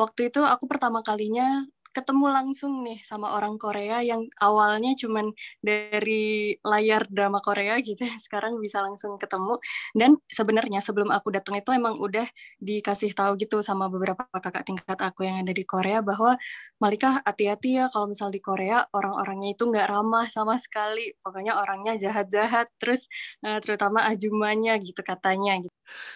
[0.00, 6.54] waktu itu aku pertama kalinya ketemu langsung nih sama orang Korea yang awalnya cuman dari
[6.62, 9.58] layar drama Korea gitu sekarang bisa langsung ketemu.
[9.94, 12.26] Dan sebenarnya sebelum aku datang itu emang udah
[12.62, 16.38] dikasih tahu gitu sama beberapa kakak tingkat aku yang ada di Korea bahwa
[16.80, 21.12] Malika hati-hati ya kalau misal di Korea orang-orangnya itu nggak ramah sama sekali.
[21.20, 23.10] Pokoknya orangnya jahat-jahat terus
[23.44, 25.74] uh, terutama ajumanya gitu katanya gitu.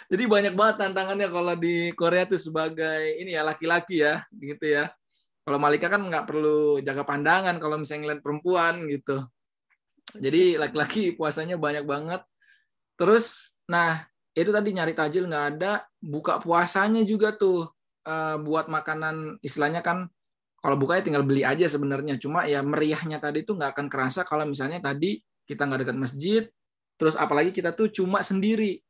[0.08, 4.94] Jadi banyak banget tantangannya kalau di Korea tuh sebagai ini ya laki-laki ya gitu ya
[5.44, 9.28] kalau Malika kan nggak perlu jaga pandangan kalau misalnya ngeliat perempuan gitu.
[10.16, 12.24] Jadi laki-laki puasanya banyak banget.
[12.96, 17.68] Terus, nah itu tadi nyari tajil nggak ada, buka puasanya juga tuh
[18.08, 20.08] uh, buat makanan istilahnya kan
[20.64, 22.16] kalau buka ya tinggal beli aja sebenarnya.
[22.16, 26.42] Cuma ya meriahnya tadi tuh nggak akan kerasa kalau misalnya tadi kita nggak dekat masjid,
[26.96, 28.80] terus apalagi kita tuh cuma sendiri.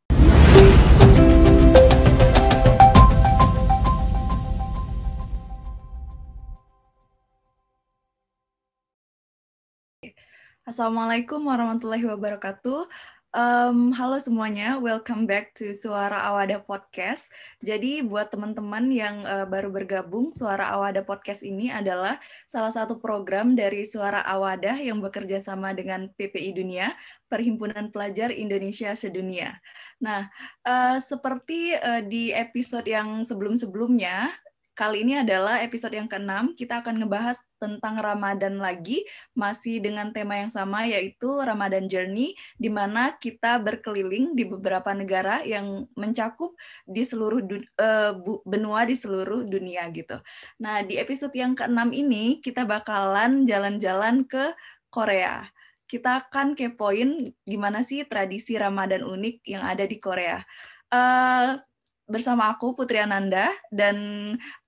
[10.65, 12.89] Assalamualaikum warahmatullahi wabarakatuh.
[13.37, 17.29] Um, halo semuanya, welcome back to Suara Awada Podcast.
[17.61, 22.17] Jadi buat teman-teman yang uh, baru bergabung, Suara Awada Podcast ini adalah
[22.49, 26.97] salah satu program dari Suara Awada yang bekerja sama dengan PPI Dunia,
[27.29, 29.61] Perhimpunan Pelajar Indonesia Sedunia.
[30.01, 30.33] Nah,
[30.65, 34.33] uh, seperti uh, di episode yang sebelum-sebelumnya,
[34.75, 36.51] Kali ini adalah episode yang keenam.
[36.59, 42.67] Kita akan ngebahas tentang Ramadan lagi, masih dengan tema yang sama yaitu Ramadan Journey, di
[42.67, 46.59] mana kita berkeliling di beberapa negara yang mencakup
[46.91, 47.47] di seluruh
[47.79, 50.19] uh, benua di seluruh dunia gitu.
[50.59, 54.59] Nah di episode yang keenam ini kita bakalan jalan-jalan ke
[54.91, 55.47] Korea.
[55.87, 60.43] Kita akan kepoin gimana sih tradisi Ramadan unik yang ada di Korea.
[60.91, 61.63] Uh,
[62.05, 63.97] bersama aku Putri Ananda dan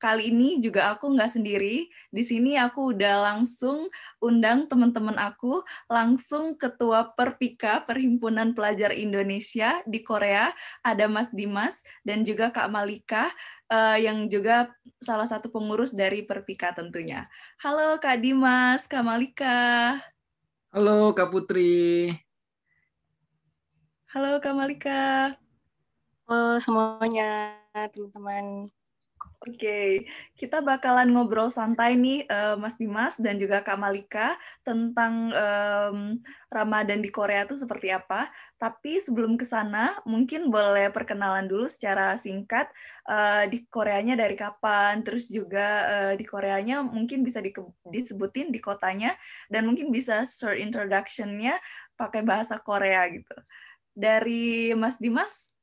[0.01, 1.89] kali ini juga aku nggak sendiri.
[2.09, 3.93] Di sini aku udah langsung
[4.25, 5.61] undang teman-teman aku,
[5.93, 10.49] langsung Ketua Perpika Perhimpunan Pelajar Indonesia di Korea,
[10.81, 13.29] ada Mas Dimas dan juga Kak Malika
[13.69, 14.73] uh, yang juga
[15.05, 17.29] salah satu pengurus dari Perpika tentunya.
[17.61, 20.01] Halo Kak Dimas, Kak Malika.
[20.73, 22.13] Halo Kak Putri.
[24.17, 25.37] Halo Kak Malika.
[26.27, 27.55] Halo semuanya,
[27.95, 28.67] teman-teman.
[29.47, 34.35] Oke, kita bakalan ngobrol santai nih, uh, Mas Dimas dan juga Kak Malika
[34.67, 36.19] tentang um,
[36.51, 38.27] Ramadan di Korea itu seperti apa.
[38.59, 42.75] Tapi sebelum ke sana, mungkin boleh perkenalan dulu secara singkat
[43.07, 47.55] uh, di Koreanya dari kapan, terus juga uh, di Koreanya mungkin bisa di,
[47.87, 49.15] disebutin di kotanya,
[49.47, 51.55] dan mungkin bisa short introduction-nya
[51.95, 53.39] pakai bahasa Korea gitu.
[53.95, 55.55] Dari Mas Dimas,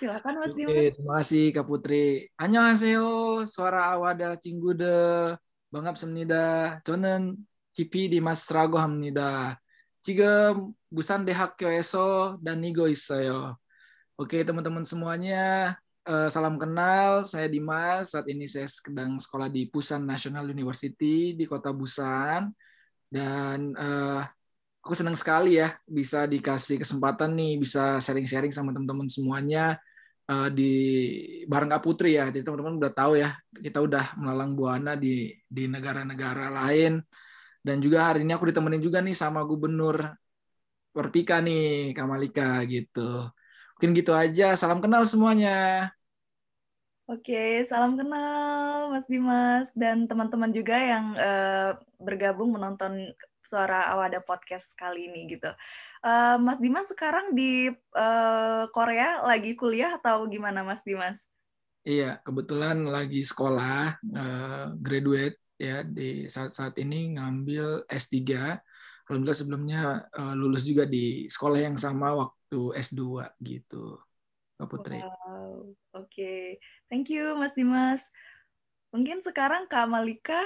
[0.00, 0.72] Silakan Mas Dimas.
[0.72, 2.24] Oke, terima kasih Kak Putri.
[2.40, 5.36] Annyeonghaseyo, suara awada cinggude,
[5.68, 7.36] bangap semnida, 저는
[7.76, 9.60] hipi dimas rago hamnida.
[10.00, 10.56] Jika
[10.88, 13.60] busan dehakyo eso dan nigo isoyo.
[14.16, 15.76] Oke teman-teman semuanya,
[16.08, 17.20] eh, salam kenal.
[17.28, 18.16] Saya Dimas.
[18.16, 22.48] Saat ini saya sedang sekolah di Busan National University di kota Busan.
[23.12, 24.22] Dan uh,
[24.80, 29.76] aku senang sekali ya bisa dikasih kesempatan nih bisa sharing-sharing sama teman-teman semuanya
[30.30, 30.72] uh, di
[31.50, 32.30] bareng Kak Putri ya.
[32.30, 37.02] Jadi teman-teman udah tahu ya, kita udah melalang buana di di negara-negara lain.
[37.60, 40.00] Dan juga hari ini aku ditemenin juga nih sama Gubernur
[40.90, 43.28] Perpika nih, Kamalika gitu.
[43.76, 44.56] Mungkin gitu aja.
[44.56, 45.90] Salam kenal semuanya.
[47.10, 53.10] Oke, salam kenal Mas Dimas dan teman-teman juga yang uh, bergabung menonton
[53.50, 55.50] Suara Awada Podcast kali ini gitu.
[56.00, 61.28] Eh, Mas Dimas sekarang di uh, Korea lagi kuliah atau gimana Mas Dimas?
[61.84, 68.16] Iya, kebetulan lagi sekolah, uh, graduate ya di saat saat ini ngambil S3.
[69.04, 69.80] Alhamdulillah sebelumnya
[70.16, 74.00] uh, lulus juga di sekolah yang sama waktu S2 gitu.
[74.56, 75.04] Pak Putri.
[75.04, 75.76] Wow.
[76.00, 76.08] Oke.
[76.08, 76.44] Okay.
[76.88, 78.08] Thank you Mas Dimas.
[78.88, 80.40] Mungkin sekarang Kak Malika.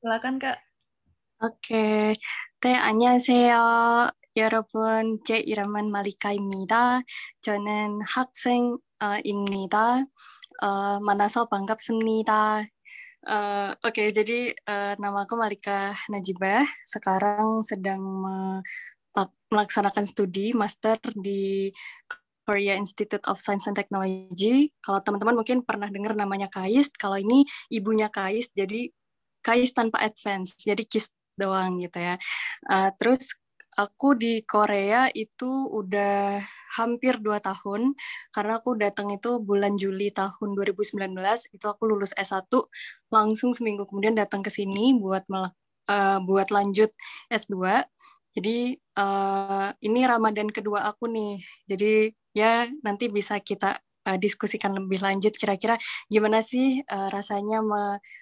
[0.00, 0.56] Silakan Kak.
[1.44, 2.16] Oke.
[2.16, 2.55] Okay.
[2.61, 4.11] 네, 안녕하세요.
[4.37, 7.01] 여러분, 제 이름은 말리카입니다.
[7.41, 9.97] 저는 학생입니다.
[10.61, 12.67] Uh, 만나서 반갑습니다.
[13.27, 16.63] Uh, Oke, okay, jadi uh, nama aku Malika Najibah.
[16.85, 18.01] Sekarang sedang
[19.51, 21.73] melaksanakan studi master di
[22.47, 24.71] Korea Institute of Science and Technology.
[24.81, 26.89] Kalau teman-teman mungkin pernah dengar namanya KAIS.
[26.95, 28.89] Kalau ini ibunya KAIS, jadi
[29.45, 30.57] KAIS tanpa advance.
[30.57, 32.14] Jadi KIS doang gitu ya.
[32.68, 33.36] Uh, terus
[33.76, 36.40] aku di Korea itu udah
[36.80, 37.92] hampir dua tahun
[38.32, 40.96] karena aku datang itu bulan Juli tahun 2019
[41.52, 42.48] itu aku lulus S1
[43.12, 46.88] langsung seminggu kemudian datang ke sini buat uh, buat lanjut
[47.28, 47.84] S2
[48.36, 55.02] jadi uh, ini Ramadan kedua aku nih jadi ya nanti bisa kita uh, diskusikan lebih
[55.02, 55.74] lanjut kira-kira
[56.06, 57.60] gimana sih uh, rasanya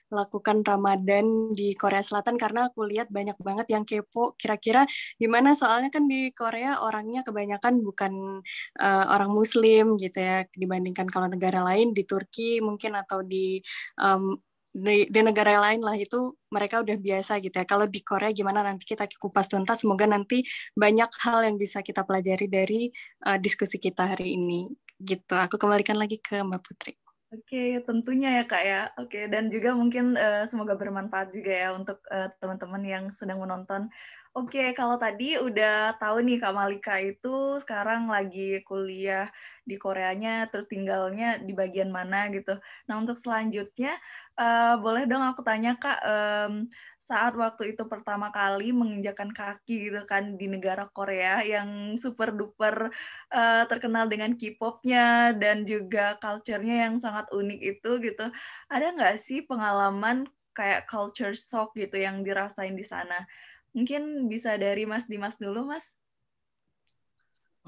[0.09, 4.89] melakukan Ramadan di Korea Selatan karena aku lihat banyak banget yang kepo kira-kira
[5.21, 8.41] gimana soalnya kan di Korea orangnya kebanyakan bukan
[8.81, 13.61] uh, orang muslim gitu ya dibandingkan kalau negara lain di Turki mungkin atau di
[14.01, 14.41] um,
[14.75, 17.63] di, di negara lain lah itu mereka udah biasa gitu ya.
[17.63, 19.87] Kalau di Korea gimana nanti kita kupas tuntas.
[19.87, 20.43] Semoga nanti
[20.75, 22.91] banyak hal yang bisa kita pelajari dari
[23.23, 24.67] uh, diskusi kita hari ini
[25.05, 25.37] gitu.
[25.37, 26.93] Aku kembalikan lagi ke Mbak Putri.
[27.35, 28.83] Oke, tentunya ya Kak ya.
[28.97, 33.91] Oke, dan juga mungkin uh, semoga bermanfaat juga ya untuk uh, teman-teman yang sedang menonton.
[34.35, 39.31] Oke, kalau tadi udah tahu nih Kak Malika itu sekarang lagi kuliah
[39.63, 42.59] di Koreanya, terus tinggalnya di bagian mana gitu.
[42.91, 43.95] Nah, untuk selanjutnya,
[44.35, 46.67] uh, boleh dong aku tanya Kak, um,
[47.05, 52.89] saat waktu itu pertama kali menginjakan kaki gitu kan di negara Korea yang super duper
[53.29, 58.27] uh, terkenal dengan K-popnya dan juga culture-nya yang sangat unik itu gitu.
[58.73, 60.25] Ada nggak sih pengalaman
[60.57, 63.29] kayak culture shock gitu yang dirasain di sana?
[63.77, 65.93] Mungkin bisa dari Mas Dimas dulu, Mas.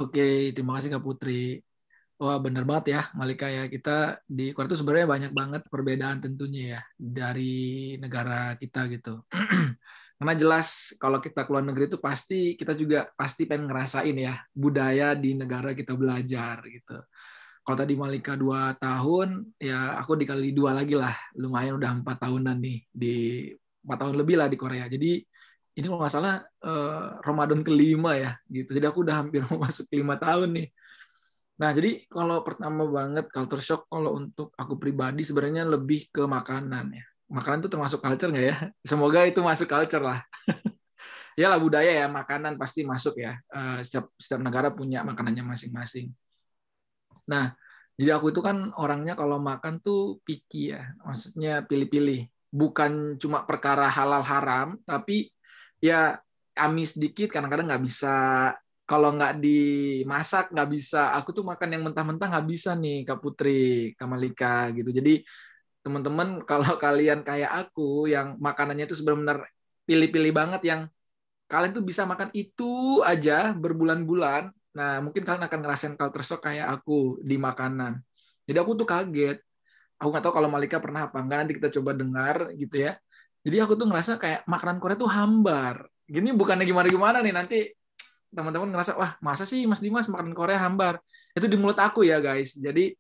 [0.01, 1.66] Oke, terima kasih Kak Putri.
[2.17, 3.91] Wah benar banget ya Malika ya kita
[4.25, 7.45] di Korea sebenarnya banyak banget perbedaan tentunya ya dari
[8.01, 9.21] negara kita gitu.
[10.17, 15.13] Karena jelas kalau kita keluar negeri itu pasti kita juga pasti pengen ngerasain ya budaya
[15.13, 16.97] di negara kita belajar gitu.
[17.61, 22.57] Kalau tadi Malika dua tahun ya aku dikali dua lagi lah lumayan udah empat tahunan
[22.65, 23.15] nih di
[23.85, 24.89] empat tahun lebih lah di Korea.
[24.89, 25.21] Jadi
[25.77, 28.73] ini kalau nggak salah eh, Ramadan kelima ya gitu.
[28.73, 30.69] Jadi aku udah hampir mau masuk lima tahun nih
[31.57, 36.93] Nah, jadi kalau pertama banget culture shock kalau untuk aku pribadi sebenarnya lebih ke makanan
[36.93, 37.05] ya.
[37.33, 38.57] Makanan itu termasuk culture nggak ya?
[38.93, 40.21] Semoga itu masuk culture lah.
[41.41, 43.41] ya lah budaya ya, makanan pasti masuk ya.
[43.41, 46.13] Eh, setiap setiap negara punya makanannya masing-masing.
[47.27, 47.57] Nah,
[47.97, 52.29] jadi aku itu kan orangnya kalau makan tuh picky ya, maksudnya pilih-pilih.
[52.53, 55.33] Bukan cuma perkara halal haram, tapi
[55.81, 56.21] ya
[56.57, 58.15] amis dikit kadang-kadang nggak bisa
[58.87, 61.11] kalau nggak dimasak nggak bisa.
[61.19, 64.91] Aku tuh makan yang mentah-mentah nggak bisa nih Kak Putri, Kak Malika gitu.
[64.95, 65.27] Jadi
[65.83, 69.51] teman-teman kalau kalian kayak aku yang makanannya itu sebenarnya
[69.87, 70.81] pilih-pilih banget yang
[71.47, 74.51] kalian tuh bisa makan itu aja berbulan-bulan.
[74.77, 78.03] Nah, mungkin kalian akan ngerasain culture shock kayak aku di makanan.
[78.47, 79.39] Jadi aku tuh kaget.
[79.99, 82.99] Aku nggak tahu kalau Malika pernah apa enggak, nanti kita coba dengar gitu ya.
[83.47, 85.87] Jadi aku tuh ngerasa kayak makanan Korea tuh hambar.
[86.07, 87.59] Gini bukannya gimana-gimana nih, nanti
[88.37, 91.01] teman-teman ngerasa wah masa sih Mas Dimas makan Korea hambar?
[91.33, 92.55] Itu di mulut aku ya guys.
[92.61, 92.93] Jadi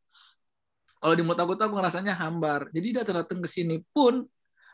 [1.01, 2.73] kalau di mulut aku tuh aku ngerasanya hambar.
[2.73, 4.25] Jadi datang-datang ke sini pun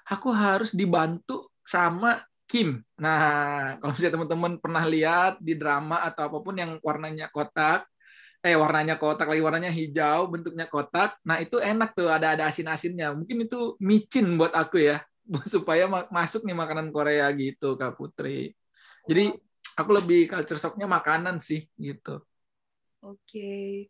[0.06, 2.78] aku harus dibantu sama Kim.
[3.02, 3.18] Nah
[3.82, 7.84] kalau misalnya teman-teman pernah lihat di drama atau apa pun yang warnanya kotak
[8.42, 12.08] eh warnanya kotak lagi warnanya hijau bentuknya kotak nah itu enak tuh.
[12.10, 15.02] Ada ada asin asinnya mungkin itu micin buat aku ya.
[15.54, 18.54] Supaya masuk nih makanan Korea gitu kak Putri.
[19.06, 19.34] Jadi
[19.76, 22.20] aku lebih culture shocknya makanan sih gitu.
[23.02, 23.88] Oke.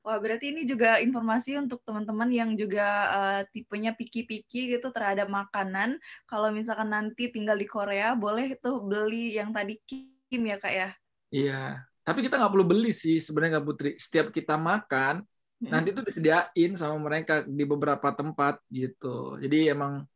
[0.00, 6.00] Wah, berarti ini juga informasi untuk teman-teman yang juga uh, tipenya piki-piki gitu terhadap makanan.
[6.24, 10.88] Kalau misalkan nanti tinggal di Korea, boleh tuh beli yang tadi Kim ya, Kak ya?
[11.28, 11.84] Iya.
[12.00, 13.90] Tapi kita nggak perlu beli sih sebenarnya Kak Putri.
[14.00, 15.20] Setiap kita makan,
[15.60, 15.68] hmm.
[15.68, 19.36] nanti itu disediain sama mereka di beberapa tempat gitu.
[19.36, 20.08] Jadi emang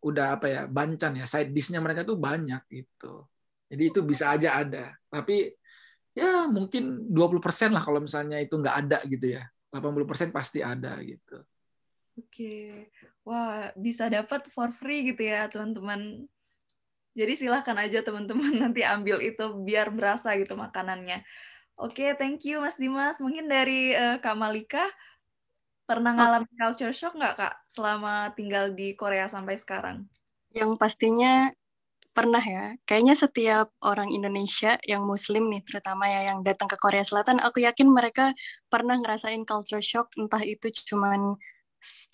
[0.00, 3.28] udah apa ya, bancan ya, side dish-nya mereka tuh banyak gitu.
[3.68, 4.96] Jadi itu bisa aja ada.
[5.12, 5.52] Tapi
[6.16, 9.44] ya mungkin 20% lah kalau misalnya itu nggak ada gitu ya.
[9.68, 11.44] 80% pasti ada gitu.
[12.18, 12.88] Oke.
[13.22, 16.26] Wah, bisa dapat for free gitu ya, teman-teman.
[17.12, 21.22] Jadi silahkan aja teman-teman nanti ambil itu biar berasa gitu makanannya.
[21.78, 23.22] Oke, thank you Mas Dimas.
[23.22, 24.82] Mungkin dari uh, Kak Malika
[25.86, 30.04] pernah ngalamin culture shock nggak Kak selama tinggal di Korea sampai sekarang?
[30.50, 31.54] Yang pastinya
[32.18, 32.74] pernah ya.
[32.82, 37.62] Kayaknya setiap orang Indonesia yang Muslim nih, terutama ya yang datang ke Korea Selatan, aku
[37.62, 38.34] yakin mereka
[38.66, 41.38] pernah ngerasain culture shock, entah itu cuman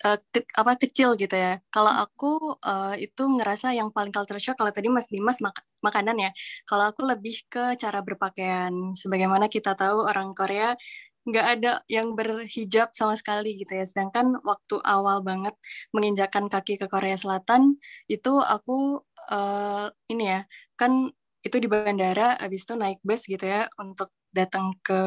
[0.05, 1.57] uh, ke, apa kecil gitu ya.
[1.73, 6.17] Kalau aku uh, itu ngerasa yang paling culture shock kalau tadi Mas Dimas mak makanan
[6.21, 6.31] ya.
[6.69, 8.73] Kalau aku lebih ke cara berpakaian.
[8.93, 10.77] Sebagaimana kita tahu orang Korea
[11.25, 13.85] nggak ada yang berhijab sama sekali gitu ya.
[13.89, 15.57] Sedangkan waktu awal banget
[15.89, 19.01] menginjakan kaki ke Korea Selatan itu aku
[19.31, 20.41] uh, ini ya
[20.79, 21.09] kan
[21.45, 25.01] itu di bandara habis itu naik bus gitu ya untuk datang ke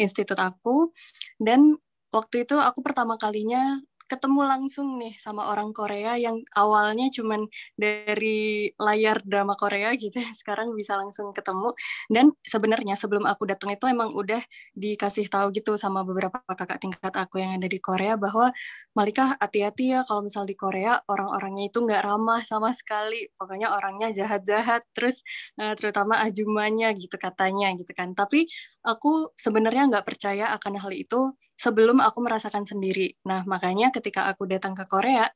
[0.00, 0.90] institut aku.
[1.38, 1.76] Dan
[2.12, 3.80] waktu itu aku pertama kalinya
[4.12, 10.76] ketemu langsung nih sama orang Korea yang awalnya cuman dari layar drama Korea gitu sekarang
[10.76, 11.72] bisa langsung ketemu.
[12.12, 14.44] Dan sebenarnya sebelum aku datang itu emang udah
[14.76, 18.52] dikasih tahu gitu sama beberapa kakak tingkat aku yang ada di Korea bahwa
[18.92, 23.32] Malika hati-hati ya kalau misal di Korea orang-orangnya itu nggak ramah sama sekali.
[23.32, 25.24] Pokoknya orangnya jahat-jahat terus
[25.56, 28.12] uh, terutama ajumannya gitu katanya gitu kan.
[28.12, 28.44] Tapi
[28.82, 33.14] aku sebenarnya nggak percaya akan hal itu sebelum aku merasakan sendiri.
[33.26, 35.30] Nah, makanya ketika aku datang ke Korea,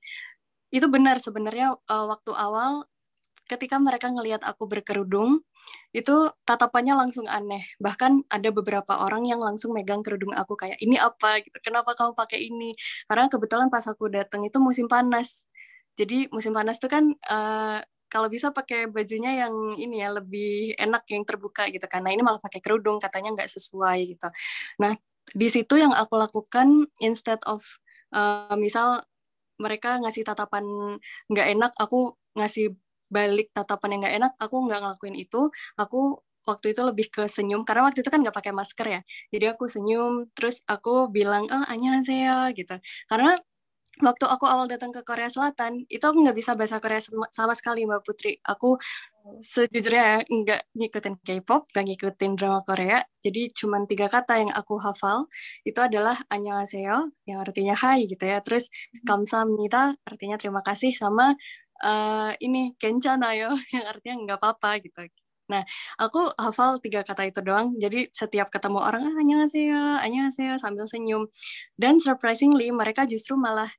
[0.74, 2.86] itu benar sebenarnya uh, waktu awal
[3.46, 5.46] ketika mereka ngelihat aku berkerudung,
[5.94, 7.62] itu tatapannya langsung aneh.
[7.78, 11.56] Bahkan ada beberapa orang yang langsung megang kerudung aku kayak ini apa gitu.
[11.62, 12.74] Kenapa kamu pakai ini?
[13.06, 15.46] Karena kebetulan pas aku datang itu musim panas.
[15.96, 17.80] Jadi musim panas itu kan uh,
[18.16, 22.40] kalau bisa pakai bajunya yang ini ya lebih enak yang terbuka gitu karena ini malah
[22.40, 24.28] pakai kerudung katanya nggak sesuai gitu.
[24.80, 24.96] Nah
[25.36, 27.60] di situ yang aku lakukan instead of
[28.16, 29.04] uh, misal
[29.60, 30.64] mereka ngasih tatapan
[31.28, 32.72] nggak enak aku ngasih
[33.12, 35.52] balik tatapan yang nggak enak aku nggak ngelakuin itu.
[35.76, 39.00] Aku waktu itu lebih ke senyum karena waktu itu kan nggak pakai masker ya.
[39.28, 41.64] Jadi aku senyum terus aku bilang oh
[42.00, 42.80] saya gitu.
[43.12, 43.36] Karena
[44.04, 47.00] waktu aku awal datang ke Korea Selatan itu aku nggak bisa bahasa Korea
[47.32, 48.76] sama sekali Mbak Putri aku
[49.42, 53.02] sejujurnya nggak ngikutin K-pop, nggak ngikutin drama Korea.
[53.18, 55.26] Jadi cuma tiga kata yang aku hafal
[55.66, 58.38] itu adalah annyeonghaseyo yang artinya hai gitu ya.
[58.44, 59.02] Terus hmm.
[59.08, 61.34] kamsahamnida artinya terima kasih sama
[61.82, 65.10] uh, ini kenchanayo yang artinya nggak apa-apa gitu.
[65.46, 65.62] Nah,
[66.02, 67.78] aku hafal tiga kata itu doang.
[67.78, 71.30] Jadi setiap ketemu orang, ah, annyeonghaseyo, annyeonghaseyo sambil senyum.
[71.78, 73.70] Dan surprisingly mereka justru malah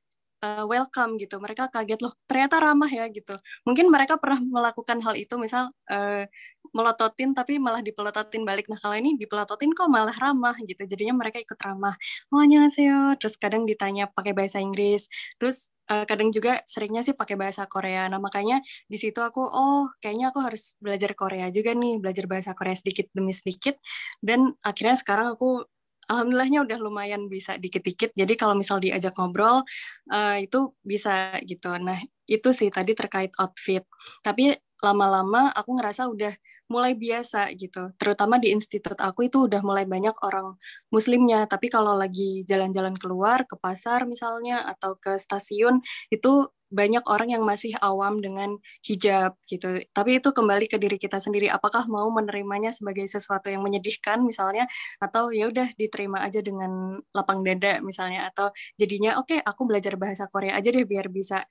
[0.42, 1.38] uh, welcome gitu.
[1.42, 3.34] Mereka kaget loh, ternyata ramah ya gitu.
[3.66, 6.24] Mungkin mereka pernah melakukan hal itu, misal uh,
[6.72, 8.68] melototin tapi malah dipelototin balik.
[8.68, 10.84] Nah kalau ini dipelototin kok malah ramah gitu.
[10.84, 11.96] Jadinya mereka ikut ramah.
[12.32, 13.16] Oh annyeonghaseyo.
[13.20, 15.08] Terus kadang ditanya pakai bahasa Inggris.
[15.40, 18.06] Terus uh, kadang juga seringnya sih pakai bahasa Korea.
[18.12, 22.52] Nah makanya di situ aku oh kayaknya aku harus belajar Korea juga nih, belajar bahasa
[22.52, 23.80] Korea sedikit demi sedikit.
[24.20, 25.64] Dan akhirnya sekarang aku
[26.08, 28.16] alhamdulillahnya udah lumayan bisa dikit-dikit.
[28.16, 29.62] Jadi kalau misal diajak ngobrol
[30.10, 31.70] uh, itu bisa gitu.
[31.78, 33.84] Nah, itu sih tadi terkait outfit.
[34.24, 36.32] Tapi lama-lama aku ngerasa udah
[36.68, 37.92] mulai biasa gitu.
[37.96, 40.60] Terutama di institut aku itu udah mulai banyak orang
[40.92, 45.80] muslimnya, tapi kalau lagi jalan-jalan keluar ke pasar misalnya atau ke stasiun
[46.12, 49.80] itu banyak orang yang masih awam dengan hijab gitu.
[49.92, 51.48] Tapi itu kembali ke diri kita sendiri.
[51.48, 54.68] Apakah mau menerimanya sebagai sesuatu yang menyedihkan misalnya
[55.00, 59.96] atau ya udah diterima aja dengan lapang dada misalnya atau jadinya oke okay, aku belajar
[59.96, 61.44] bahasa Korea aja deh biar bisa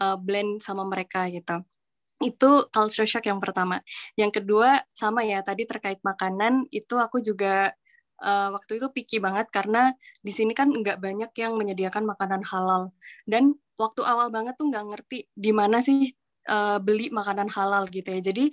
[0.00, 1.60] uh, blend sama mereka gitu.
[2.22, 3.84] Itu culture shock yang pertama.
[4.16, 7.74] Yang kedua sama ya tadi terkait makanan itu aku juga
[8.22, 12.94] uh, waktu itu picky banget karena di sini kan nggak banyak yang menyediakan makanan halal
[13.26, 16.10] dan waktu awal banget tuh nggak ngerti di mana sih
[16.48, 18.20] uh, beli makanan halal gitu ya.
[18.22, 18.50] Jadi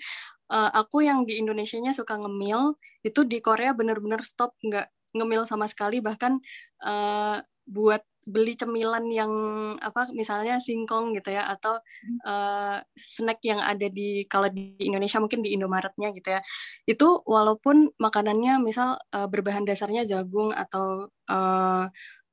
[0.51, 2.75] uh, aku yang di Indonesia-nya suka ngemil,
[3.05, 6.39] itu di Korea bener-bener stop nggak ngemil sama sekali bahkan
[6.85, 9.33] uh, buat beli cemilan yang
[9.81, 11.81] apa misalnya singkong gitu ya atau
[12.25, 16.41] uh, snack yang ada di kalau di Indonesia mungkin di Indomaretnya gitu ya
[16.85, 21.85] itu walaupun makanannya misal uh, berbahan dasarnya jagung atau uh,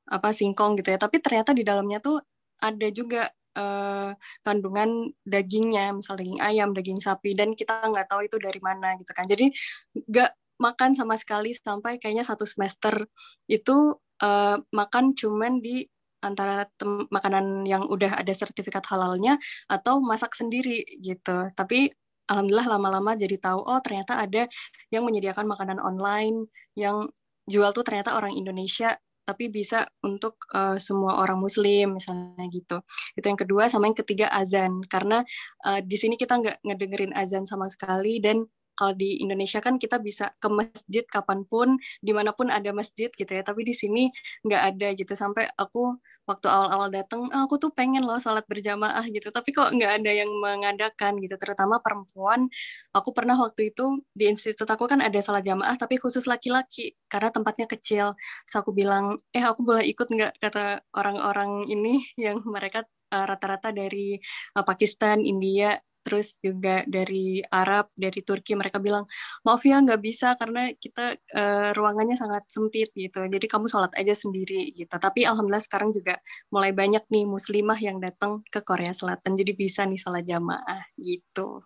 [0.08, 2.20] apa singkong gitu ya tapi ternyata di dalamnya tuh
[2.60, 4.10] ada juga uh,
[4.42, 9.14] kandungan dagingnya, misal daging ayam, daging sapi, dan kita nggak tahu itu dari mana gitu
[9.14, 9.26] kan.
[9.26, 9.50] Jadi
[9.94, 13.06] nggak makan sama sekali sampai kayaknya satu semester
[13.46, 15.86] itu uh, makan cuman di
[16.18, 16.66] antara
[17.14, 19.38] makanan yang udah ada sertifikat halalnya
[19.70, 21.46] atau masak sendiri gitu.
[21.54, 21.94] Tapi
[22.28, 24.50] alhamdulillah lama-lama jadi tahu oh ternyata ada
[24.92, 27.08] yang menyediakan makanan online yang
[27.48, 32.80] jual tuh ternyata orang Indonesia tapi bisa untuk uh, semua orang muslim misalnya gitu
[33.12, 35.20] itu yang kedua sama yang ketiga azan karena
[35.68, 38.48] uh, di sini kita nggak ngedengerin azan sama sekali dan
[38.78, 43.10] kalau di Indonesia kan kita bisa ke masjid kapan pun di mana pun ada masjid
[43.10, 43.42] gitu ya.
[43.42, 44.06] Tapi di sini
[44.46, 45.12] nggak ada gitu.
[45.18, 49.34] Sampai aku waktu awal-awal datang oh, aku tuh pengen loh sholat berjamaah gitu.
[49.34, 51.34] Tapi kok nggak ada yang mengadakan gitu.
[51.34, 52.46] Terutama perempuan.
[52.94, 57.34] Aku pernah waktu itu di institut aku kan ada sholat jamaah tapi khusus laki-laki karena
[57.34, 58.14] tempatnya kecil.
[58.46, 60.32] Terus aku bilang eh aku boleh ikut nggak?
[60.38, 64.16] kata orang-orang ini yang mereka eh, rata-rata dari
[64.56, 65.74] uh, Pakistan India
[66.08, 69.04] terus juga dari Arab, dari Turki mereka bilang
[69.44, 73.28] maaf ya nggak bisa karena kita uh, ruangannya sangat sempit gitu.
[73.28, 74.96] Jadi kamu sholat aja sendiri gitu.
[74.96, 76.16] Tapi alhamdulillah sekarang juga
[76.48, 79.36] mulai banyak nih muslimah yang datang ke Korea Selatan.
[79.36, 81.60] Jadi bisa nih sholat jamaah gitu.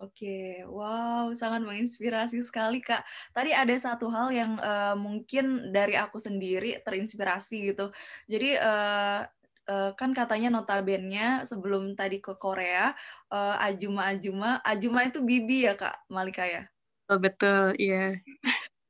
[0.00, 3.06] Oke, wow, sangat menginspirasi sekali Kak.
[3.30, 7.94] Tadi ada satu hal yang uh, mungkin dari aku sendiri terinspirasi gitu.
[8.26, 9.22] Jadi uh,
[9.68, 12.94] uh, kan katanya notabene sebelum tadi ke Korea,
[13.30, 16.66] uh, Ajuma Ajuma, Ajuma itu bibi ya Kak Malika ya?
[17.10, 18.16] Oh, betul, iya.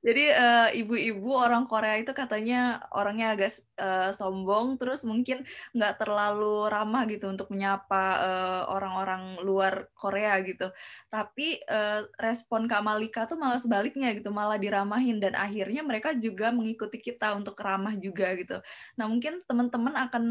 [0.03, 6.67] Jadi uh, ibu-ibu orang Korea itu katanya orangnya agak uh, sombong, terus mungkin nggak terlalu
[6.67, 8.19] ramah gitu untuk menyapa
[8.67, 10.75] orang-orang uh, luar Korea gitu.
[11.07, 16.51] Tapi uh, respon Kak Malika tuh malah sebaliknya gitu, malah diramahin dan akhirnya mereka juga
[16.51, 18.59] mengikuti kita untuk ramah juga gitu.
[18.99, 20.25] Nah mungkin teman-teman akan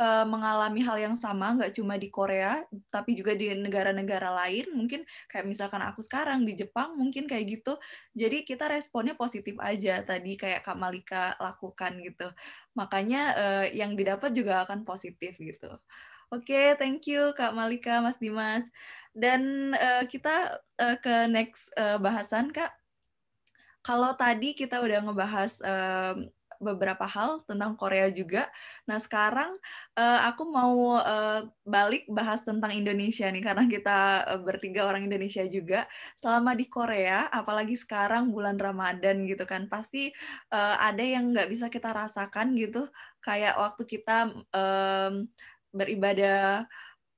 [0.00, 4.72] uh, mengalami hal yang sama, nggak cuma di Korea, tapi juga di negara-negara lain.
[4.72, 7.76] Mungkin kayak misalkan aku sekarang di Jepang, mungkin kayak gitu.
[8.16, 12.30] Jadi kita responnya positif aja tadi kayak Kak Malika lakukan gitu.
[12.78, 15.74] Makanya uh, yang didapat juga akan positif gitu.
[16.28, 18.62] Oke, okay, thank you Kak Malika, Mas Dimas.
[19.10, 22.70] Dan uh, kita uh, ke next uh, bahasan Kak.
[23.82, 28.50] Kalau tadi kita udah ngebahas um, beberapa hal tentang Korea juga.
[28.90, 29.54] Nah sekarang
[29.94, 35.46] uh, aku mau uh, balik bahas tentang Indonesia nih karena kita uh, bertiga orang Indonesia
[35.46, 35.86] juga.
[36.18, 40.10] Selama di Korea, apalagi sekarang bulan Ramadan gitu kan, pasti
[40.50, 42.90] uh, ada yang nggak bisa kita rasakan gitu.
[43.22, 45.26] Kayak waktu kita um,
[45.70, 46.66] beribadah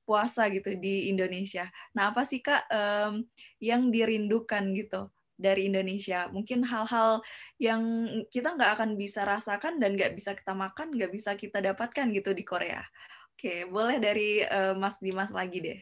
[0.04, 1.70] puasa gitu di Indonesia.
[1.94, 3.22] Nah apa sih kak um,
[3.62, 5.06] yang dirindukan gitu?
[5.40, 6.28] Dari Indonesia.
[6.28, 7.24] Mungkin hal-hal
[7.56, 7.82] yang
[8.28, 12.36] kita nggak akan bisa rasakan dan nggak bisa kita makan, nggak bisa kita dapatkan gitu
[12.36, 12.84] di Korea.
[13.32, 15.80] Oke, boleh dari uh, Mas Dimas lagi deh.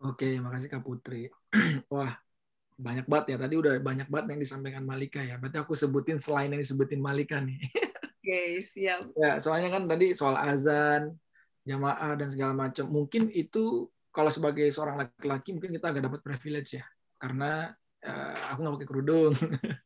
[0.00, 1.28] Oke, makasih Kak Putri.
[1.92, 2.16] Wah,
[2.80, 3.36] banyak banget ya.
[3.44, 5.36] Tadi udah banyak banget yang disampaikan Malika ya.
[5.36, 7.60] Berarti aku sebutin selain yang disebutin Malika nih.
[8.24, 9.12] Oke, siap.
[9.20, 11.12] Ya, soalnya kan tadi soal azan,
[11.66, 12.88] jamaah dan segala macam.
[12.88, 16.86] Mungkin itu kalau sebagai seorang laki-laki mungkin kita agak dapat privilege ya.
[17.18, 17.74] Karena
[18.04, 19.34] uh, aku nggak pakai kerudung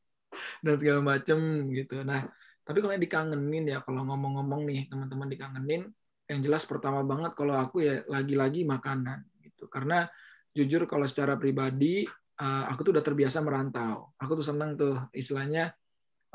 [0.65, 1.39] dan segala macem
[1.73, 2.03] gitu.
[2.03, 2.27] Nah,
[2.63, 5.83] tapi kalau yang dikangenin ya kalau ngomong-ngomong nih teman-teman dikangenin,
[6.31, 9.69] yang jelas pertama banget kalau aku ya lagi-lagi makanan gitu.
[9.69, 10.07] Karena
[10.53, 12.05] jujur kalau secara pribadi
[12.41, 14.15] uh, aku tuh udah terbiasa merantau.
[14.17, 15.73] Aku tuh seneng tuh istilahnya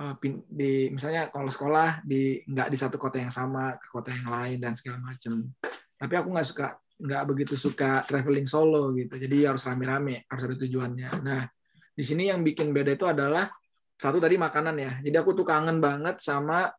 [0.01, 0.13] uh,
[0.49, 4.57] di misalnya kalau sekolah di nggak di satu kota yang sama ke kota yang lain
[4.61, 5.47] dan segala macem.
[5.97, 9.17] Tapi aku nggak suka nggak begitu suka traveling solo gitu.
[9.17, 11.09] Jadi harus rame-rame, harus ada tujuannya.
[11.21, 11.41] Nah,
[11.97, 13.49] di sini yang bikin beda itu adalah
[13.97, 14.91] satu tadi makanan ya.
[15.01, 16.69] Jadi aku tuh kangen banget sama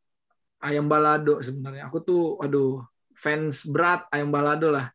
[0.62, 1.90] ayam balado sebenarnya.
[1.90, 2.86] Aku tuh aduh
[3.18, 4.86] fans berat ayam balado lah.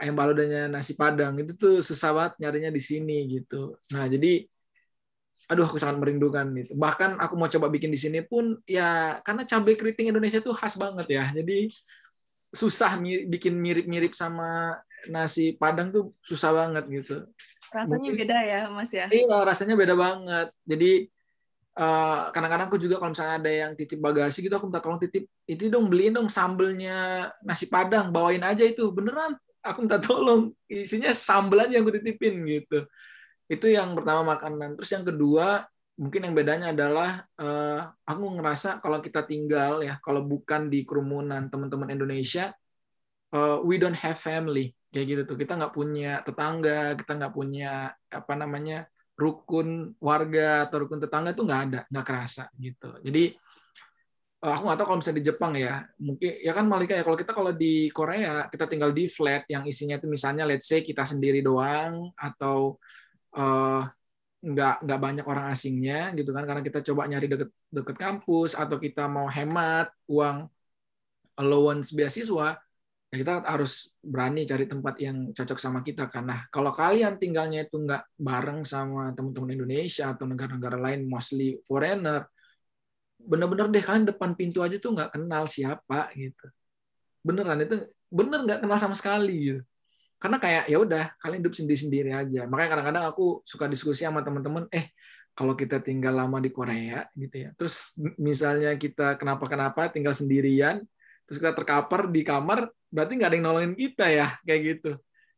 [0.00, 3.78] Ayam baladonya nasi padang itu tuh susah banget nyarinya di sini gitu.
[3.94, 4.42] Nah, jadi
[5.46, 6.72] aduh aku sangat merindukan itu.
[6.74, 10.74] Bahkan aku mau coba bikin di sini pun ya karena cabai keriting Indonesia tuh khas
[10.74, 11.24] banget ya.
[11.30, 11.70] Jadi
[12.50, 12.98] susah
[13.30, 14.74] bikin mirip-mirip sama
[15.06, 17.16] nasi padang tuh susah banget gitu.
[17.70, 19.06] Rasanya beda ya, Mas ya?
[19.06, 20.48] Iya, rasanya beda banget.
[20.66, 20.92] Jadi
[21.78, 25.30] eh, kadang-kadang aku juga kalau misalnya ada yang titip bagasi gitu, aku minta tolong titip,
[25.46, 28.90] itu dong beliin dong sambelnya nasi padang, bawain aja itu.
[28.90, 30.50] Beneran, aku minta tolong.
[30.66, 32.84] Isinya sambel aja yang aku titipin gitu.
[33.46, 34.74] Itu yang pertama makanan.
[34.78, 35.62] Terus yang kedua,
[35.94, 41.46] mungkin yang bedanya adalah uh, aku ngerasa kalau kita tinggal ya, kalau bukan di kerumunan
[41.46, 42.50] teman-teman Indonesia,
[43.30, 47.94] uh, we don't have family kayak gitu tuh kita nggak punya tetangga kita nggak punya
[48.10, 52.90] apa namanya rukun warga atau rukun tetangga tuh nggak ada nggak kerasa gitu.
[53.04, 53.36] Jadi
[54.40, 57.18] eh, aku nggak tahu kalau misalnya di Jepang ya mungkin ya kan Malika ya kalau
[57.20, 61.04] kita kalau di Korea kita tinggal di flat yang isinya itu misalnya let's say kita
[61.04, 62.80] sendiri doang atau
[63.36, 63.84] uh,
[64.40, 68.80] nggak nggak banyak orang asingnya gitu kan karena kita coba nyari deket deket kampus atau
[68.80, 70.48] kita mau hemat uang
[71.36, 72.56] allowance beasiswa
[73.10, 77.74] ya kita harus berani cari tempat yang cocok sama kita karena kalau kalian tinggalnya itu
[77.74, 82.30] nggak bareng sama teman-teman Indonesia atau negara-negara lain mostly foreigner
[83.26, 86.46] bener-bener deh kalian depan pintu aja tuh nggak kenal siapa gitu.
[87.20, 87.76] Beneran itu
[88.08, 89.62] bener nggak kenal sama sekali gitu.
[90.20, 92.44] Karena kayak ya udah kalian hidup sendiri-sendiri aja.
[92.48, 94.92] Makanya kadang-kadang aku suka diskusi sama teman-teman eh
[95.32, 97.50] kalau kita tinggal lama di Korea gitu ya.
[97.56, 100.80] Terus misalnya kita kenapa-kenapa tinggal sendirian
[101.24, 104.90] terus kita terkapar di kamar berarti nggak ada yang nolongin kita ya kayak gitu.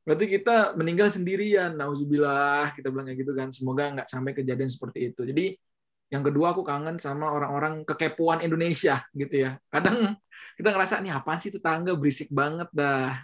[0.02, 3.48] Berarti kita meninggal sendirian nauzubillah kita bilang kayak gitu kan.
[3.54, 5.22] Semoga nggak sampai kejadian seperti itu.
[5.22, 5.54] Jadi
[6.12, 9.56] yang kedua aku kangen sama orang-orang kekepuan Indonesia gitu ya.
[9.70, 10.18] Kadang
[10.58, 11.94] kita ngerasa nih apa sih tetangga?
[11.94, 13.16] Berisik banget dah.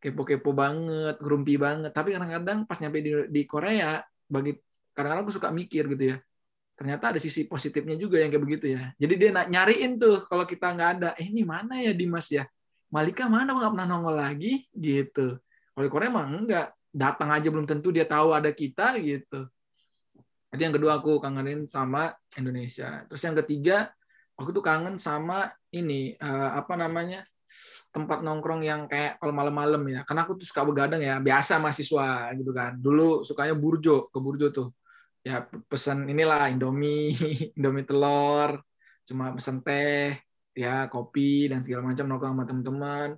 [0.00, 1.92] Kepo-kepo banget gerumpi banget.
[1.92, 4.56] Tapi kadang-kadang pas nyampe di, di Korea bagi
[4.96, 6.16] kadang-kadang aku suka mikir gitu ya.
[6.74, 8.90] Ternyata ada sisi positifnya juga yang kayak begitu ya.
[8.98, 12.48] Jadi dia nyariin tuh kalau kita nggak ada eh ini mana ya Dimas ya
[12.94, 15.34] Malika mana nggak pernah nongol lagi gitu.
[15.74, 16.70] Kalau di Korea emang enggak.
[16.94, 19.50] datang aja belum tentu dia tahu ada kita gitu.
[20.54, 23.02] Jadi yang kedua aku kangenin sama Indonesia.
[23.10, 23.90] Terus yang ketiga
[24.38, 27.26] aku tuh kangen sama ini uh, apa namanya
[27.90, 30.06] tempat nongkrong yang kayak kalau malam-malam ya.
[30.06, 32.78] Karena aku tuh suka begadang ya biasa mahasiswa gitu kan.
[32.78, 34.70] Dulu sukanya burjo ke burjo tuh.
[35.26, 37.10] Ya pesan inilah Indomie
[37.58, 38.62] Indomie telur
[39.02, 40.23] cuma pesan teh
[40.54, 43.08] ya kopi dan segala macam nongkrong sama teman-teman.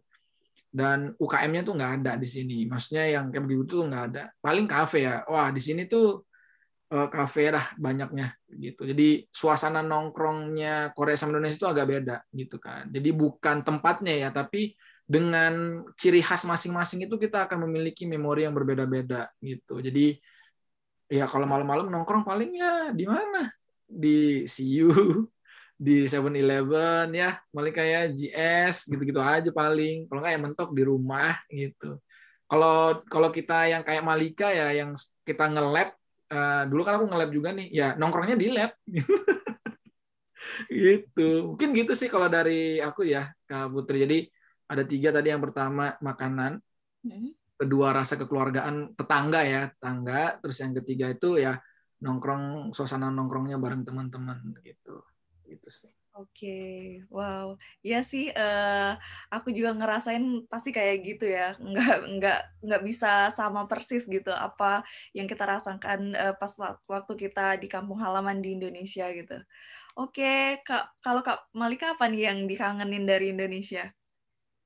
[0.77, 2.69] Dan UKM-nya tuh nggak ada di sini.
[2.69, 4.23] Maksudnya yang kayak begitu tuh nggak ada.
[4.41, 5.25] Paling kafe ya.
[5.25, 6.27] Wah di sini tuh
[6.93, 8.85] uh, kafe lah banyaknya gitu.
[8.87, 12.91] Jadi suasana nongkrongnya Korea sama Indonesia itu agak beda gitu kan.
[12.91, 18.55] Jadi bukan tempatnya ya tapi dengan ciri khas masing-masing itu kita akan memiliki memori yang
[18.55, 19.79] berbeda-beda gitu.
[19.79, 20.19] Jadi
[21.07, 23.51] ya kalau malam-malam nongkrong paling ya di mana?
[23.87, 24.91] Di CU
[25.77, 30.09] di Seven Eleven ya paling kayak GS gitu-gitu aja paling.
[30.09, 32.01] Kalau nggak ya mentok di rumah gitu.
[32.49, 35.93] Kalau kalau kita yang kayak Malika ya yang kita nge-lab
[36.33, 38.73] uh, dulu kan aku nge-lab juga nih ya nongkrongnya di lab.
[40.73, 41.53] Gitu.
[41.53, 44.09] Mungkin gitu sih kalau dari aku ya Kak Putri.
[44.09, 44.19] Jadi
[44.73, 46.57] ada tiga tadi yang pertama makanan
[47.05, 47.61] hmm.
[47.61, 50.41] kedua rasa kekeluargaan tetangga ya tetangga.
[50.41, 51.61] Terus yang ketiga itu ya
[52.01, 55.05] nongkrong suasana nongkrongnya bareng teman-teman gitu
[55.49, 55.93] gitu sih.
[56.17, 56.81] Oke, okay.
[57.13, 58.97] wow, ya sih, uh,
[59.29, 64.81] aku juga ngerasain pasti kayak gitu ya, nggak nggak nggak bisa sama persis gitu apa
[65.13, 66.49] yang kita rasakan uh, pas
[66.89, 69.37] waktu kita di kampung halaman di Indonesia gitu.
[70.01, 70.41] Oke, okay.
[70.65, 73.93] kak, kalau kak Malika apa nih yang dikangenin dari Indonesia?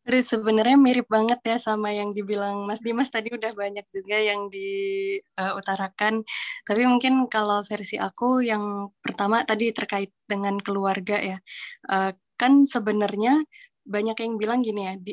[0.01, 4.49] Terus sebenarnya mirip banget ya sama yang dibilang Mas Dimas tadi udah banyak juga yang
[4.49, 6.25] diutarakan.
[6.65, 11.39] Tapi mungkin kalau versi aku yang pertama tadi terkait dengan keluarga ya.
[11.87, 13.45] Uh, kan sebenarnya
[13.85, 15.13] banyak yang bilang gini ya, di,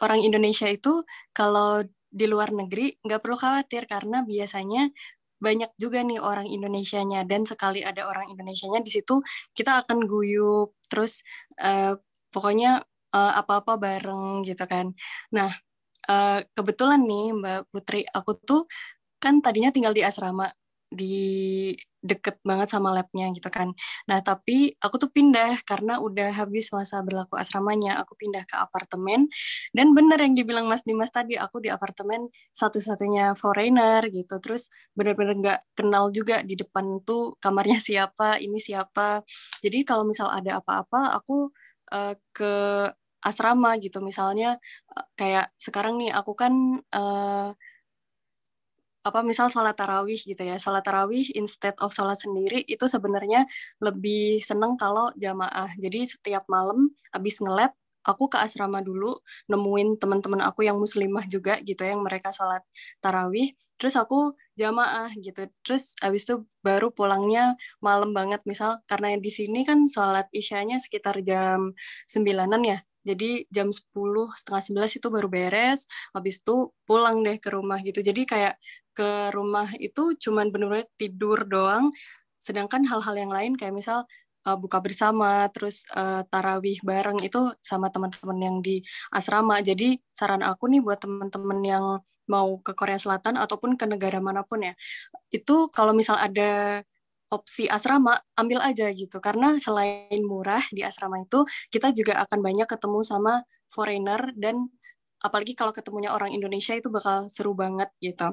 [0.00, 1.04] orang Indonesia itu
[1.36, 1.84] kalau
[2.14, 4.88] di luar negeri nggak perlu khawatir karena biasanya
[5.42, 9.20] banyak juga nih orang Indonesianya dan sekali ada orang Indonesianya di situ
[9.52, 11.20] kita akan guyup terus
[11.58, 11.98] uh,
[12.30, 14.90] pokoknya uh, apa-apa bareng gitu kan.
[15.30, 15.50] Nah,
[16.10, 18.62] uh, kebetulan nih Mbak Putri, aku tuh
[19.22, 20.52] kan tadinya tinggal di asrama
[20.94, 21.72] di
[22.04, 23.72] deket banget sama labnya gitu kan.
[24.06, 27.98] Nah tapi aku tuh pindah karena udah habis masa berlaku asramanya.
[28.04, 29.26] Aku pindah ke apartemen
[29.72, 34.36] dan bener yang dibilang Mas Dimas tadi, aku di apartemen satu-satunya foreigner gitu.
[34.44, 39.24] Terus bener-bener nggak kenal juga di depan tuh kamarnya siapa, ini siapa.
[39.64, 41.48] Jadi kalau misal ada apa-apa, aku
[41.92, 42.54] uh, ke
[43.24, 43.98] asrama gitu.
[44.04, 44.60] Misalnya
[44.92, 46.52] eh, kayak sekarang nih aku kan
[46.92, 47.50] uh,
[49.04, 50.56] apa misal sholat tarawih gitu ya.
[50.56, 53.44] Sholat tarawih instead of sholat sendiri itu sebenarnya
[53.84, 55.68] lebih seneng kalau jamaah.
[55.76, 57.72] Jadi setiap malam habis ngelab
[58.04, 62.64] aku ke asrama dulu nemuin teman-teman aku yang muslimah juga gitu yang mereka sholat
[63.04, 63.52] tarawih.
[63.76, 65.52] Terus aku jamaah gitu.
[65.60, 68.40] Terus habis itu baru pulangnya malam banget.
[68.48, 71.76] Misal karena di sini kan sholat isyanya sekitar jam
[72.08, 73.92] sembilanan ya jadi jam 10
[74.40, 75.86] setengah 11 itu baru beres
[76.16, 78.00] habis itu pulang deh ke rumah gitu.
[78.00, 78.56] Jadi kayak
[78.96, 81.92] ke rumah itu cuman benar-benar tidur doang.
[82.40, 84.08] Sedangkan hal-hal yang lain kayak misal
[84.48, 89.60] uh, buka bersama terus uh, tarawih bareng itu sama teman-teman yang di asrama.
[89.64, 91.84] Jadi saran aku nih buat teman-teman yang
[92.28, 94.72] mau ke Korea Selatan ataupun ke negara mana pun ya
[95.28, 96.80] itu kalau misal ada
[97.34, 101.42] opsi asrama ambil aja gitu karena selain murah di asrama itu
[101.74, 104.70] kita juga akan banyak ketemu sama foreigner dan
[105.18, 108.30] apalagi kalau ketemunya orang Indonesia itu bakal seru banget gitu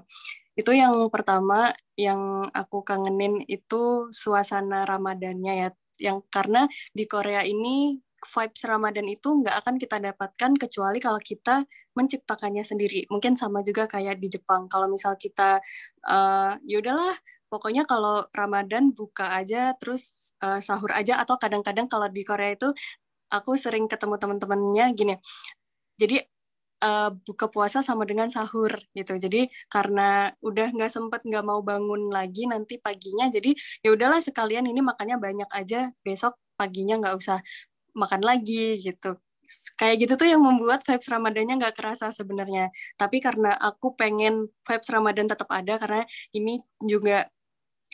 [0.54, 5.70] itu yang pertama yang aku kangenin itu suasana Ramadannya ya
[6.02, 11.66] yang karena di Korea ini vibes Ramadan itu nggak akan kita dapatkan kecuali kalau kita
[11.98, 13.10] menciptakannya sendiri.
[13.12, 14.70] Mungkin sama juga kayak di Jepang.
[14.72, 15.60] Kalau misal kita,
[16.08, 17.18] uh, ya udahlah
[17.52, 22.72] pokoknya kalau Ramadan buka aja terus uh, sahur aja atau kadang-kadang kalau di Korea itu
[23.32, 25.16] aku sering ketemu teman-temannya gini.
[26.00, 26.18] Jadi
[26.84, 29.14] uh, buka puasa sama dengan sahur gitu.
[29.16, 33.54] Jadi karena udah nggak sempet nggak mau bangun lagi nanti paginya jadi
[33.86, 37.40] ya udahlah sekalian ini makannya banyak aja besok paginya nggak usah
[37.96, 39.16] makan lagi gitu.
[39.76, 42.72] Kayak gitu tuh yang membuat vibes Ramadannya nggak kerasa sebenarnya.
[42.96, 47.28] Tapi karena aku pengen vibes Ramadan tetap ada karena ini juga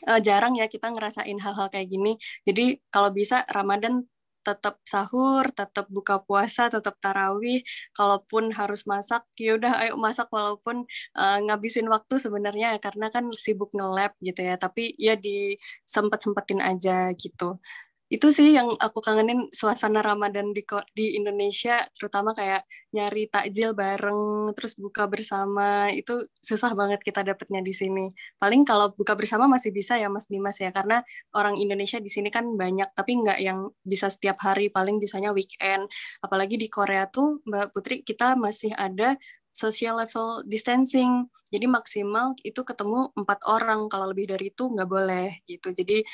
[0.05, 2.19] uh, jarang ya kita ngerasain hal-hal kayak gini.
[2.45, 4.05] Jadi kalau bisa Ramadan
[4.47, 7.60] tetap sahur, tetap buka puasa, tetap tarawih.
[7.91, 10.88] Kalaupun harus masak, ya udah ayo masak walaupun
[11.19, 14.55] uh, ngabisin waktu sebenarnya karena kan sibuk nge-lab gitu ya.
[14.55, 17.60] Tapi ya disempet-sempetin aja gitu.
[18.07, 20.63] Itu sih yang aku kangenin suasana Ramadan di
[20.95, 22.63] di Indonesia terutama kayak
[22.95, 25.91] nyari takjil bareng terus buka bersama.
[25.91, 28.07] Itu susah banget kita dapetnya di sini.
[28.39, 30.71] Paling kalau buka bersama masih bisa ya Mas Dimas ya.
[30.71, 31.03] Karena
[31.35, 34.71] orang Indonesia di sini kan banyak tapi nggak yang bisa setiap hari.
[34.71, 35.91] Paling bisanya weekend.
[36.23, 39.19] Apalagi di Korea tuh Mbak Putri kita masih ada
[39.57, 41.27] social level distancing.
[41.49, 43.89] Jadi maksimal itu ketemu empat orang.
[43.89, 45.73] Kalau lebih dari itu nggak boleh gitu.
[45.73, 46.05] Jadi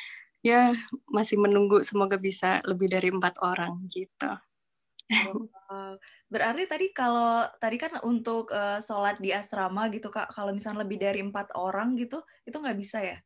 [0.44, 0.76] ya
[1.08, 4.28] masih menunggu semoga bisa lebih dari empat orang gitu.
[6.28, 11.00] berarti tadi kalau tadi kan untuk uh, sholat di asrama gitu kak, kalau misalnya lebih
[11.00, 13.18] dari empat orang gitu, itu nggak bisa ya?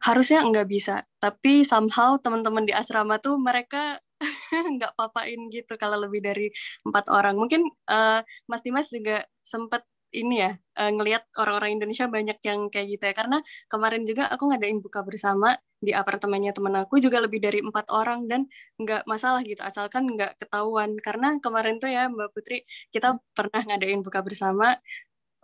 [0.00, 3.98] Harusnya nggak bisa, tapi somehow teman-teman di asrama tuh mereka
[4.76, 6.48] nggak papain gitu kalau lebih dari
[6.86, 7.34] empat orang.
[7.36, 9.82] Mungkin uh, Mas Dimas juga sempat
[10.14, 13.14] ini ya uh, ngelihat orang-orang Indonesia banyak yang kayak gitu ya.
[13.16, 17.92] Karena kemarin juga aku ngadain buka bersama di apartemennya temen aku juga lebih dari empat
[17.92, 18.48] orang dan
[18.80, 20.96] nggak masalah gitu asalkan nggak ketahuan.
[21.00, 22.62] Karena kemarin tuh ya Mbak Putri
[22.94, 24.76] kita pernah ngadain buka bersama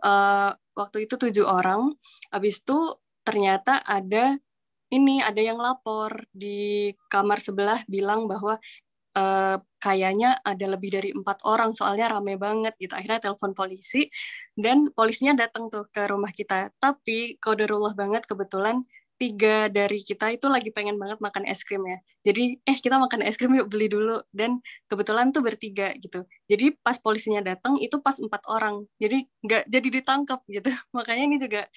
[0.05, 1.93] uh, waktu itu tujuh orang.
[2.33, 2.79] Habis itu
[3.23, 4.37] ternyata ada
[4.93, 8.61] ini ada yang lapor di kamar sebelah bilang bahwa
[9.17, 12.95] uh, kayaknya ada lebih dari empat orang soalnya rame banget gitu.
[12.95, 14.07] Akhirnya telepon polisi
[14.55, 16.71] dan polisinya datang tuh ke rumah kita.
[16.79, 18.79] Tapi kodarullah banget kebetulan
[19.19, 21.99] tiga dari kita itu lagi pengen banget makan es krim ya.
[22.23, 24.23] Jadi eh kita makan es krim yuk beli dulu.
[24.31, 26.23] Dan kebetulan tuh bertiga gitu.
[26.47, 28.87] Jadi pas polisinya datang itu pas empat orang.
[29.03, 30.71] Jadi nggak jadi ditangkap gitu.
[30.97, 31.67] Makanya ini juga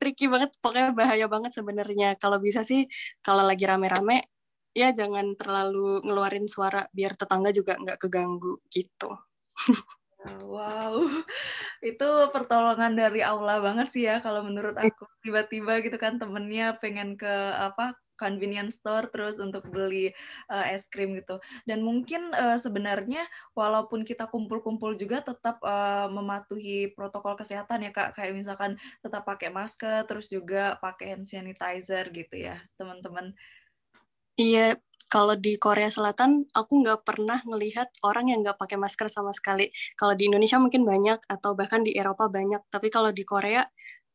[0.00, 2.16] tricky banget pokoknya bahaya banget sebenarnya.
[2.16, 2.88] Kalau bisa sih
[3.20, 4.24] kalau lagi rame-rame
[4.74, 9.14] ya jangan terlalu ngeluarin suara biar tetangga juga nggak keganggu gitu.
[10.24, 11.04] Wow,
[11.84, 15.04] itu pertolongan dari Allah banget sih ya kalau menurut aku.
[15.20, 20.14] Tiba-tiba gitu kan temennya pengen ke apa convenience store terus untuk beli
[20.48, 21.42] uh, es krim gitu.
[21.68, 28.16] Dan mungkin uh, sebenarnya walaupun kita kumpul-kumpul juga tetap uh, mematuhi protokol kesehatan ya Kak,
[28.16, 33.34] kayak misalkan tetap pakai masker terus juga pakai hand sanitizer gitu ya, teman-teman.
[34.38, 34.82] Iya,
[35.14, 39.70] kalau di Korea Selatan aku nggak pernah ngelihat orang yang nggak pakai masker sama sekali.
[39.94, 43.62] Kalau di Indonesia mungkin banyak atau bahkan di Eropa banyak, tapi kalau di Korea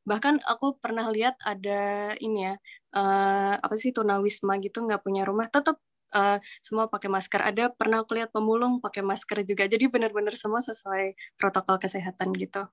[0.04, 2.54] bahkan aku pernah lihat ada ini ya
[2.98, 5.78] uh, apa sih tunawisma gitu nggak punya rumah tetap
[6.16, 7.42] uh, semua pakai masker.
[7.50, 9.64] Ada pernah aku lihat pemulung pakai masker juga.
[9.72, 12.68] Jadi benar-benar semua sesuai protokol kesehatan gitu.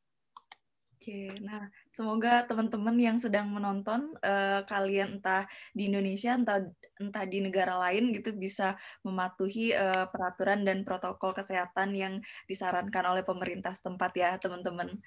[1.07, 6.67] Oke, nah semoga teman-teman yang sedang menonton uh, kalian entah di Indonesia entah
[6.99, 8.75] entah di negara lain gitu bisa
[9.07, 12.19] mematuhi uh, peraturan dan protokol kesehatan yang
[12.51, 14.99] disarankan oleh pemerintah setempat ya teman-teman.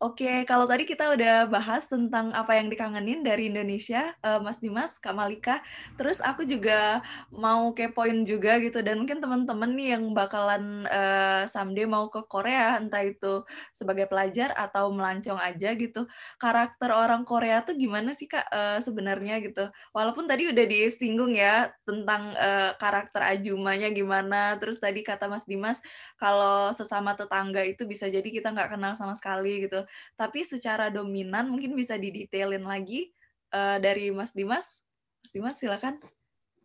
[0.00, 4.96] Oke, kalau tadi kita udah bahas tentang apa yang dikangenin dari Indonesia, uh, Mas Dimas,
[4.96, 5.60] Kak Malika.
[6.00, 11.84] Terus aku juga mau kepoin juga gitu, dan mungkin teman-teman nih yang bakalan uh, someday
[11.84, 13.44] mau ke Korea, entah itu
[13.76, 16.08] sebagai pelajar atau melancong aja gitu.
[16.40, 19.68] Karakter orang Korea tuh gimana sih Kak uh, sebenarnya gitu?
[19.92, 25.76] Walaupun tadi udah disinggung ya tentang uh, karakter Ajumanya gimana, terus tadi kata Mas Dimas,
[26.16, 31.50] kalau sesama tetangga itu bisa jadi kita nggak kenal sama sekali gitu tapi secara dominan
[31.50, 33.10] mungkin bisa didetailin lagi
[33.54, 34.82] uh, dari Mas Dimas.
[35.20, 36.00] Mas Dimas silakan.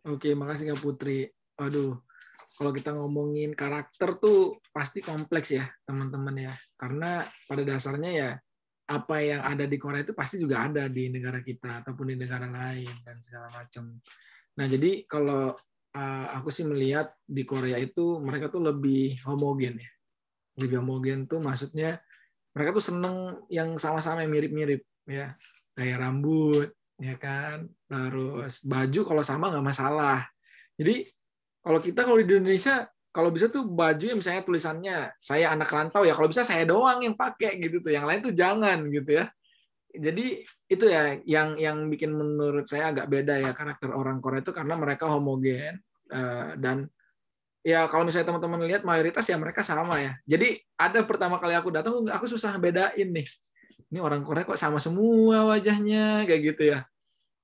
[0.06, 1.26] Oke, makasih Kak Putri.
[1.58, 1.98] Aduh,
[2.56, 6.52] kalau kita ngomongin karakter tuh pasti kompleks ya, teman-teman ya.
[6.78, 8.30] Karena pada dasarnya ya
[8.86, 12.46] apa yang ada di Korea itu pasti juga ada di negara kita ataupun di negara
[12.46, 13.98] lain dan segala macam.
[14.56, 15.52] Nah, jadi kalau
[15.96, 19.90] uh, aku sih melihat di Korea itu mereka tuh lebih homogen ya.
[20.62, 21.98] Lebih homogen tuh maksudnya
[22.56, 25.36] mereka tuh seneng yang sama-sama yang mirip-mirip ya.
[25.76, 27.68] Kayak rambut ya kan?
[27.84, 30.24] Terus baju kalau sama nggak masalah.
[30.80, 31.04] Jadi
[31.60, 36.08] kalau kita kalau di Indonesia kalau bisa tuh baju yang misalnya tulisannya saya anak rantau
[36.08, 36.16] ya.
[36.16, 37.92] Kalau bisa saya doang yang pakai gitu tuh.
[37.92, 39.28] Yang lain tuh jangan gitu ya.
[39.92, 40.26] Jadi
[40.72, 44.80] itu ya yang yang bikin menurut saya agak beda ya karakter orang Korea itu karena
[44.80, 45.76] mereka homogen
[46.08, 46.88] eh, dan
[47.66, 50.14] ya kalau misalnya teman-teman lihat mayoritas ya mereka sama ya.
[50.22, 53.26] Jadi ada pertama kali aku datang aku susah bedain nih.
[53.90, 56.86] Ini orang Korea kok sama semua wajahnya kayak gitu ya.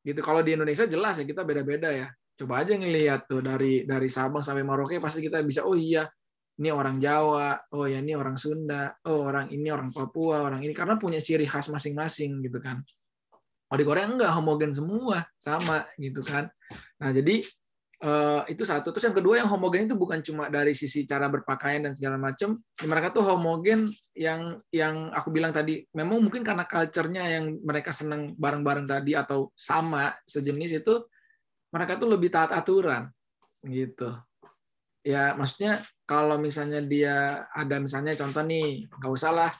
[0.06, 2.06] Gitu kalau di Indonesia jelas ya kita beda-beda ya.
[2.38, 6.06] Coba aja ngelihat tuh dari dari Sabang sampai Merauke pasti kita bisa oh iya
[6.62, 10.76] ini orang Jawa, oh ya ini orang Sunda, oh orang ini orang Papua, orang ini
[10.76, 12.84] karena punya ciri khas masing-masing gitu kan.
[13.66, 16.52] Kalau di Korea enggak homogen semua, sama gitu kan.
[17.00, 17.40] Nah, jadi
[18.02, 18.90] Uh, itu satu.
[18.90, 22.58] Terus yang kedua yang homogen itu bukan cuma dari sisi cara berpakaian dan segala macam.
[22.82, 23.86] Mereka tuh homogen
[24.18, 25.86] yang yang aku bilang tadi.
[25.94, 30.98] Memang mungkin karena culture-nya yang mereka senang bareng-bareng tadi atau sama sejenis itu
[31.70, 33.06] mereka tuh lebih taat aturan.
[33.62, 34.10] gitu
[35.02, 39.50] ya maksudnya kalau misalnya dia ada misalnya contoh nih nggak usah lah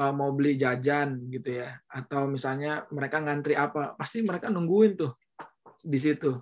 [0.00, 5.12] uh, mau beli jajan gitu ya atau misalnya mereka ngantri apa pasti mereka nungguin tuh
[5.84, 6.40] di situ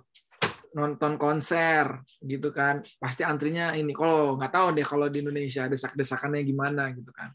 [0.75, 6.43] nonton konser gitu kan pasti antrinya ini kalau nggak tahu deh kalau di Indonesia desak-desakannya
[6.43, 7.31] gimana gitu kan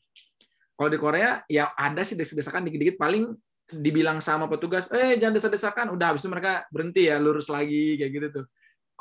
[0.77, 3.33] kalau di Korea ya ada sih desak-desakan dikit-dikit paling
[3.73, 8.13] dibilang sama petugas eh jangan desak-desakan udah habis itu mereka berhenti ya lurus lagi kayak
[8.13, 8.47] gitu tuh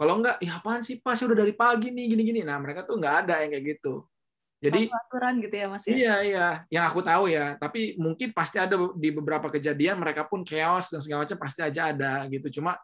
[0.01, 2.41] kalau enggak, ya apaan sih pas udah dari pagi nih gini-gini.
[2.41, 4.09] Nah mereka tuh nggak ada yang kayak gitu.
[4.61, 5.93] Jadi aturan gitu ya mas ya?
[5.93, 7.57] Iya iya, yang aku tahu ya.
[7.57, 11.93] Tapi mungkin pasti ada di beberapa kejadian mereka pun chaos dan segala macam pasti aja
[11.93, 12.61] ada gitu.
[12.61, 12.77] Cuma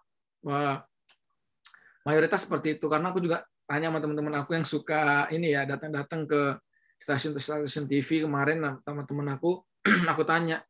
[2.07, 6.23] mayoritas seperti itu karena aku juga tanya sama teman-teman aku yang suka ini ya datang-datang
[6.23, 6.55] ke
[6.97, 9.61] stasiun-stasiun TV kemarin sama teman aku,
[10.11, 10.61] aku tanya,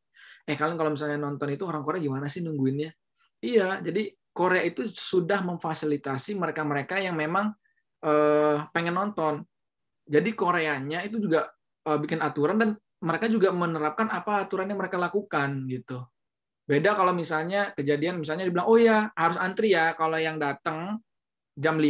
[0.44, 2.92] eh kalian kalau misalnya nonton itu orang Korea gimana sih nungguinnya?
[3.40, 7.54] Iya, jadi Korea itu sudah memfasilitasi mereka-mereka yang memang
[8.06, 9.42] uh, pengen nonton.
[10.08, 11.50] Jadi Koreanya itu juga
[11.90, 12.70] uh, bikin aturan dan
[13.02, 16.06] mereka juga menerapkan apa aturan yang mereka lakukan gitu.
[16.68, 21.00] Beda kalau misalnya kejadian misalnya dibilang oh ya harus antri ya kalau yang datang
[21.58, 21.90] jam 5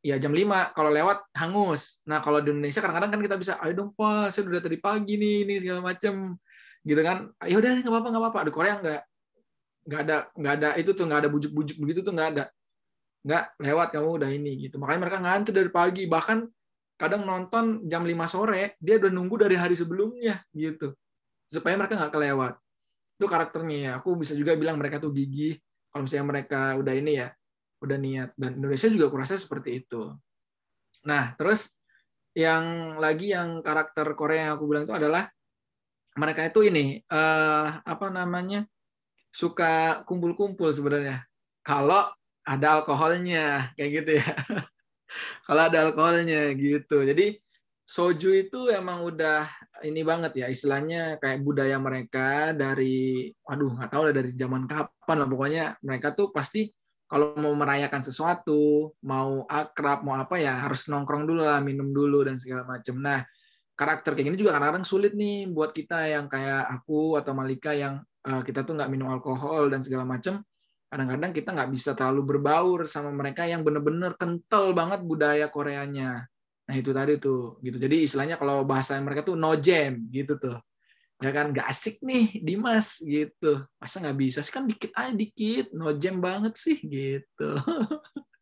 [0.00, 2.00] ya jam 5 kalau lewat hangus.
[2.08, 5.20] Nah, kalau di Indonesia kadang-kadang kan kita bisa ayo dong Pak, saya udah tadi pagi
[5.20, 6.40] nih ini segala macam
[6.82, 7.28] gitu kan.
[7.44, 8.40] Ya udah nggak apa-apa nggak apa-apa.
[8.48, 9.00] Di Korea nggak
[9.82, 12.44] nggak ada nggak ada itu tuh nggak ada bujuk-bujuk begitu tuh nggak ada.
[13.22, 14.80] Nggak lewat kamu udah ini gitu.
[14.80, 16.02] Makanya mereka ngantri dari pagi.
[16.08, 16.38] Bahkan
[16.96, 20.96] kadang nonton jam 5 sore dia udah nunggu dari hari sebelumnya gitu.
[21.52, 22.56] Supaya mereka nggak kelewat.
[23.20, 23.90] Itu karakternya ya.
[24.00, 25.60] Aku bisa juga bilang mereka tuh gigih.
[25.92, 27.28] Kalau misalnya mereka udah ini ya
[27.82, 30.14] udah niat dan Indonesia juga kurasa seperti itu
[31.02, 31.76] nah terus
[32.32, 35.28] yang lagi yang karakter Korea yang aku bilang itu adalah
[36.16, 38.64] mereka itu ini uh, apa namanya
[39.32, 41.24] suka kumpul-kumpul sebenarnya.
[41.64, 42.12] Kalau
[42.44, 44.28] ada alkoholnya, kayak gitu ya.
[45.48, 47.00] Kalau ada alkoholnya gitu.
[47.02, 47.40] Jadi
[47.88, 49.48] soju itu emang udah
[49.82, 55.28] ini banget ya, istilahnya kayak budaya mereka dari, aduh nggak tahu dari zaman kapan lah.
[55.28, 56.68] Pokoknya mereka tuh pasti
[57.12, 62.24] kalau mau merayakan sesuatu, mau akrab, mau apa ya harus nongkrong dulu lah, minum dulu
[62.24, 62.96] dan segala macam.
[63.04, 63.20] Nah,
[63.76, 68.00] karakter kayak gini juga kadang-kadang sulit nih buat kita yang kayak aku atau Malika yang
[68.22, 70.38] Eh, kita tuh nggak minum alkohol dan segala macam
[70.86, 76.28] kadang-kadang kita nggak bisa terlalu berbaur sama mereka yang bener-bener kental banget budaya Koreanya.
[76.68, 77.80] Nah itu tadi tuh gitu.
[77.82, 80.54] Jadi istilahnya kalau bahasa mereka tuh no jam gitu tuh
[81.22, 83.62] ya kan nggak asik nih Dimas gitu.
[83.78, 84.50] Masa nggak bisa sih?
[84.50, 85.70] Kan dikit aja dikit.
[85.70, 87.50] No jam banget sih gitu.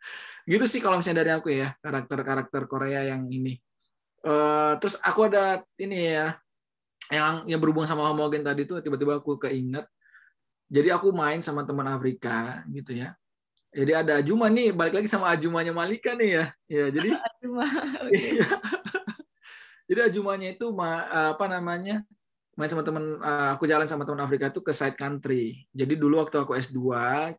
[0.48, 3.54] Gitu sih kalau misalnya dari aku ya karakter-karakter Korea yang ini.
[4.20, 6.36] Uh, terus aku ada ini ya
[7.12, 9.86] yang yang berhubungan sama homogen tadi tuh tiba-tiba aku keinget.
[10.66, 13.14] Jadi aku main sama teman Afrika gitu ya.
[13.70, 16.44] Jadi ada Ajuma nih balik lagi sama Ajumanya Malika nih ya.
[16.66, 17.66] Ya jadi Ajuma
[18.06, 18.42] okay.
[19.90, 20.66] jadi Ajumanya itu
[21.14, 22.02] apa namanya
[22.60, 23.16] main sama teman
[23.56, 26.78] aku jalan sama teman Afrika itu ke side country jadi dulu waktu aku S2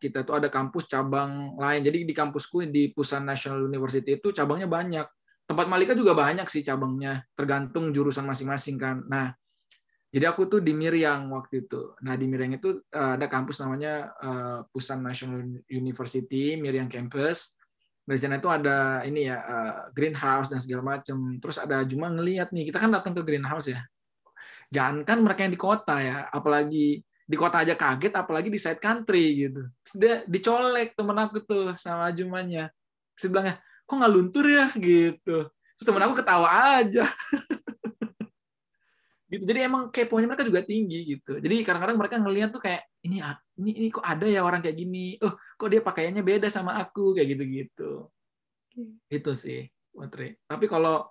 [0.02, 4.66] kita tuh ada kampus cabang lain jadi di kampusku di Pusan National University itu cabangnya
[4.66, 5.06] banyak
[5.46, 9.30] tempat Malika juga banyak sih cabangnya tergantung jurusan masing-masing kan nah
[10.12, 11.96] jadi aku tuh di Miriang waktu itu.
[12.04, 15.40] Nah di Miriang itu uh, ada kampus namanya uh, Pusan National
[15.72, 17.56] University Miriang Campus.
[18.04, 19.40] Di sana itu ada ini ya
[19.96, 21.40] greenhouse dan segala macam.
[21.40, 23.80] Terus ada cuma ngelihat nih kita kan datang ke greenhouse ya.
[24.72, 28.80] Jangan kan mereka yang di kota ya, apalagi di kota aja kaget, apalagi di side
[28.80, 29.62] country gitu.
[29.92, 32.72] Dia dicolek temen aku tuh sama Jumanya.
[33.12, 35.52] Terus bilangnya, kok nggak luntur ya gitu.
[35.52, 37.04] Terus temen aku ketawa aja.
[39.32, 43.24] gitu jadi emang keponya mereka juga tinggi gitu jadi kadang-kadang mereka ngelihat tuh kayak ini
[43.56, 47.16] ini ini kok ada ya orang kayak gini oh kok dia pakaiannya beda sama aku
[47.16, 47.90] kayak gitu gitu
[49.08, 51.08] itu sih Putri tapi kalau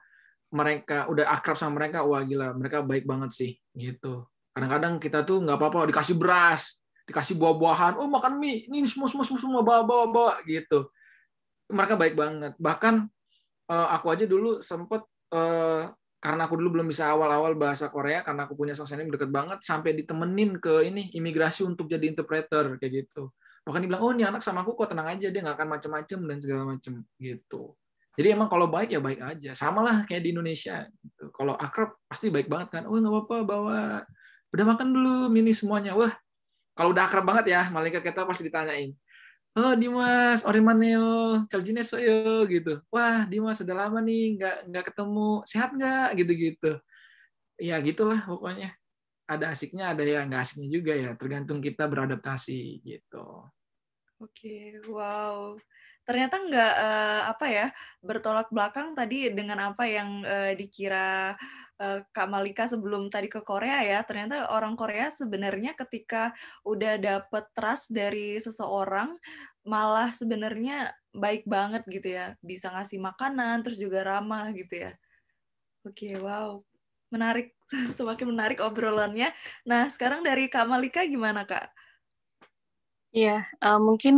[0.52, 4.28] mereka udah akrab sama mereka wah gila mereka baik banget sih gitu.
[4.52, 9.26] Kadang-kadang kita tuh nggak apa-apa dikasih beras dikasih buah-buahan oh makan mie ini semua semua
[9.26, 10.92] semua, semua bawa bawa bawa gitu.
[11.72, 12.54] Mereka baik banget.
[12.60, 12.96] Bahkan
[13.72, 15.88] uh, aku aja dulu sempet uh,
[16.22, 19.98] karena aku dulu belum bisa awal-awal bahasa Korea karena aku punya ini deket banget sampai
[19.98, 23.32] ditemenin ke ini imigrasi untuk jadi interpreter kayak gitu.
[23.64, 26.38] Bahkan dibilang oh ini anak sama aku kok tenang aja dia nggak akan macem-macem dan
[26.44, 27.74] segala macem gitu
[28.12, 29.52] jadi emang kalau baik ya baik aja.
[29.56, 31.32] Sama lah kayak di Indonesia gitu.
[31.32, 32.84] kalau akrab pasti baik banget kan.
[32.88, 33.80] Oh nggak apa-apa bawa.
[34.52, 35.96] Udah makan dulu mini semuanya?
[35.96, 36.12] Wah
[36.76, 38.92] kalau udah akrab banget ya malaikat kita pasti ditanyain.
[39.56, 42.84] Oh Dimas Orimaneo Caljines yo gitu.
[42.92, 45.30] Wah Dimas sudah lama nih nggak nggak ketemu.
[45.48, 46.08] Sehat nggak?
[46.20, 46.72] Gitu gitu
[47.64, 48.76] ya gitulah pokoknya.
[49.24, 51.16] Ada asiknya ada yang nggak asiknya juga ya.
[51.16, 53.48] Tergantung kita beradaptasi gitu.
[54.20, 55.56] Oke wow
[56.12, 57.68] ternyata nggak uh, apa ya
[58.04, 61.40] bertolak belakang tadi dengan apa yang uh, dikira
[61.80, 64.04] uh, Kak Malika sebelum tadi ke Korea ya.
[64.04, 66.36] Ternyata orang Korea sebenarnya ketika
[66.68, 69.16] udah dapet trust dari seseorang
[69.64, 72.36] malah sebenarnya baik banget gitu ya.
[72.44, 74.92] Bisa ngasih makanan terus juga ramah gitu ya.
[75.88, 76.60] Oke, okay, wow.
[77.08, 77.56] Menarik,
[77.98, 79.32] semakin menarik obrolannya.
[79.64, 81.72] Nah, sekarang dari Kak Malika gimana, Kak?
[83.16, 84.16] Iya, uh, mungkin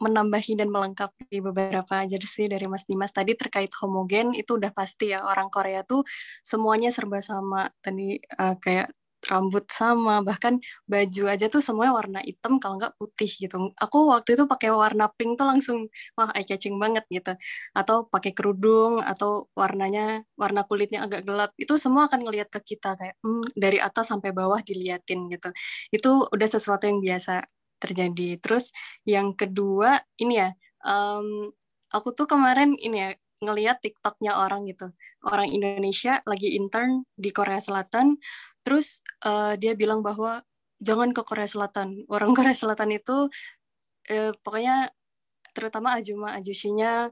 [0.00, 3.12] menambahi dan melengkapi beberapa jersey dari Mas Dimas.
[3.12, 6.02] Tadi terkait homogen itu udah pasti ya orang Korea tuh
[6.42, 7.68] semuanya serba sama.
[7.84, 8.88] Tadi uh, kayak
[9.28, 10.56] rambut sama bahkan
[10.88, 13.56] baju aja tuh semuanya warna hitam kalau nggak putih gitu.
[13.76, 15.78] Aku waktu itu pakai warna pink tuh langsung
[16.16, 17.36] wah eye catching banget gitu.
[17.76, 22.96] Atau pakai kerudung atau warnanya warna kulitnya agak gelap itu semua akan ngelihat ke kita
[22.96, 25.52] kayak hmm, dari atas sampai bawah diliatin gitu.
[25.92, 27.44] Itu udah sesuatu yang biasa
[27.80, 28.36] terjadi.
[28.38, 28.70] Terus
[29.08, 30.52] yang kedua ini ya,
[30.84, 31.50] um,
[31.90, 33.10] aku tuh kemarin ini ya
[33.40, 34.92] ngeliat TikToknya orang gitu,
[35.24, 38.20] orang Indonesia lagi intern di Korea Selatan,
[38.60, 40.44] terus uh, dia bilang bahwa
[40.80, 42.04] jangan ke Korea Selatan.
[42.12, 43.32] Orang Korea Selatan itu
[44.12, 44.92] uh, pokoknya
[45.56, 47.08] terutama Ajuma Ajushinya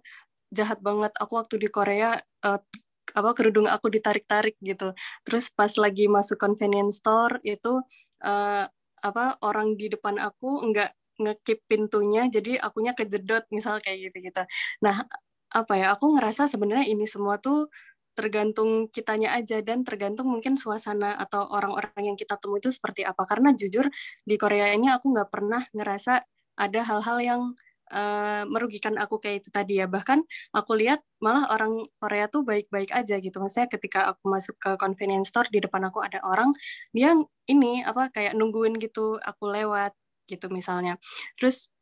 [0.53, 1.17] jahat banget.
[1.17, 2.61] Aku waktu di Korea uh,
[3.17, 4.93] apa kerudung aku ditarik-tarik gitu.
[5.25, 7.81] Terus pas lagi masuk convenience store itu
[8.25, 8.65] uh,
[9.03, 14.43] apa orang di depan aku nggak ngekip pintunya jadi akunya kejedot misal kayak gitu gitu
[14.85, 15.03] nah
[15.49, 17.73] apa ya aku ngerasa sebenarnya ini semua tuh
[18.19, 23.23] tergantung kitanya aja dan tergantung mungkin suasana atau orang-orang yang kita temui itu seperti apa.
[23.23, 23.87] Karena jujur
[24.27, 26.27] di Korea ini aku nggak pernah ngerasa
[26.59, 27.43] ada hal-hal yang
[27.93, 29.87] uh, merugikan aku kayak itu tadi ya.
[29.91, 30.23] Bahkan
[30.55, 33.37] aku lihat malah orang Korea tuh baik-baik aja gitu.
[33.41, 36.53] Maksudnya ketika aku masuk ke convenience store di depan aku ada orang
[36.93, 37.17] dia
[37.49, 39.93] ini apa kayak nungguin gitu aku lewat
[40.29, 41.01] gitu misalnya.
[41.41, 41.73] Terus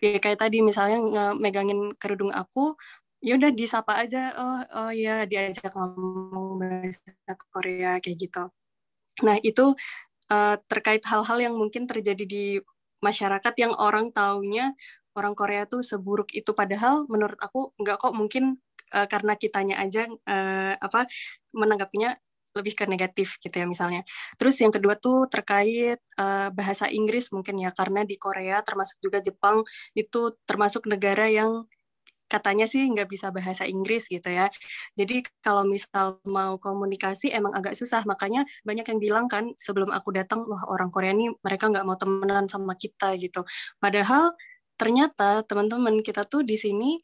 [0.00, 0.98] ya kayak tadi misalnya
[1.36, 2.72] megangin kerudung aku
[3.20, 7.12] ya udah disapa aja oh oh ya diajak ngomong bahasa
[7.52, 8.48] Korea kayak gitu.
[9.24, 9.76] Nah itu
[10.32, 12.44] uh, terkait hal-hal yang mungkin terjadi di
[13.04, 14.76] masyarakat yang orang taunya
[15.16, 18.58] orang Korea tuh seburuk itu padahal menurut aku nggak kok mungkin
[18.94, 21.06] uh, karena kitanya aja uh, apa
[21.54, 22.14] menanggapinya
[22.50, 24.02] lebih ke negatif gitu ya misalnya.
[24.34, 29.22] Terus yang kedua tuh terkait uh, bahasa Inggris mungkin ya karena di Korea termasuk juga
[29.22, 29.62] Jepang
[29.94, 31.70] itu termasuk negara yang
[32.30, 34.46] katanya sih nggak bisa bahasa Inggris gitu ya.
[34.94, 38.06] Jadi kalau misal mau komunikasi emang agak susah.
[38.06, 41.98] Makanya banyak yang bilang kan sebelum aku datang, wah orang Korea ini mereka nggak mau
[41.98, 43.42] temenan sama kita gitu.
[43.82, 44.34] Padahal
[44.80, 46.96] ternyata teman-teman kita tuh di sini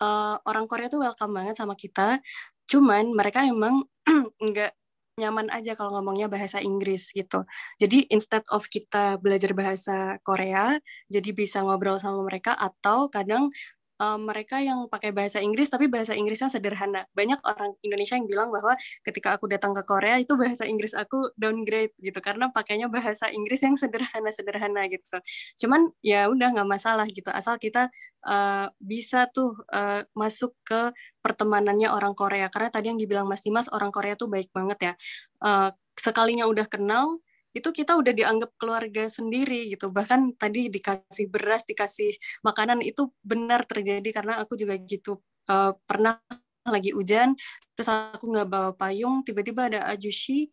[0.00, 2.24] uh, orang Korea tuh welcome banget sama kita.
[2.64, 3.84] Cuman mereka emang
[4.48, 4.72] nggak
[5.18, 7.42] nyaman aja kalau ngomongnya bahasa Inggris gitu.
[7.82, 10.78] Jadi instead of kita belajar bahasa Korea,
[11.10, 13.50] jadi bisa ngobrol sama mereka atau kadang
[13.98, 17.04] um, mereka yang pakai bahasa Inggris tapi bahasa Inggrisnya sederhana.
[17.12, 18.72] Banyak orang Indonesia yang bilang bahwa
[19.04, 23.60] ketika aku datang ke Korea itu bahasa Inggris aku downgrade gitu karena pakainya bahasa Inggris
[23.66, 25.18] yang sederhana-sederhana gitu.
[25.66, 27.90] Cuman ya udah nggak masalah gitu asal kita
[28.24, 33.68] uh, bisa tuh uh, masuk ke pertemanannya orang Korea karena tadi yang dibilang Mas Dimas
[33.68, 34.94] orang Korea tuh baik banget ya.
[35.42, 37.18] Uh, sekalinya udah kenal
[37.58, 39.90] itu kita udah dianggap keluarga sendiri gitu.
[39.90, 42.14] Bahkan tadi dikasih beras dikasih
[42.46, 45.18] makanan itu benar terjadi karena aku juga gitu
[45.50, 46.22] uh, pernah
[46.68, 47.32] lagi hujan
[47.72, 50.52] terus aku nggak bawa payung tiba-tiba ada ajushi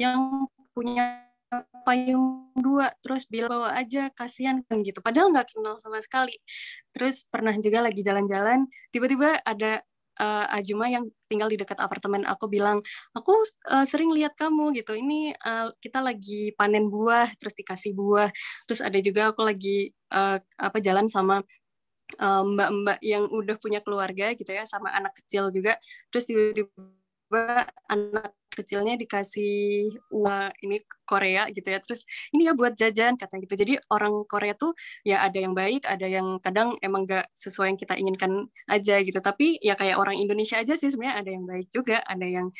[0.00, 1.20] yang punya
[1.86, 4.98] payung dua terus bilang bawa aja kasihan kan gitu.
[4.98, 6.34] Padahal nggak kenal sama sekali.
[6.90, 9.84] Terus pernah juga lagi jalan-jalan tiba-tiba ada
[10.20, 12.78] uh, Ajuma yang tinggal di dekat apartemen aku bilang
[13.16, 13.32] aku
[13.70, 14.94] uh, sering lihat kamu gitu.
[14.94, 18.30] Ini uh, kita lagi panen buah terus dikasih buah.
[18.68, 21.42] Terus ada juga aku lagi uh, apa jalan sama
[22.20, 25.80] mbak-mbak uh, yang udah punya keluarga gitu ya sama anak kecil juga.
[26.12, 26.70] Terus tiba-tiba
[27.88, 31.82] anak kecilnya dikasih uang ini Korea gitu ya.
[31.82, 33.54] Terus ini ya buat jajan katanya gitu.
[33.58, 34.72] Jadi orang Korea tuh
[35.02, 39.18] ya ada yang baik ada yang kadang emang gak sesuai yang kita inginkan aja gitu.
[39.18, 42.54] Tapi ya kayak orang Indonesia aja sih sebenarnya ada yang baik juga ada yang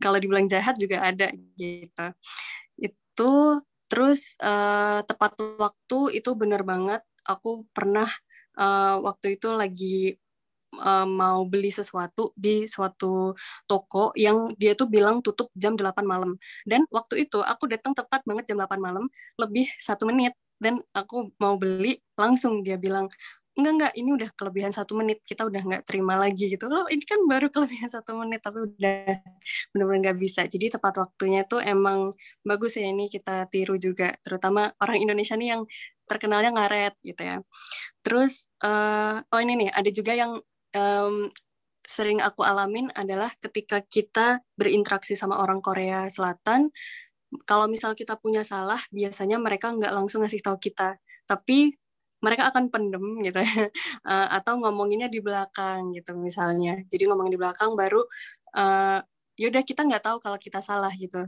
[0.00, 2.06] kalau dibilang jahat juga ada gitu.
[2.78, 3.32] Itu
[3.90, 7.02] terus uh, tepat waktu itu bener banget.
[7.26, 8.08] Aku pernah
[8.56, 10.16] uh, waktu itu lagi
[10.78, 13.34] uh, mau beli sesuatu di suatu
[13.66, 16.38] toko yang dia tuh bilang tutup jam 8 malam.
[16.62, 19.10] Dan waktu itu aku datang tepat banget jam 8 malam,
[19.40, 20.36] lebih satu menit.
[20.60, 23.08] Dan aku mau beli, langsung dia bilang,
[23.58, 27.02] enggak enggak ini udah kelebihan satu menit kita udah nggak terima lagi gitu loh ini
[27.02, 29.20] kan baru kelebihan satu menit tapi udah
[29.74, 32.14] benar-benar nggak bisa jadi tepat waktunya tuh emang
[32.46, 35.62] bagus ya ini kita tiru juga terutama orang Indonesia nih yang
[36.06, 37.36] terkenalnya ngaret gitu ya
[38.02, 40.38] terus uh, oh ini nih ada juga yang
[40.76, 41.30] um,
[41.86, 46.70] sering aku alamin adalah ketika kita berinteraksi sama orang Korea Selatan
[47.46, 50.98] kalau misal kita punya salah biasanya mereka nggak langsung ngasih tahu kita.
[51.26, 51.70] Tapi
[52.20, 53.70] mereka akan pendem gitu ya
[54.04, 56.78] uh, atau ngomonginnya di belakang gitu misalnya.
[56.90, 58.02] Jadi ngomong di belakang baru
[58.58, 59.00] uh,
[59.40, 61.24] yaudah kita nggak tahu kalau kita salah gitu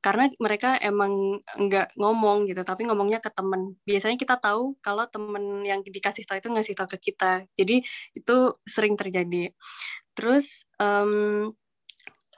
[0.00, 3.76] karena mereka emang nggak ngomong gitu tapi ngomongnya ke temen.
[3.84, 7.44] Biasanya kita tahu kalau temen yang dikasih tahu itu ngasih tahu ke kita.
[7.52, 7.84] Jadi
[8.16, 9.52] itu sering terjadi.
[10.16, 11.52] Terus um,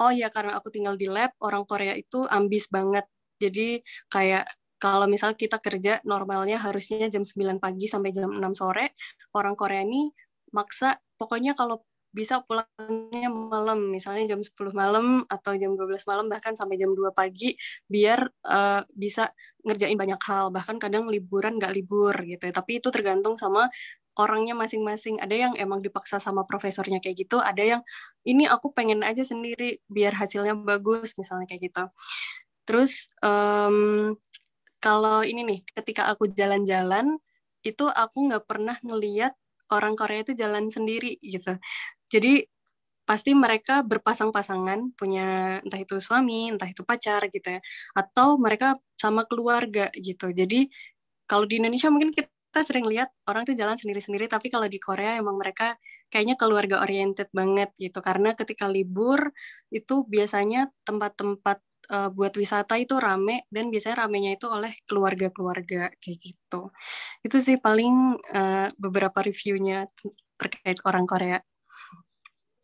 [0.03, 3.07] oh ya karena aku tinggal di lab orang Korea itu ambis banget.
[3.39, 4.47] Jadi kayak
[4.83, 8.99] kalau misal kita kerja normalnya harusnya jam 9 pagi sampai jam 6 sore,
[9.39, 10.11] orang Korea ini
[10.51, 10.99] maksa.
[11.15, 16.77] Pokoknya kalau bisa pulangnya malam, misalnya jam 10 malam atau jam 12 malam bahkan sampai
[16.77, 17.57] jam 2 pagi
[17.89, 19.33] biar uh, bisa
[19.65, 22.53] ngerjain banyak hal, bahkan kadang liburan nggak libur gitu ya.
[22.53, 23.73] Tapi itu tergantung sama
[24.21, 25.19] orangnya masing-masing.
[25.25, 27.81] Ada yang emang dipaksa sama profesornya kayak gitu, ada yang
[28.29, 31.85] ini aku pengen aja sendiri biar hasilnya bagus misalnya kayak gitu.
[32.69, 34.15] Terus um,
[34.83, 37.19] kalau ini nih ketika aku jalan-jalan
[37.63, 39.33] itu aku nggak pernah ngeliat
[39.73, 41.57] orang Korea itu jalan sendiri gitu
[42.13, 42.45] jadi
[43.03, 47.61] pasti mereka berpasang-pasangan punya entah itu suami entah itu pacar gitu ya
[47.99, 50.71] atau mereka sama keluarga gitu jadi
[51.27, 55.19] kalau di Indonesia mungkin kita sering lihat orang tuh jalan sendiri-sendiri tapi kalau di Korea
[55.19, 55.75] emang mereka
[56.13, 59.33] kayaknya keluarga oriented banget gitu karena ketika libur
[59.73, 61.59] itu biasanya tempat-tempat
[61.91, 66.71] uh, buat wisata itu rame dan biasanya ramenya itu oleh keluarga-keluarga kayak gitu.
[67.25, 69.89] Itu sih paling uh, beberapa reviewnya
[70.39, 71.41] terkait orang Korea.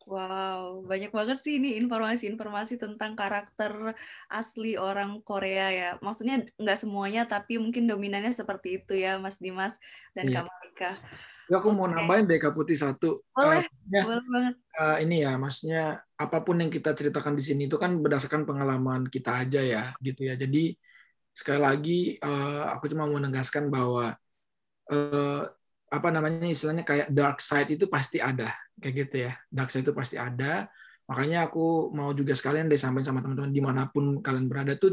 [0.08, 3.92] Wow, banyak banget sih ini informasi-informasi tentang karakter
[4.32, 5.90] asli orang Korea ya.
[6.00, 9.76] Maksudnya nggak semuanya, tapi mungkin dominannya seperti itu ya, Mas Dimas
[10.16, 10.40] dan iya.
[10.40, 10.92] Kak Malika.
[11.52, 13.20] Ya, aku mau nambahin deh Kak Putih satu.
[13.36, 14.54] Boleh, uh, ya, boleh banget.
[14.80, 19.12] Uh, ini ya, maksudnya apa pun yang kita ceritakan di sini itu kan berdasarkan pengalaman
[19.12, 20.40] kita aja ya, gitu ya.
[20.40, 20.72] Jadi
[21.36, 24.16] sekali lagi uh, aku cuma mau menegaskan bahwa
[24.88, 25.44] uh,
[25.88, 29.32] apa namanya istilahnya kayak dark side itu pasti ada, kayak gitu ya.
[29.48, 30.68] Dark side itu pasti ada.
[31.08, 34.92] Makanya aku mau juga sekalian deh sampaikan sama teman-teman di mana pun kalian berada tuh,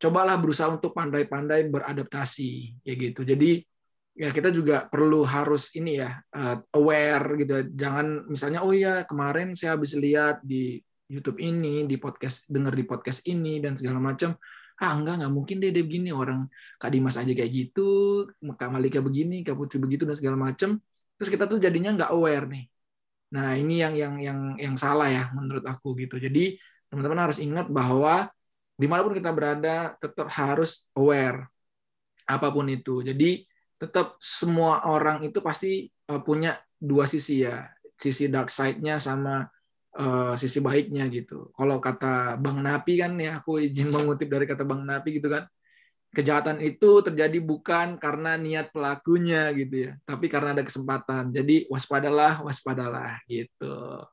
[0.00, 3.20] cobalah berusaha untuk pandai-pandai beradaptasi, kayak gitu.
[3.28, 3.60] Jadi
[4.16, 9.52] ya kita juga perlu harus ini ya uh, aware gitu jangan misalnya oh ya kemarin
[9.52, 14.32] saya habis lihat di YouTube ini di podcast dengar di podcast ini dan segala macam
[14.82, 16.08] ah enggak nggak mungkin deh dia begini.
[16.12, 16.40] Orang
[16.80, 17.82] Kak Dimas aja kayak gitu
[18.60, 20.76] Kak Malika begini Kak Putri begitu dan segala macam
[21.16, 22.64] terus kita tuh jadinya nggak aware nih.
[23.34, 26.20] Nah ini yang yang yang yang salah ya menurut aku gitu.
[26.20, 26.60] Jadi
[26.92, 28.28] teman-teman harus ingat bahwa
[28.76, 31.48] di mana pun kita berada tetap harus aware
[32.28, 33.00] apa pun itu.
[33.00, 33.46] Jadi
[33.80, 39.48] tetap semua orang itu pasti uh, punya dua sisi ya, sisi dark side-nya sama
[39.96, 41.50] uh, sisi baiknya gitu.
[41.56, 45.48] Kalau kata Bang Napi kan ya, aku izin mengutip dari kata Bang Napi gitu kan,
[46.12, 51.32] kejahatan itu terjadi bukan karena niat pelakunya gitu ya, tapi karena ada kesempatan.
[51.32, 54.04] Jadi waspadalah, waspadalah gitu.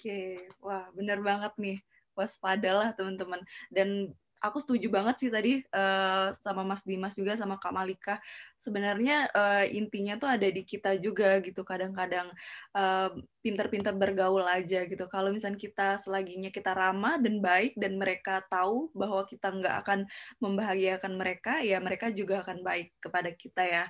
[0.00, 1.78] Oke, wah benar banget nih
[2.16, 3.40] waspadalah teman-teman.
[3.68, 8.16] Dan aku setuju banget sih tadi uh, sama Mas Dimas juga sama Kak Malika.
[8.56, 11.60] Sebenarnya uh, intinya tuh ada di kita juga gitu.
[11.60, 12.32] Kadang-kadang
[12.72, 13.12] uh,
[13.44, 15.04] pinter-pinter bergaul aja gitu.
[15.12, 20.00] Kalau misalnya kita selaginya kita ramah dan baik dan mereka tahu bahwa kita nggak akan
[20.40, 23.84] membahagiakan mereka, ya mereka juga akan baik kepada kita ya.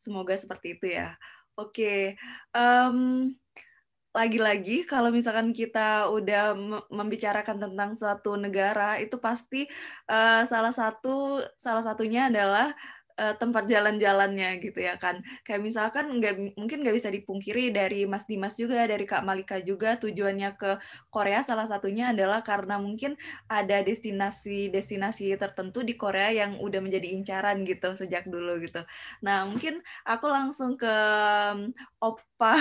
[0.00, 1.12] Semoga seperti itu ya.
[1.60, 1.76] Oke.
[1.76, 2.02] Okay.
[2.56, 3.36] Um,
[4.10, 6.58] lagi-lagi kalau misalkan kita udah
[6.90, 9.70] membicarakan tentang suatu negara itu pasti
[10.10, 12.74] uh, salah satu salah satunya adalah
[13.20, 15.20] uh, tempat jalan-jalannya gitu ya kan.
[15.44, 20.00] Kayak misalkan nggak mungkin nggak bisa dipungkiri dari Mas Dimas juga, dari Kak Malika juga
[20.00, 20.80] tujuannya ke
[21.12, 23.20] Korea salah satunya adalah karena mungkin
[23.52, 28.80] ada destinasi-destinasi tertentu di Korea yang udah menjadi incaran gitu sejak dulu gitu.
[29.20, 30.94] Nah mungkin aku langsung ke
[32.00, 32.54] Opa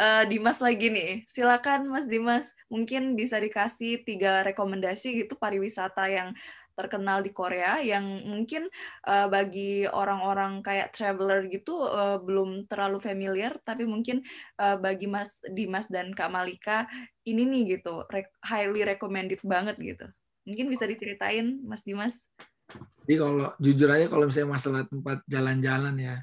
[0.00, 1.22] uh, Dimas lagi nih.
[1.30, 6.34] Silakan Mas Dimas, mungkin bisa dikasih tiga rekomendasi gitu pariwisata yang
[6.74, 8.66] terkenal di Korea yang mungkin
[9.06, 14.20] uh, bagi orang-orang kayak traveler gitu uh, belum terlalu familiar tapi mungkin
[14.58, 16.86] uh, bagi Mas Dimas dan Kak Malika
[17.24, 20.06] ini nih gitu re highly recommended banget gitu.
[20.44, 22.28] Mungkin bisa diceritain Mas Dimas.
[23.04, 26.16] Jadi kalau jujur aja kalau misalnya masalah tempat jalan-jalan ya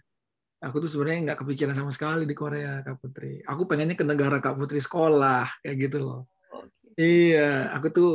[0.61, 3.41] aku tuh sebenarnya nggak kepikiran sama sekali di Korea Kak Putri.
[3.41, 6.21] Aku pengennya ke negara Kak Putri sekolah kayak gitu loh.
[6.95, 8.11] Iya, aku tuh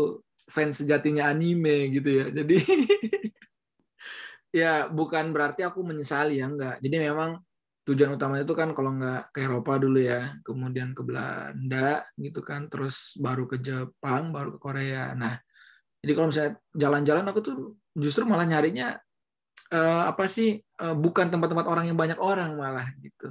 [0.46, 2.26] fans sejatinya anime gitu ya.
[2.30, 2.56] Jadi
[4.60, 6.78] ya bukan berarti aku menyesali ya enggak.
[6.80, 7.42] Jadi memang
[7.86, 12.66] tujuan utamanya itu kan kalau nggak ke Eropa dulu ya, kemudian ke Belanda gitu kan,
[12.66, 15.14] terus baru ke Jepang, baru ke Korea.
[15.14, 15.38] Nah,
[16.02, 17.56] jadi kalau misalnya jalan-jalan aku tuh
[17.94, 18.98] justru malah nyarinya
[19.70, 23.30] uh, apa sih uh, bukan tempat-tempat orang yang banyak orang malah gitu.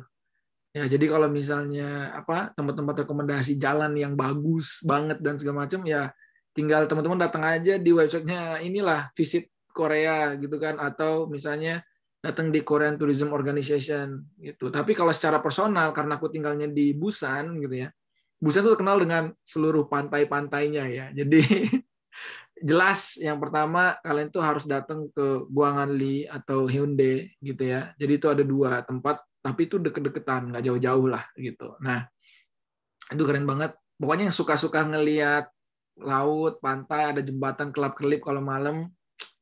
[0.75, 6.11] Ya, jadi kalau misalnya apa tempat-tempat rekomendasi jalan yang bagus banget dan segala macam ya
[6.55, 11.83] tinggal teman-teman datang aja di websitenya inilah visit Korea gitu kan atau misalnya
[12.23, 14.71] datang di Korean Tourism Organization gitu.
[14.71, 17.91] Tapi kalau secara personal karena aku tinggalnya di Busan gitu ya.
[18.39, 21.05] Busan itu terkenal dengan seluruh pantai-pantainya ya.
[21.11, 21.43] Jadi
[22.71, 27.93] jelas yang pertama kalian tuh harus datang ke Guanganli atau Hyundai gitu ya.
[27.99, 31.77] Jadi itu ada dua tempat tapi itu deket-deketan, nggak jauh-jauh lah gitu.
[31.85, 32.09] Nah,
[33.13, 33.77] itu keren banget.
[34.01, 35.53] Pokoknya yang suka-suka ngelihat
[35.99, 38.91] laut, pantai, ada jembatan kelap-kelip kalau malam,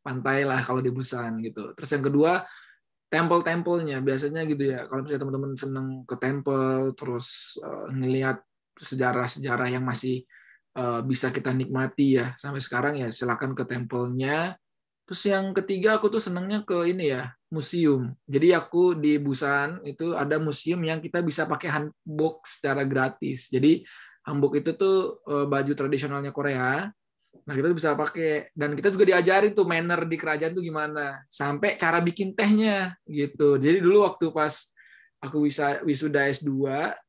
[0.05, 1.73] pantai lah kalau di Busan gitu.
[1.73, 2.31] Terus yang kedua,
[3.09, 4.85] temple-templenya biasanya gitu ya.
[4.85, 8.41] Kalau misalnya teman-teman seneng ke temple, terus uh, ngelihat
[8.77, 10.25] sejarah-sejarah yang masih
[10.73, 14.57] Eh, bisa kita nikmati ya sampai sekarang ya silakan ke tempelnya
[15.05, 20.17] terus yang ketiga aku tuh senangnya ke ini ya museum jadi aku di Busan itu
[20.17, 23.85] ada museum yang kita bisa pakai hanbok secara gratis jadi
[24.27, 26.87] hanbok itu tuh eh, baju tradisionalnya Korea
[27.43, 31.75] nah kita bisa pakai dan kita juga diajarin tuh manner di kerajaan tuh gimana sampai
[31.81, 34.71] cara bikin tehnya gitu jadi dulu waktu pas
[35.17, 36.53] aku bisa wisuda S2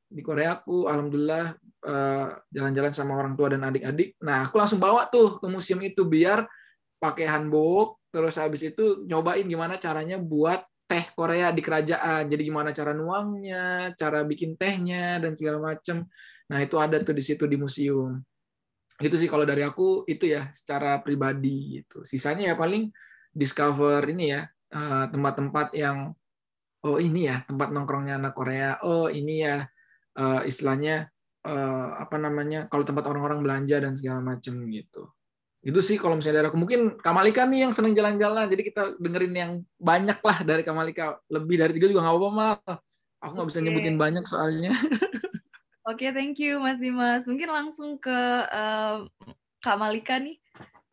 [0.08, 1.54] di Korea aku alhamdulillah
[1.84, 4.16] Eh, jalan-jalan sama orang tua dan adik-adik.
[4.24, 6.48] Nah, aku langsung bawa tuh ke museum itu biar
[6.96, 12.24] pakai handbook, terus habis itu nyobain gimana caranya buat teh Korea di kerajaan.
[12.32, 16.08] Jadi gimana cara nuangnya, cara bikin tehnya dan segala macam.
[16.50, 18.20] Nah, itu ada tuh di situ di museum.
[19.00, 22.04] Itu sih kalau dari aku itu ya secara pribadi gitu.
[22.06, 22.90] Sisanya ya paling
[23.34, 26.14] discover ini ya eh, tempat-tempat yang
[26.84, 28.78] oh ini ya tempat nongkrongnya anak Korea.
[28.86, 29.66] Oh ini ya
[30.14, 31.10] eh, istilahnya
[31.44, 35.12] uh, apa namanya kalau tempat orang-orang belanja dan segala macam gitu.
[35.64, 36.58] Itu sih kalau misalnya dari aku.
[36.60, 38.48] Mungkin Kamalika nih yang seneng jalan-jalan.
[38.52, 41.20] Jadi kita dengerin yang banyak lah dari Kamalika.
[41.28, 42.56] Lebih dari tiga juga nggak apa-apa mal.
[43.24, 44.76] Aku nggak bisa nyebutin banyak soalnya
[45.84, 47.28] oke okay, thank you Mas Dimas.
[47.28, 48.18] Mungkin langsung ke
[48.48, 49.04] uh,
[49.60, 50.40] Kak Malika nih.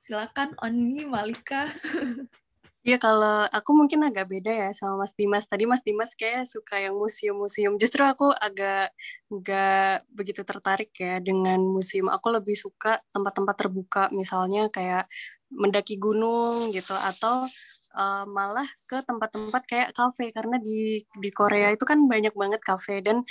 [0.02, 1.68] Silakan Oni Malika.
[2.82, 5.46] Iya kalau aku mungkin agak beda ya sama Mas Dimas.
[5.46, 7.78] Tadi Mas Dimas kayak suka yang museum-museum.
[7.78, 8.90] Justru aku agak
[9.30, 12.10] nggak begitu tertarik ya dengan museum.
[12.10, 15.06] Aku lebih suka tempat-tempat terbuka, misalnya kayak
[15.54, 16.98] mendaki gunung gitu.
[16.98, 17.46] Atau
[17.94, 20.34] uh, malah ke tempat-tempat kayak kafe.
[20.34, 23.06] Karena di di Korea itu kan banyak banget kafe.
[23.06, 23.22] Dan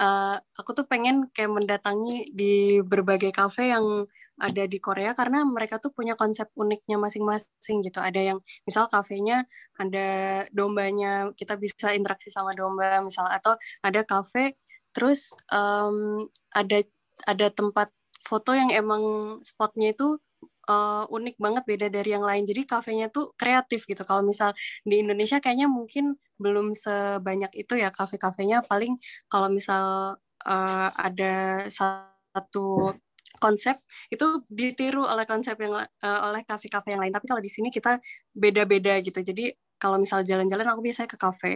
[0.00, 4.06] uh, aku tuh pengen kayak mendatangi di berbagai kafe yang
[4.40, 8.00] ada di Korea karena mereka tuh punya konsep uniknya masing-masing gitu.
[8.00, 9.44] Ada yang misal kafenya
[9.76, 10.08] ada
[10.52, 14.56] dombanya, kita bisa interaksi sama domba misal atau ada kafe
[14.92, 16.84] terus um, ada
[17.24, 17.88] ada tempat
[18.22, 19.02] foto yang emang
[19.40, 20.20] spotnya itu
[20.68, 22.44] uh, unik banget beda dari yang lain.
[22.46, 24.02] Jadi kafenya tuh kreatif gitu.
[24.06, 24.54] Kalau misal
[24.86, 28.62] di Indonesia kayaknya mungkin belum sebanyak itu ya kafe-kafenya.
[28.66, 28.98] Paling
[29.30, 32.94] kalau misal uh, ada satu
[33.42, 33.74] konsep
[34.12, 37.14] itu ditiru oleh konsep yang uh, oleh kafe-kafe yang lain.
[37.14, 37.98] Tapi kalau di sini kita
[38.30, 39.18] beda-beda gitu.
[39.18, 39.50] Jadi
[39.82, 41.52] kalau misal jalan-jalan aku biasanya ke kafe.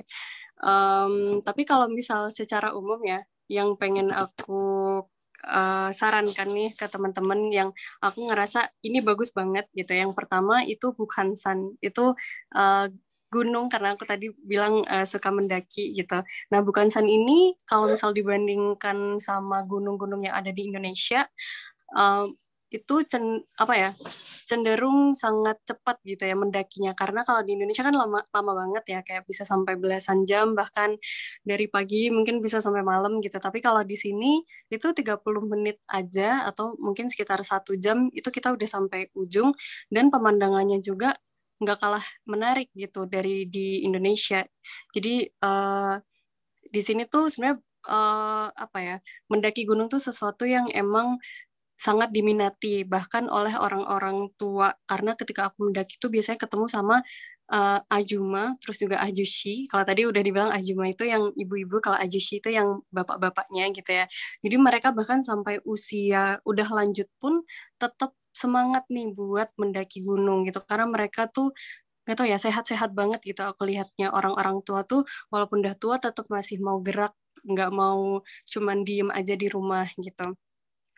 [0.58, 5.04] Um, tapi kalau misal secara umum ya, yang pengen aku
[5.46, 7.68] uh, sarankan nih ke teman-teman yang
[8.02, 9.94] aku ngerasa ini bagus banget gitu.
[9.94, 11.78] Yang pertama itu Bukhansan.
[11.80, 12.18] Itu
[12.54, 12.86] uh,
[13.30, 16.22] gunung karena aku tadi bilang uh, suka mendaki gitu.
[16.50, 21.26] Nah, Bukhansan ini kalau misal dibandingkan sama gunung-gunung yang ada di Indonesia,
[21.94, 22.30] um,
[22.66, 23.90] itu cen, apa ya
[24.48, 26.92] cenderung sangat cepat gitu ya mendakinya.
[26.98, 30.98] Karena kalau di Indonesia kan lama lama banget ya kayak bisa sampai belasan jam bahkan
[31.46, 33.38] dari pagi mungkin bisa sampai malam gitu.
[33.38, 38.50] Tapi kalau di sini itu 30 menit aja atau mungkin sekitar satu jam itu kita
[38.54, 39.54] udah sampai ujung.
[39.86, 41.14] Dan pemandangannya juga
[41.56, 44.44] nggak kalah menarik gitu dari di Indonesia.
[44.92, 45.96] Jadi uh,
[46.66, 48.96] di sini tuh sebenarnya uh, apa ya
[49.30, 51.16] mendaki gunung tuh sesuatu yang emang
[51.76, 54.72] sangat diminati bahkan oleh orang-orang tua.
[54.88, 56.96] Karena ketika aku mendaki itu biasanya ketemu sama
[57.52, 59.68] uh, ajuma terus juga ajushi.
[59.70, 64.04] Kalau tadi udah dibilang ajuma itu yang ibu-ibu kalau ajushi itu yang bapak-bapaknya gitu ya.
[64.42, 67.42] Jadi mereka bahkan sampai usia udah lanjut pun
[67.78, 70.60] tetap semangat nih buat mendaki gunung gitu.
[70.64, 71.52] Karena mereka tuh
[72.06, 74.10] nggak tahu ya sehat-sehat banget gitu aku lihatnya.
[74.14, 77.14] Orang-orang tua tuh walaupun udah tua tetap masih mau gerak
[77.44, 80.34] nggak mau cuman diem aja di rumah gitu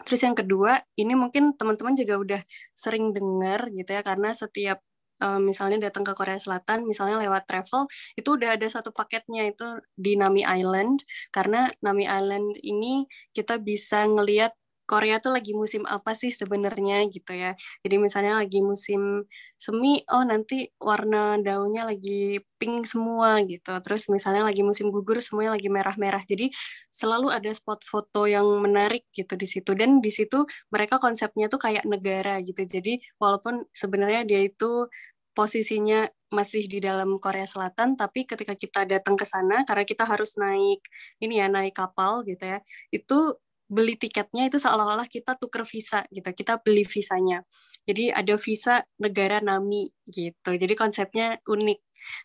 [0.07, 2.41] terus yang kedua ini mungkin teman-teman juga udah
[2.75, 4.79] sering dengar gitu ya karena setiap
[5.23, 9.67] uh, misalnya datang ke Korea Selatan misalnya lewat travel itu udah ada satu paketnya itu
[9.99, 11.03] di Nami Island.
[11.35, 14.55] Karena Nami Island ini kita bisa ngelihat
[14.89, 17.53] Korea tuh lagi musim apa sih sebenarnya gitu ya.
[17.85, 19.29] Jadi misalnya lagi musim
[19.61, 23.77] semi, oh nanti warna daunnya lagi pink semua gitu.
[23.85, 26.25] Terus misalnya lagi musim gugur semuanya lagi merah-merah.
[26.25, 26.49] Jadi
[26.89, 29.77] selalu ada spot foto yang menarik gitu di situ.
[29.77, 32.65] Dan di situ mereka konsepnya tuh kayak negara gitu.
[32.65, 34.89] Jadi walaupun sebenarnya dia itu
[35.37, 40.35] posisinya masih di dalam Korea Selatan, tapi ketika kita datang ke sana, karena kita harus
[40.37, 40.83] naik
[41.23, 42.59] ini ya naik kapal gitu ya,
[42.93, 43.39] itu
[43.69, 47.45] beli tiketnya itu seolah-olah kita tuker visa gitu kita beli visanya.
[47.85, 51.79] Jadi ada visa negara nami gitu jadi konsepnya unik.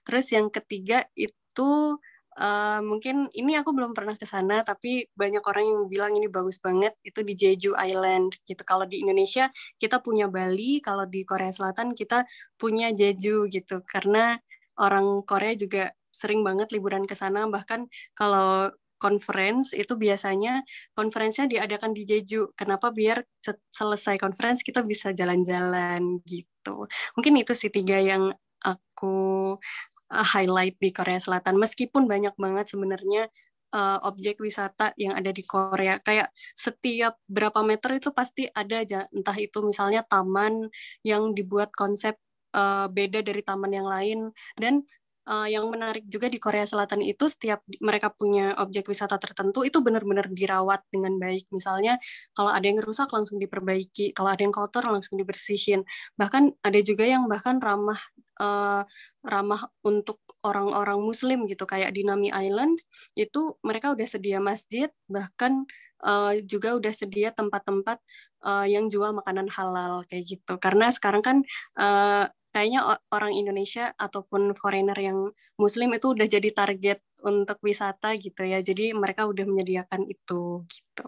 [0.08, 2.00] Terus yang ketiga itu
[2.40, 6.58] uh, mungkin ini aku belum pernah ke sana tapi banyak orang yang bilang ini bagus
[6.64, 8.62] banget itu di Jeju Island gitu.
[8.66, 12.26] Kalau di Indonesia kita punya Bali kalau di Korea Selatan kita
[12.58, 13.84] punya Jeju gitu.
[13.86, 14.38] Karena
[14.80, 18.70] orang Korea juga sering banget liburan ke sana bahkan kalau
[19.04, 20.64] conference itu biasanya
[20.96, 22.56] konferensinya diadakan di Jeju.
[22.56, 22.96] Kenapa?
[22.96, 23.28] Biar
[23.68, 26.88] selesai conference kita bisa jalan-jalan gitu.
[27.20, 28.32] Mungkin itu sih tiga yang
[28.64, 29.60] aku
[30.08, 31.60] uh, highlight di Korea Selatan.
[31.60, 33.28] Meskipun banyak banget sebenarnya
[33.76, 36.00] uh, objek wisata yang ada di Korea.
[36.00, 40.72] Kayak setiap berapa meter itu pasti ada aja, entah itu misalnya taman
[41.04, 42.16] yang dibuat konsep
[42.56, 44.86] uh, beda dari taman yang lain dan
[45.28, 49.80] uh, yang menarik juga di Korea Selatan itu setiap mereka punya objek wisata tertentu itu
[49.80, 51.50] benar-benar dirawat dengan baik.
[51.56, 52.00] Misalnya
[52.36, 55.84] kalau ada yang rusak langsung diperbaiki, kalau ada yang kotor langsung dibersihin.
[56.20, 58.00] Bahkan ada juga yang bahkan ramah
[58.42, 58.84] uh,
[59.24, 62.84] ramah untuk orang-orang Muslim gitu kayak di Nami Island
[63.16, 65.64] itu mereka udah sedia masjid bahkan
[66.04, 67.98] uh, juga udah sedia tempat-tempat
[68.44, 70.54] uh, yang jual makanan halal kayak gitu.
[70.60, 71.38] Karena sekarang kan
[71.80, 78.46] uh, kayaknya orang Indonesia ataupun foreigner yang muslim itu udah jadi target untuk wisata gitu
[78.46, 78.62] ya.
[78.62, 81.08] Jadi mereka udah menyediakan itu gitu.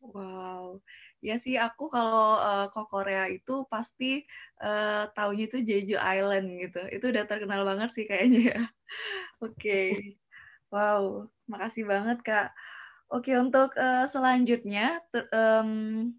[0.00, 0.78] Wow.
[1.24, 4.22] Ya sih aku kalau uh, ke Korea itu pasti
[4.62, 6.80] uh, taunya itu Jeju Island gitu.
[6.92, 8.60] Itu udah terkenal banget sih kayaknya ya.
[9.44, 9.58] Oke.
[9.58, 9.90] Okay.
[10.74, 12.50] Wow, makasih banget Kak.
[13.06, 14.98] Oke, untuk uh, selanjutnya
[15.30, 16.10] um,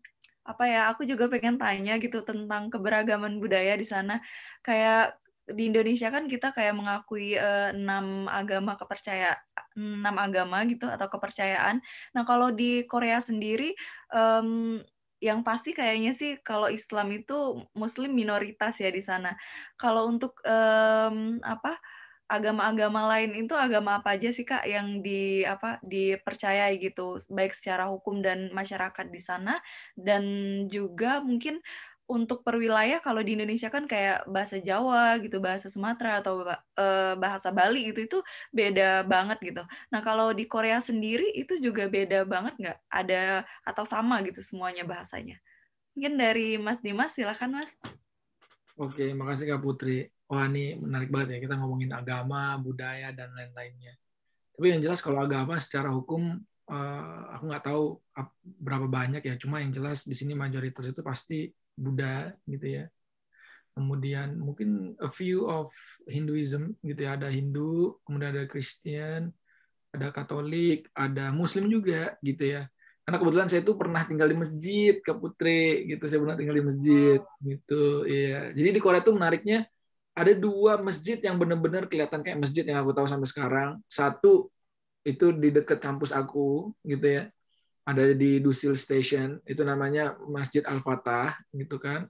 [0.45, 4.21] apa ya aku juga pengen tanya gitu tentang keberagaman budaya di sana.
[4.61, 9.37] Kayak di Indonesia kan kita kayak mengakui uh, enam agama kepercayaan
[9.77, 11.83] enam agama gitu atau kepercayaan.
[12.15, 13.75] Nah kalau di Korea sendiri
[14.09, 14.81] um,
[15.19, 19.35] yang pasti kayaknya sih kalau Islam itu Muslim minoritas ya di sana.
[19.75, 21.77] Kalau untuk um, apa
[22.26, 27.86] agama-agama lain itu agama apa aja sih kak yang di apa dipercayai gitu baik secara
[27.86, 29.61] hukum dan masyarakat di sana
[29.93, 30.23] dan
[30.65, 31.61] juga mungkin
[32.05, 37.49] untuk perwilayah kalau di Indonesia kan kayak bahasa Jawa gitu bahasa Sumatera atau uh, bahasa
[37.49, 38.21] Bali itu itu
[38.53, 39.63] beda banget gitu.
[39.89, 42.78] Nah kalau di Korea sendiri itu juga beda banget nggak?
[42.93, 45.41] Ada atau sama gitu semuanya bahasanya?
[45.97, 47.73] Mungkin dari Mas Dimas silakan Mas.
[48.78, 53.93] Oke, makasih Kak Putri wah ini menarik banget ya kita ngomongin agama, budaya dan lain-lainnya.
[54.55, 56.39] Tapi yang jelas kalau agama secara hukum
[56.71, 57.84] uh, aku nggak tahu
[58.43, 59.36] berapa banyak ya.
[59.38, 62.86] Cuma yang jelas di sini mayoritas itu pasti Buddha gitu ya.
[63.76, 65.69] Kemudian mungkin a few of
[66.07, 67.19] Hinduism gitu ya.
[67.19, 69.36] Ada Hindu, kemudian ada Kristen,
[69.91, 72.71] ada Katolik, ada Muslim juga gitu ya.
[73.05, 76.03] Karena kebetulan saya itu pernah tinggal di masjid ke Putri gitu.
[76.09, 78.07] Saya pernah tinggal di masjid gitu.
[78.07, 78.55] Iya.
[78.55, 79.67] Jadi di Korea itu menariknya
[80.16, 83.70] ada dua masjid yang benar-benar kelihatan kayak masjid yang aku tahu sampai sekarang.
[83.91, 84.47] Satu
[85.03, 87.24] itu di dekat kampus aku gitu ya.
[87.86, 92.09] Ada di Dusil Station, itu namanya Masjid Al-Fatah gitu kan.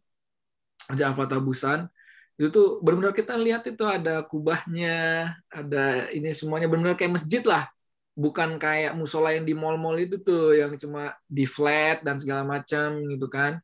[0.88, 1.92] Masjid Al-Fatah Busan.
[2.40, 7.68] Itu tuh benar-benar kita lihat itu ada kubahnya, ada ini semuanya benar-benar kayak masjid lah.
[8.16, 13.04] Bukan kayak musola yang di mall-mall itu tuh yang cuma di flat dan segala macam
[13.12, 13.60] gitu kan.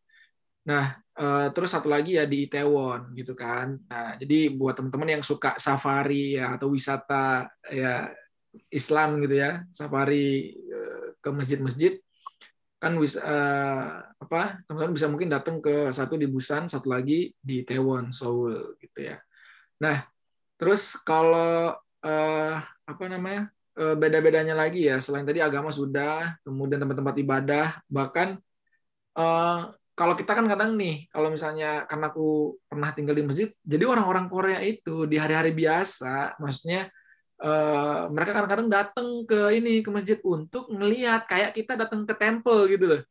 [0.67, 3.77] Nah, Eh, terus satu lagi ya di Itaewon gitu kan.
[3.85, 8.09] Nah, jadi buat teman-teman yang suka safari ya atau wisata ya
[8.73, 11.93] Islam gitu ya, safari uh, ke masjid-masjid
[12.81, 17.61] kan wis uh, apa teman-teman bisa mungkin datang ke satu di Busan, satu lagi di
[17.61, 19.21] Itaewon Seoul gitu ya.
[19.77, 20.01] Nah,
[20.57, 23.53] terus kalau uh, apa namanya?
[23.71, 28.35] Uh, beda-bedanya lagi ya, selain tadi agama sudah, kemudian tempat-tempat ibadah, bahkan
[29.15, 33.83] uh, kalau kita kan kadang nih, kalau misalnya karena aku pernah tinggal di masjid, jadi
[33.85, 36.87] orang-orang Korea itu di hari-hari biasa, maksudnya
[37.43, 42.61] uh, mereka kadang-kadang datang ke ini ke masjid untuk ngelihat kayak kita datang ke temple
[42.71, 43.01] gitu loh.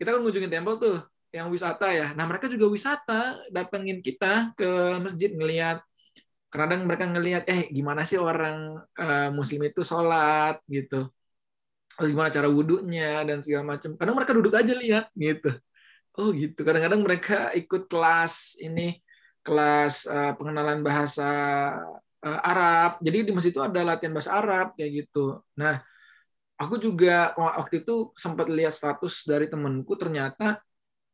[0.00, 0.96] Kita kan ngunjungin temple tuh
[1.36, 2.06] yang wisata ya.
[2.16, 3.20] Nah, mereka juga wisata
[3.52, 4.70] datengin kita ke
[5.04, 5.84] masjid ngelihat
[6.52, 11.08] kadang mereka ngelihat eh gimana sih orang uh, muslim itu sholat gitu.
[11.96, 13.90] Terus gimana cara wudhunya dan segala macam.
[14.00, 15.52] Kadang mereka duduk aja lihat gitu
[16.20, 16.60] Oh gitu.
[16.60, 19.00] Kadang-kadang mereka ikut kelas ini
[19.42, 21.28] kelas uh, pengenalan bahasa
[22.20, 23.00] uh, Arab.
[23.00, 25.40] Jadi di masjid itu ada latihan bahasa Arab kayak gitu.
[25.56, 25.82] Nah,
[26.60, 30.62] aku juga waktu itu sempat lihat status dari temenku ternyata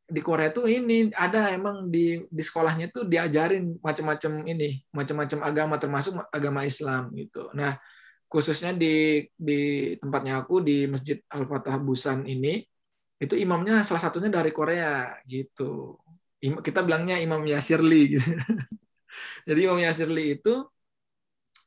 [0.09, 5.74] di Korea tuh ini ada emang di di sekolahnya tuh diajarin macam-macam ini, macam-macam agama
[5.76, 7.53] termasuk agama Islam gitu.
[7.53, 7.76] Nah,
[8.28, 12.64] khususnya di di tempatnya aku di Masjid Al-Fatah Busan ini
[13.19, 15.99] itu imamnya salah satunya dari Korea gitu.
[16.39, 18.31] Kita bilangnya Imam Yasirli gitu.
[19.49, 20.62] Jadi Imam Yasirli itu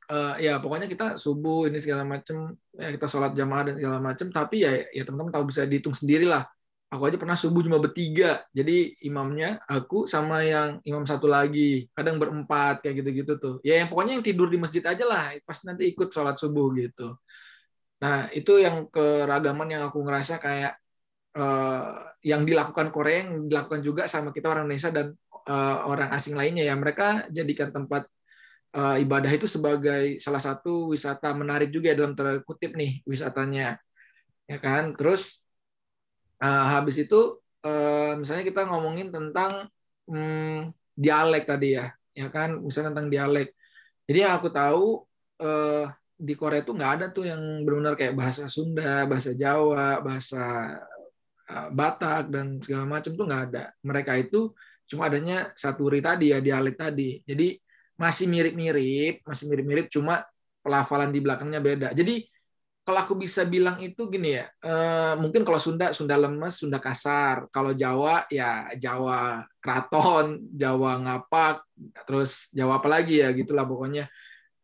[0.08, 4.26] uh, ya pokoknya kita subuh ini segala macam ya kita sholat jamaah dan segala macam
[4.32, 6.48] tapi ya ya teman-teman tahu bisa dihitung sendiri lah
[6.92, 8.44] aku aja pernah subuh cuma bertiga.
[8.52, 11.88] Jadi imamnya aku sama yang imam satu lagi.
[11.96, 13.54] Kadang berempat kayak gitu-gitu tuh.
[13.64, 17.16] Ya yang pokoknya yang tidur di masjid aja lah pas nanti ikut sholat subuh gitu.
[18.04, 20.81] Nah itu yang keragaman yang aku ngerasa kayak
[22.22, 25.06] yang dilakukan Korea yang dilakukan juga sama kita orang Indonesia dan
[25.48, 26.74] uh, orang asing lainnya ya.
[26.78, 28.06] Mereka jadikan tempat
[28.78, 33.76] uh, ibadah itu sebagai salah satu wisata menarik juga ya dalam terkutip nih wisatanya
[34.46, 34.94] ya kan?
[34.94, 35.42] Terus
[36.42, 37.38] habis itu
[38.18, 39.70] misalnya kita ngomongin tentang
[40.10, 42.58] um, dialek tadi ya ya kan?
[42.58, 43.54] Misalnya tentang dialek.
[44.10, 45.06] Jadi yang aku tahu
[46.18, 50.42] di Korea itu nggak ada tuh yang benar-benar kayak bahasa Sunda, bahasa Jawa, bahasa
[50.82, 50.91] Eh,
[51.72, 53.64] Batak dan segala macam tuh nggak ada.
[53.84, 54.52] Mereka itu
[54.88, 57.20] cuma adanya satu ri tadi ya dialek tadi.
[57.24, 57.56] Jadi
[57.96, 60.24] masih mirip-mirip, masih mirip-mirip, cuma
[60.64, 61.88] pelafalan di belakangnya beda.
[61.94, 62.24] Jadi
[62.82, 67.46] kalau aku bisa bilang itu gini ya, eh, mungkin kalau Sunda Sunda lemes, Sunda kasar.
[67.54, 71.62] Kalau Jawa ya Jawa keraton, Jawa ngapak,
[72.10, 74.10] terus Jawa apa lagi ya gitulah pokoknya.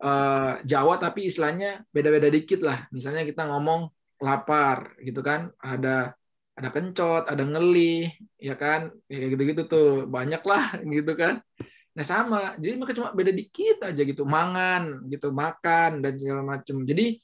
[0.03, 2.91] Eh, Jawa tapi istilahnya beda-beda dikit lah.
[2.91, 3.86] Misalnya kita ngomong
[4.18, 6.17] lapar gitu kan, ada
[6.59, 9.90] ada kencot, ada ngeli, ya kan, ya, kayak gitu-gitu tuh.
[10.11, 10.64] Banyak lah
[10.96, 11.38] gitu kan.
[11.94, 16.82] Nah sama, jadi mereka cuma beda dikit aja gitu, mangan gitu, makan dan segala macam.
[16.82, 17.18] Jadi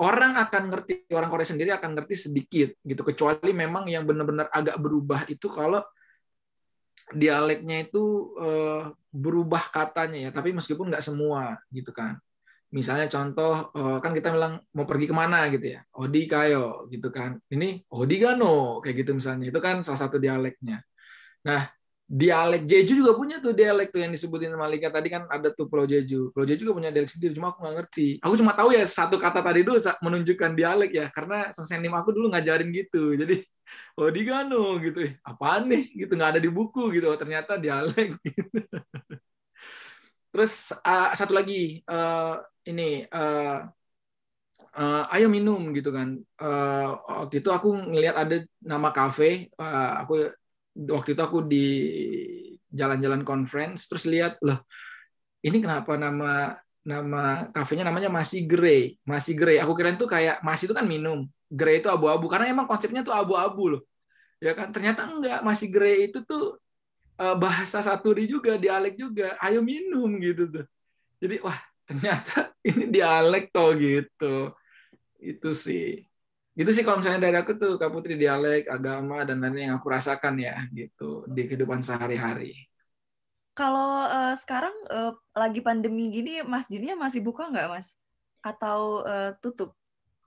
[0.00, 4.76] orang akan ngerti, orang Korea sendiri akan ngerti sedikit gitu, kecuali memang yang benar-benar agak
[4.80, 5.80] berubah itu kalau
[7.12, 12.18] dialeknya itu uh, berubah katanya ya, tapi meskipun nggak semua gitu kan
[12.72, 15.80] misalnya contoh eh, kan kita bilang mau pergi ke mana gitu ya?
[15.94, 17.38] Odi kayo gitu kan.
[17.52, 19.44] Ini Odi gano kayak gitu misalnya.
[19.50, 20.82] Itu kan salah satu dialeknya.
[21.48, 21.62] Nah
[22.06, 25.90] dialek Jeju juga punya tuh dialek tuh yang disebutin Malika tadi kan ada tuh Pulau
[25.90, 26.30] Jeju.
[26.30, 28.08] Pulau Jeju juga punya dialek sendiri cuma aku nggak ngerti.
[28.22, 32.30] Aku cuma tahu ya satu kata tadi dulu menunjukkan dialek ya karena sensenim aku dulu
[32.30, 33.10] ngajarin gitu.
[33.20, 33.42] Jadi
[33.98, 35.02] Odi gano gitu.
[35.26, 35.82] Apaan nih?
[36.06, 37.10] Gitu nggak ada di buku gitu.
[37.10, 38.58] Oh, ternyata dialek gitu.
[40.36, 42.36] Terus uh, satu lagi uh,
[42.68, 43.64] ini uh,
[44.76, 46.20] uh, ayo minum gitu kan.
[46.36, 49.48] Uh, waktu itu aku ngelihat ada nama kafe.
[49.56, 50.28] Uh, aku
[50.76, 51.66] waktu itu aku di
[52.68, 54.60] jalan-jalan conference terus lihat loh
[55.40, 60.68] ini kenapa nama nama kafenya namanya masih grey masih grey aku kira itu kayak masih
[60.68, 63.82] itu kan minum grey itu abu-abu karena emang konsepnya tuh abu-abu loh
[64.38, 66.60] ya kan ternyata enggak masih grey itu tuh
[67.16, 69.34] bahasa saturi juga dialek juga.
[69.40, 70.66] Ayo minum gitu tuh.
[71.20, 71.56] Jadi wah
[71.88, 74.52] ternyata ini dialek toh gitu.
[75.16, 76.04] Itu sih.
[76.56, 79.92] Itu sih kalau misalnya dari aku tuh Kak Putri dialek agama dan lain yang aku
[79.92, 82.56] rasakan ya gitu di kehidupan sehari-hari.
[83.52, 87.96] Kalau uh, sekarang uh, lagi pandemi gini masjidnya masih buka nggak mas?
[88.40, 89.76] Atau uh, tutup?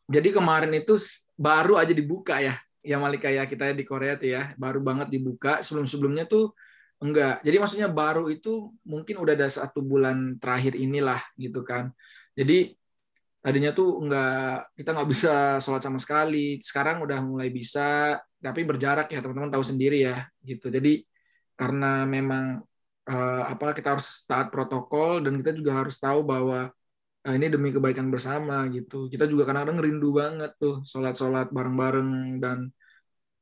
[0.10, 0.98] Jadi kemarin itu
[1.34, 2.58] baru aja dibuka ya.
[2.82, 4.54] Ya Malika ya kita di Korea tuh ya.
[4.58, 5.62] Baru banget dibuka.
[5.66, 6.54] Sebelum sebelumnya tuh
[7.00, 7.40] Enggak.
[7.48, 11.96] Jadi maksudnya baru itu mungkin udah ada satu bulan terakhir inilah gitu kan.
[12.36, 12.76] Jadi
[13.40, 15.32] tadinya tuh enggak kita nggak bisa
[15.64, 16.60] sholat sama sekali.
[16.60, 20.68] Sekarang udah mulai bisa, tapi berjarak ya teman-teman tahu sendiri ya gitu.
[20.68, 21.08] Jadi
[21.56, 22.64] karena memang
[23.08, 26.72] uh, apa kita harus taat protokol dan kita juga harus tahu bahwa
[27.26, 29.08] uh, ini demi kebaikan bersama gitu.
[29.08, 32.68] Kita juga kadang-kadang rindu banget tuh sholat-sholat bareng-bareng dan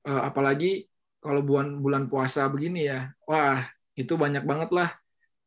[0.06, 0.86] uh, apalagi
[1.28, 3.62] kalau bulan bulan puasa begini ya, wah
[4.00, 4.90] itu banyak banget lah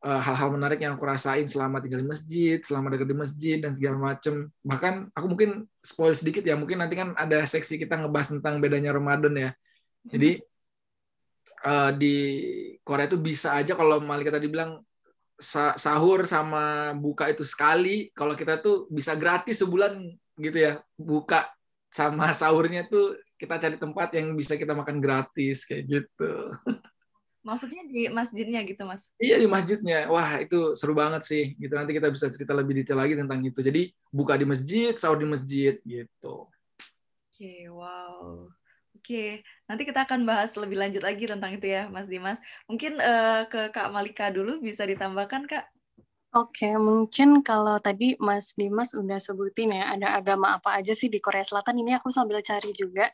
[0.04, 3.72] eh, hal-hal menarik yang aku rasain selama tinggal di masjid, selama dekat di masjid dan
[3.76, 4.52] segala macem.
[4.60, 5.50] Bahkan aku mungkin
[5.80, 9.50] spoil sedikit ya, mungkin nanti kan ada seksi kita ngebahas tentang bedanya Ramadan ya.
[10.08, 10.40] Jadi
[11.64, 12.14] uh, di
[12.84, 14.80] Korea itu bisa aja kalau Malika tadi bilang
[15.80, 19.96] sahur sama buka itu sekali kalau kita tuh bisa gratis sebulan
[20.36, 21.48] gitu ya buka
[21.88, 26.32] sama sahurnya tuh kita cari tempat yang bisa kita makan gratis kayak gitu.
[27.41, 29.09] Maksudnya di masjidnya gitu mas?
[29.16, 30.12] Iya di masjidnya.
[30.12, 31.57] Wah itu seru banget sih.
[31.57, 33.64] Gitu nanti kita bisa cerita lebih detail lagi tentang itu.
[33.64, 36.53] Jadi buka di masjid sahur di masjid gitu.
[37.32, 38.53] Oke okay, wow.
[39.01, 42.36] Oke, nanti kita akan bahas lebih lanjut lagi tentang itu ya, Mas Dimas.
[42.68, 45.64] Mungkin uh, ke Kak Malika dulu bisa ditambahkan, Kak?
[46.30, 51.18] Oke, mungkin kalau tadi Mas Dimas udah sebutin ya, ada agama apa aja sih di
[51.18, 53.10] Korea Selatan, ini aku sambil cari juga.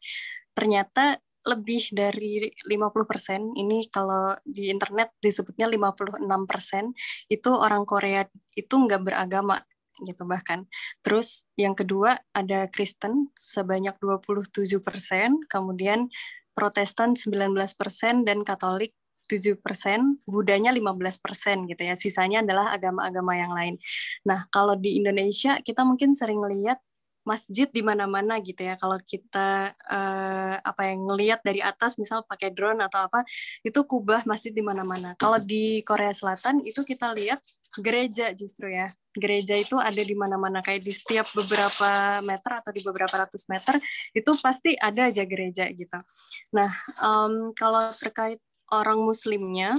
[0.53, 1.17] Ternyata
[1.49, 6.93] lebih dari 50%, ini kalau di internet disebutnya 56%,
[7.33, 9.65] itu orang Korea itu nggak beragama
[10.05, 10.69] gitu bahkan.
[11.01, 16.13] Terus yang kedua ada Kristen sebanyak 27 persen, kemudian
[16.53, 18.93] Protestan 19 persen dan Katolik
[19.27, 21.95] 7 persen, Budanya 15 persen gitu ya.
[21.99, 23.75] Sisanya adalah agama-agama yang lain.
[24.25, 26.79] Nah kalau di Indonesia kita mungkin sering lihat
[27.27, 28.79] masjid di mana-mana gitu ya.
[28.79, 33.27] Kalau kita uh, apa yang ngelihat dari atas, misal pakai drone atau apa,
[33.67, 35.19] itu kubah masjid di mana-mana.
[35.19, 37.43] Kalau di Korea Selatan itu kita lihat
[37.83, 38.87] gereja justru ya.
[39.17, 43.75] Gereja itu ada di mana-mana kayak di setiap beberapa meter atau di beberapa ratus meter
[44.15, 45.99] itu pasti ada aja gereja gitu.
[46.55, 46.71] Nah,
[47.03, 48.39] um, kalau terkait
[48.73, 49.79] orang muslimnya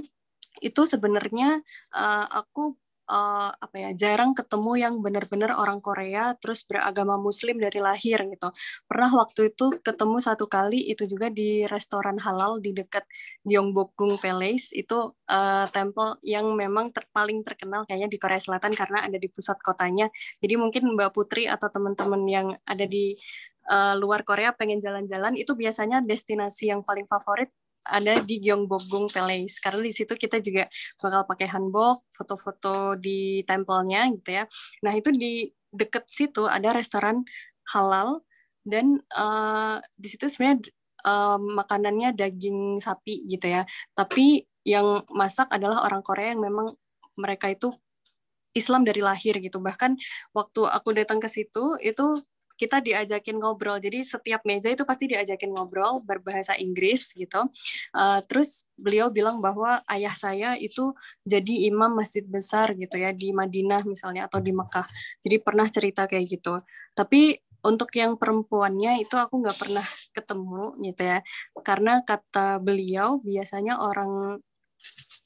[0.62, 1.62] itu sebenarnya
[1.94, 2.74] uh, aku
[3.08, 8.50] uh, apa ya jarang ketemu yang benar-benar orang Korea terus beragama Muslim dari lahir gitu.
[8.86, 13.08] Pernah waktu itu ketemu satu kali itu juga di restoran halal di dekat
[13.48, 19.08] Gyeongbokgung Palace itu uh, temple yang memang ter paling terkenal kayaknya di Korea Selatan karena
[19.08, 20.12] ada di pusat kotanya.
[20.44, 23.16] Jadi mungkin Mbak Putri atau teman-teman yang ada di
[23.72, 27.50] uh, luar Korea pengen jalan-jalan itu biasanya destinasi yang paling favorit
[27.88, 30.68] ada di Gyeongbokgung Palace karena di situ kita juga
[31.00, 34.44] bakal pakai hanbok, foto-foto di tempelnya gitu ya.
[34.84, 37.24] Nah itu di deket situ ada restoran
[37.72, 38.24] halal
[38.68, 40.68] dan uh, di situ sebenarnya
[41.08, 43.64] uh, makanannya daging sapi gitu ya.
[43.96, 46.68] Tapi yang masak adalah orang Korea yang memang
[47.16, 47.72] mereka itu
[48.52, 49.64] Islam dari lahir gitu.
[49.64, 49.96] Bahkan
[50.36, 52.18] waktu aku datang ke situ itu
[52.58, 53.78] kita diajakin ngobrol.
[53.78, 57.48] Jadi setiap meja itu pasti diajakin ngobrol berbahasa Inggris gitu.
[57.94, 60.92] Uh, terus beliau bilang bahwa ayah saya itu
[61.22, 64.90] jadi imam masjid besar gitu ya di Madinah misalnya atau di Mekah.
[65.22, 66.60] Jadi pernah cerita kayak gitu.
[66.98, 69.86] Tapi untuk yang perempuannya itu aku nggak pernah
[70.16, 71.20] ketemu gitu ya.
[71.62, 74.42] Karena kata beliau biasanya orang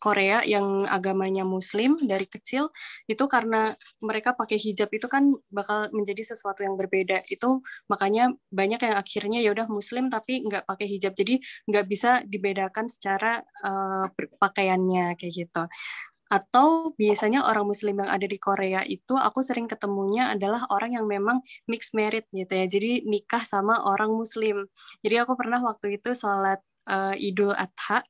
[0.02, 2.74] Korea yang agamanya Muslim dari kecil
[3.06, 3.70] itu karena
[4.02, 7.22] mereka pakai hijab itu kan bakal menjadi sesuatu yang berbeda.
[7.30, 11.14] Itu makanya banyak yang akhirnya ya udah Muslim tapi nggak pakai hijab.
[11.14, 11.38] Jadi
[11.70, 14.10] nggak bisa dibedakan secara uh,
[14.42, 15.64] pakaiannya kayak gitu.
[16.32, 21.04] Atau biasanya orang muslim yang ada di Korea itu aku sering ketemunya adalah orang yang
[21.04, 22.66] memang mixed married gitu ya.
[22.72, 24.64] Jadi nikah sama orang muslim.
[25.04, 28.08] Jadi aku pernah waktu itu sholat uh, Idul Adha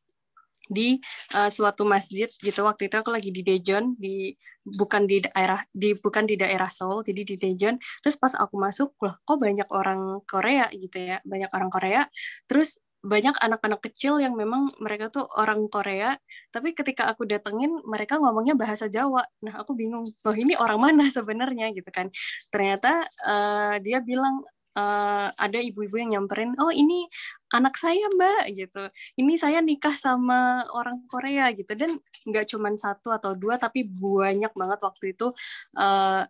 [0.71, 0.95] di
[1.35, 4.31] uh, suatu masjid gitu waktu itu aku lagi di Daejeon di
[4.63, 8.95] bukan di daerah di bukan di daerah Seoul jadi di Daejeon terus pas aku masuk
[9.03, 12.01] loh kok banyak orang Korea gitu ya banyak orang Korea
[12.47, 16.13] terus banyak anak-anak kecil yang memang mereka tuh orang Korea,
[16.53, 19.25] tapi ketika aku datengin mereka ngomongnya bahasa Jawa.
[19.41, 22.13] Nah aku bingung, loh ini orang mana sebenarnya gitu kan?
[22.53, 24.45] Ternyata uh, dia bilang
[24.75, 27.07] uh, ada ibu-ibu yang nyamperin, oh ini
[27.51, 28.83] anak saya mbak gitu,
[29.19, 31.71] ini saya nikah sama orang Korea gitu.
[31.75, 35.33] Dan nggak cuma satu atau dua tapi banyak banget waktu itu
[35.77, 36.23] uh,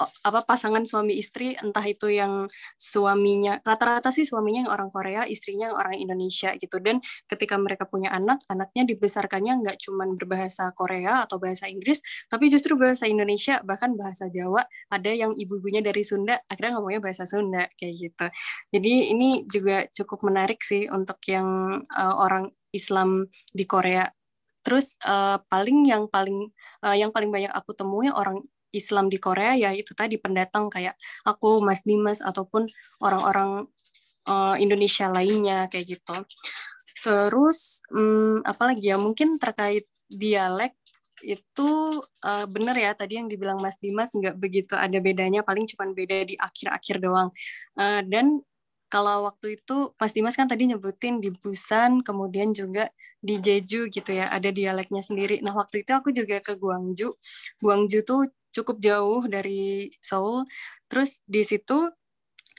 [0.00, 5.70] apa pasangan suami istri entah itu yang suaminya rata-rata sih suaminya yang orang Korea istrinya
[5.72, 6.80] yang orang Indonesia gitu.
[6.82, 12.48] Dan ketika mereka punya anak anaknya dibesarkannya nggak cuma berbahasa Korea atau bahasa Inggris tapi
[12.48, 14.64] justru bahasa Indonesia bahkan bahasa Jawa.
[14.92, 18.26] Ada yang ibu-ibunya dari Sunda akhirnya ngomongnya bahasa Sunda kayak gitu.
[18.72, 24.08] Jadi ini juga cukup menarik sih untuk yang uh, orang Islam di Korea.
[24.62, 26.48] Terus uh, paling yang paling
[26.86, 28.38] uh, yang paling banyak aku temui orang
[28.72, 30.96] Islam di Korea ya itu tadi pendatang kayak
[31.28, 32.66] aku Mas Dimas ataupun
[33.04, 33.68] orang-orang
[34.26, 36.16] uh, Indonesia lainnya kayak gitu.
[37.02, 40.74] Terus um, apalagi ya mungkin terkait dialek
[41.22, 45.86] itu uh, benar ya tadi yang dibilang Mas Dimas nggak begitu ada bedanya paling cuma
[45.90, 47.30] beda di akhir-akhir doang.
[47.78, 48.42] Uh, dan
[48.92, 52.92] kalau waktu itu Mas Dimas kan tadi nyebutin di Busan kemudian juga
[53.24, 55.40] di Jeju gitu ya ada dialeknya sendiri.
[55.40, 57.16] Nah waktu itu aku juga ke Guangzhou
[57.62, 58.22] Guangzhou tuh
[58.52, 60.44] cukup jauh dari Seoul.
[60.86, 61.88] Terus di situ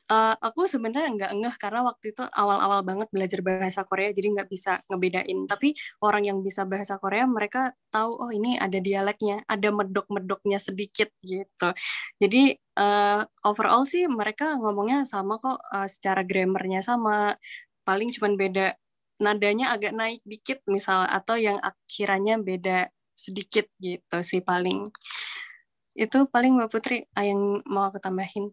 [0.04, 4.50] Uh, aku sebenarnya nggak ngeh karena waktu itu awal-awal banget belajar bahasa Korea jadi nggak
[4.52, 5.48] bisa ngebedain.
[5.48, 11.08] Tapi orang yang bisa bahasa Korea mereka tahu oh ini ada dialeknya ada medok-medoknya sedikit
[11.24, 11.72] gitu.
[12.20, 17.39] Jadi uh, overall sih mereka ngomongnya sama kok uh, secara grammarnya sama.
[17.88, 18.76] Paling cuma beda
[19.24, 24.84] nadanya agak naik dikit misal atau yang akhirannya beda sedikit gitu sih paling
[25.94, 28.50] itu paling Mbak Putri yang mau aku tambahin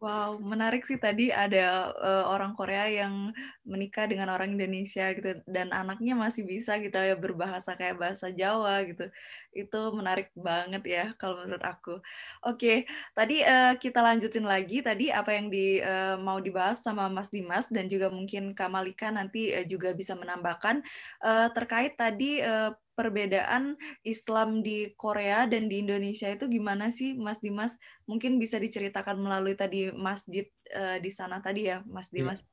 [0.00, 3.36] Wow, menarik sih tadi ada uh, orang Korea yang
[3.68, 8.80] menikah dengan orang Indonesia gitu dan anaknya masih bisa gitu ya berbahasa kayak bahasa Jawa
[8.88, 9.12] gitu.
[9.52, 12.00] Itu menarik banget ya kalau menurut aku.
[12.48, 17.28] Oke, tadi uh, kita lanjutin lagi tadi apa yang di uh, mau dibahas sama Mas
[17.28, 20.80] Dimas dan juga mungkin Kamalika nanti uh, juga bisa menambahkan
[21.20, 27.40] uh, terkait tadi uh, perbedaan Islam di Korea dan di Indonesia itu gimana sih, Mas
[27.40, 27.72] Dimas?
[28.04, 30.44] Mungkin bisa diceritakan melalui tadi masjid
[30.76, 32.20] uh, di sana tadi ya, Mas iya.
[32.20, 32.44] Dimas.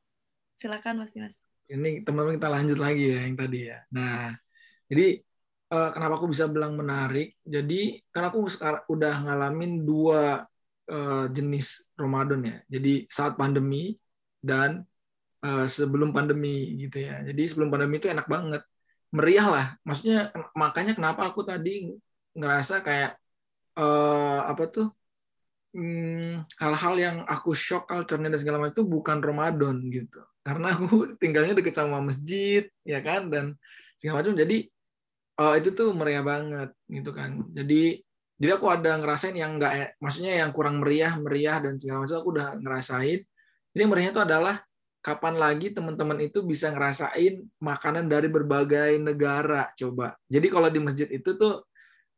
[0.56, 1.36] Silakan, Mas Dimas.
[1.68, 3.84] Ini teman-teman kita lanjut lagi ya yang tadi ya.
[3.92, 4.32] Nah,
[4.88, 5.20] jadi
[5.76, 7.36] uh, kenapa aku bisa bilang menarik?
[7.44, 10.48] Jadi karena aku sekarang udah ngalamin dua
[10.88, 12.58] uh, jenis Ramadan ya.
[12.72, 14.00] Jadi saat pandemi
[14.40, 14.88] dan
[15.44, 17.20] uh, sebelum pandemi gitu ya.
[17.28, 18.64] Jadi sebelum pandemi itu enak banget
[19.12, 19.68] meriah lah.
[19.84, 21.92] Maksudnya makanya kenapa aku tadi
[22.38, 23.18] ngerasa kayak
[23.80, 24.88] uh, apa tuh
[25.74, 30.22] hmm, hal-hal yang aku shock culture-nya dan segala macam itu bukan Ramadan gitu.
[30.44, 30.88] Karena aku
[31.22, 33.56] tinggalnya deket sama masjid ya kan dan
[33.96, 34.36] segala macam.
[34.36, 34.68] Jadi
[35.40, 37.46] uh, itu tuh meriah banget gitu kan.
[37.54, 38.02] Jadi
[38.38, 42.30] jadi aku ada ngerasain yang enggak maksudnya yang kurang meriah meriah dan segala macam aku
[42.38, 43.20] udah ngerasain.
[43.74, 44.67] Jadi meriahnya itu adalah
[45.08, 50.20] kapan lagi teman-teman itu bisa ngerasain makanan dari berbagai negara coba.
[50.28, 51.64] Jadi kalau di masjid itu tuh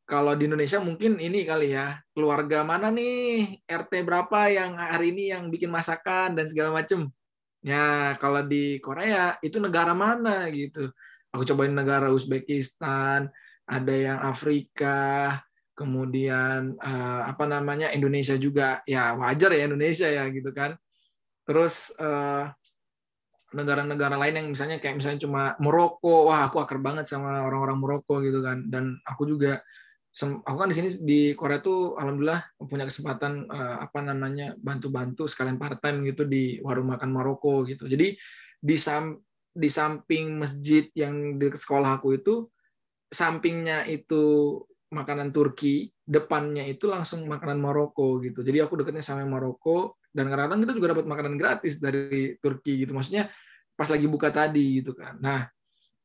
[0.10, 5.30] kalau di Indonesia mungkin ini kali ya keluarga mana nih RT berapa yang hari ini
[5.30, 7.14] yang bikin masakan dan segala macem.
[7.62, 10.90] Ya kalau di Korea itu negara mana gitu.
[11.30, 13.30] Aku cobain negara Uzbekistan,
[13.70, 15.38] ada yang Afrika,
[15.78, 18.82] kemudian uh, apa namanya Indonesia juga.
[18.90, 20.74] Ya wajar ya Indonesia ya gitu kan.
[21.46, 22.50] Terus uh,
[23.54, 28.22] negara-negara lain yang misalnya kayak misalnya cuma Maroko, wah aku akrab banget sama orang-orang Maroko
[28.22, 28.66] gitu kan.
[28.70, 29.62] Dan aku juga
[30.20, 35.62] aku kan di sini di Korea tuh alhamdulillah punya kesempatan uh, apa namanya bantu-bantu sekalian
[35.62, 37.86] part time gitu di warung makan Maroko gitu.
[37.86, 38.18] Jadi
[38.60, 39.16] di sam
[39.50, 42.48] di samping masjid yang di sekolah aku itu
[43.10, 44.56] sampingnya itu
[44.90, 48.42] makanan Turki, depannya itu langsung makanan Maroko gitu.
[48.42, 52.98] Jadi aku dekatnya sama Maroko, dan kadang-kadang kita juga dapat makanan gratis dari Turki gitu.
[52.98, 53.30] Maksudnya
[53.78, 55.16] pas lagi buka tadi gitu kan.
[55.22, 55.46] Nah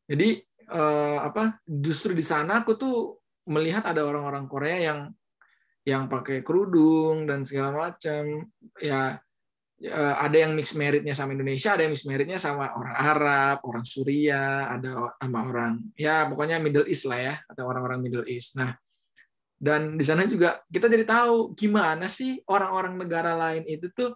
[0.04, 0.38] jadi
[0.68, 2.96] eh, apa justru di sana aku tuh
[3.48, 5.00] melihat ada orang-orang Korea yang
[5.84, 8.48] yang pakai kerudung dan segala macam.
[8.80, 9.16] Ya
[9.80, 13.84] eh, ada yang mix meritnya sama Indonesia ada yang mix meritnya sama orang Arab orang
[13.88, 18.60] Suria ada sama orang ya pokoknya Middle East lah ya atau orang-orang Middle East.
[18.60, 18.76] Nah
[19.58, 24.12] dan di sana juga kita jadi tahu gimana sih orang-orang negara lain itu tuh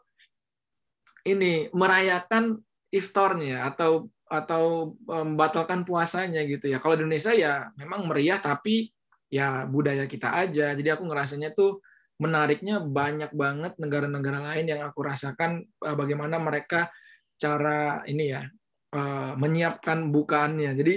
[1.25, 2.59] ini merayakan
[2.89, 6.79] iftarnya atau atau membatalkan puasanya gitu ya.
[6.79, 8.93] Kalau di Indonesia ya memang meriah tapi
[9.33, 10.77] ya budaya kita aja.
[10.77, 11.81] Jadi aku ngerasanya tuh
[12.21, 16.93] menariknya banyak banget negara-negara lain yang aku rasakan eh, bagaimana mereka
[17.41, 18.45] cara ini ya
[18.93, 20.71] eh, menyiapkan bukaannya.
[20.77, 20.95] Jadi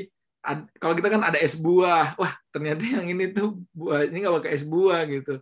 [0.82, 4.52] kalau kita kan ada es buah, wah ternyata yang ini tuh buah ini nggak pakai
[4.58, 5.38] es buah gitu.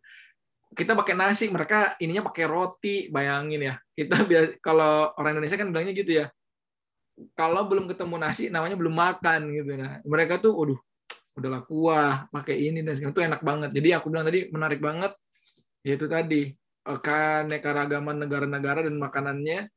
[0.76, 3.76] Kita pakai nasi, mereka ininya pakai roti, bayangin ya.
[3.96, 6.26] Kita biasa kalau orang Indonesia kan bilangnya gitu ya.
[7.36, 9.76] Kalau belum ketemu nasi, namanya belum makan gitu.
[9.76, 10.80] Nah, mereka tuh, waduh,
[11.36, 13.70] udahlah kuah, pakai ini dan segala itu enak banget.
[13.76, 15.12] Jadi aku bilang tadi menarik banget,
[15.84, 19.68] yaitu tadi keanekaragaman negara-negara dan makanannya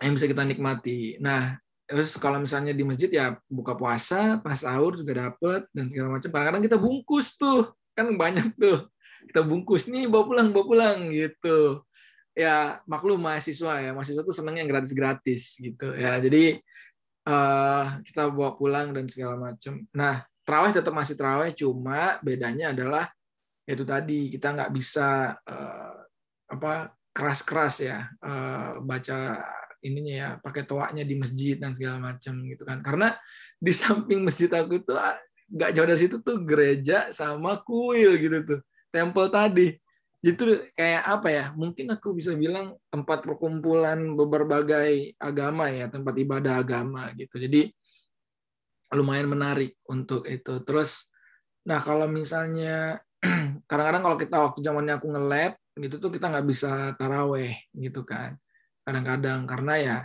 [0.00, 1.20] yang bisa kita nikmati.
[1.20, 1.56] Nah,
[1.90, 6.30] terus kalau misalnya di masjid ya buka puasa pas sahur juga dapet dan segala macam.
[6.30, 8.86] Kadang-kadang kita bungkus tuh kan banyak tuh.
[9.26, 11.82] Kita bungkus nih bawa pulang bawa pulang gitu.
[12.38, 13.90] Ya maklum mahasiswa ya.
[13.90, 15.90] Mahasiswa tuh seneng yang gratis gratis gitu.
[15.98, 16.62] Ya jadi
[17.26, 19.82] uh, kita bawa pulang dan segala macam.
[19.90, 23.10] Nah terawih tetap masih terawih cuma bedanya adalah
[23.66, 25.94] itu tadi kita nggak bisa uh,
[26.50, 29.38] apa keras-keras ya uh, baca
[29.80, 32.80] ininya ya pakai toaknya di masjid dan segala macam gitu kan.
[32.84, 33.16] Karena
[33.56, 35.16] di samping masjid aku itu ah,
[35.50, 38.60] nggak jauh dari situ tuh gereja sama kuil gitu tuh
[38.92, 39.76] tempel tadi.
[40.20, 40.44] Itu
[40.76, 47.08] kayak apa ya mungkin aku bisa bilang tempat perkumpulan berbagai agama ya tempat ibadah agama
[47.16, 47.40] gitu.
[47.40, 47.72] Jadi
[48.94, 50.60] lumayan menarik untuk itu.
[50.64, 51.12] Terus
[51.64, 53.00] nah kalau misalnya
[53.68, 58.36] kadang-kadang kalau kita waktu zamannya aku nge-lab gitu tuh kita nggak bisa taraweh gitu kan
[58.90, 59.46] kadang-kadang.
[59.46, 59.98] Karena ya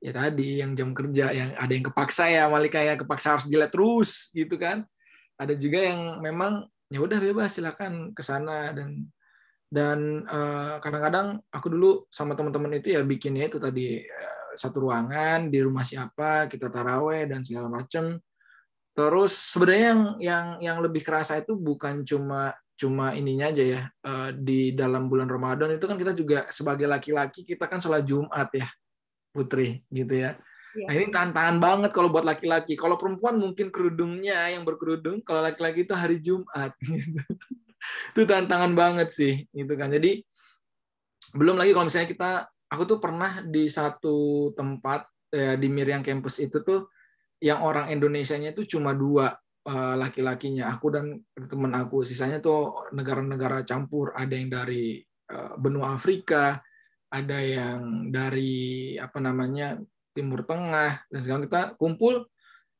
[0.00, 3.74] ya tadi yang jam kerja yang ada yang kepaksa ya Malika ya kepaksa harus dilihat
[3.74, 4.86] terus gitu kan.
[5.36, 8.70] Ada juga yang memang ya udah bebas silakan ke sana.
[8.70, 9.10] Dan
[9.70, 15.46] dan eh, kadang-kadang aku dulu sama teman-teman itu ya bikinnya itu tadi eh, satu ruangan
[15.46, 18.18] di rumah siapa kita taraweh dan segala macam
[18.90, 22.50] terus sebenarnya yang yang yang lebih kerasa itu bukan cuma
[22.80, 27.44] cuma ininya aja ya eh, di dalam bulan Ramadan itu kan kita juga sebagai laki-laki
[27.44, 28.64] kita kan sholat Jumat ya
[29.30, 30.34] Putri gitu ya.
[30.74, 30.86] ya.
[30.90, 32.74] Nah ini tantangan banget kalau buat laki-laki.
[32.74, 36.74] Kalau perempuan mungkin kerudungnya yang berkerudung, kalau laki-laki itu hari Jumat.
[36.82, 37.22] Gitu.
[38.12, 39.88] itu tantangan banget sih, gitu kan.
[39.88, 40.20] Jadi
[41.32, 42.30] belum lagi kalau misalnya kita,
[42.68, 46.92] aku tuh pernah di satu tempat ya, di Miriam Campus itu tuh
[47.40, 49.32] yang orang Indonesia-nya itu cuma dua
[49.68, 52.02] laki-lakinya, aku dan teman aku.
[52.02, 54.98] Sisanya tuh negara-negara campur, ada yang dari
[55.30, 56.58] uh, benua Afrika,
[57.10, 59.76] ada yang dari apa namanya
[60.14, 62.26] Timur Tengah dan sekarang kita kumpul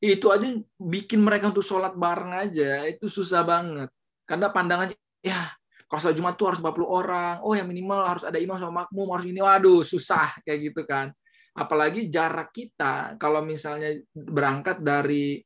[0.00, 0.48] itu aja
[0.80, 2.88] bikin mereka untuk sholat bareng aja.
[2.88, 3.90] Itu susah banget.
[4.24, 5.52] Karena pandangannya ya
[5.90, 7.34] kalau sholat Jumat tuh harus 40 orang.
[7.44, 9.42] Oh yang minimal harus ada imam sama makmum harus ini.
[9.42, 11.12] Waduh susah kayak gitu kan.
[11.52, 13.18] Apalagi jarak kita.
[13.20, 15.42] Kalau misalnya berangkat dari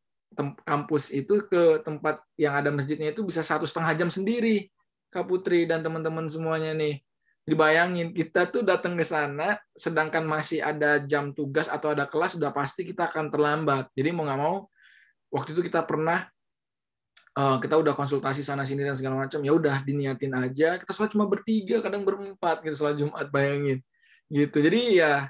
[0.63, 4.69] kampus itu ke tempat yang ada masjidnya itu bisa satu setengah jam sendiri
[5.15, 6.99] Kak Putri dan teman-teman semuanya nih.
[7.45, 12.51] Dibayangin kita tuh datang ke sana sedangkan masih ada jam tugas atau ada kelas sudah
[12.51, 13.93] pasti kita akan terlambat.
[13.95, 14.67] Jadi mau nggak mau
[15.31, 16.25] waktu itu kita pernah
[17.37, 20.81] uh, kita udah konsultasi sana sini dan segala macam ya udah diniatin aja.
[20.81, 23.79] Kita sholat cuma bertiga kadang berempat gitu sholat Jumat bayangin.
[24.33, 24.57] Gitu.
[24.59, 25.29] Jadi ya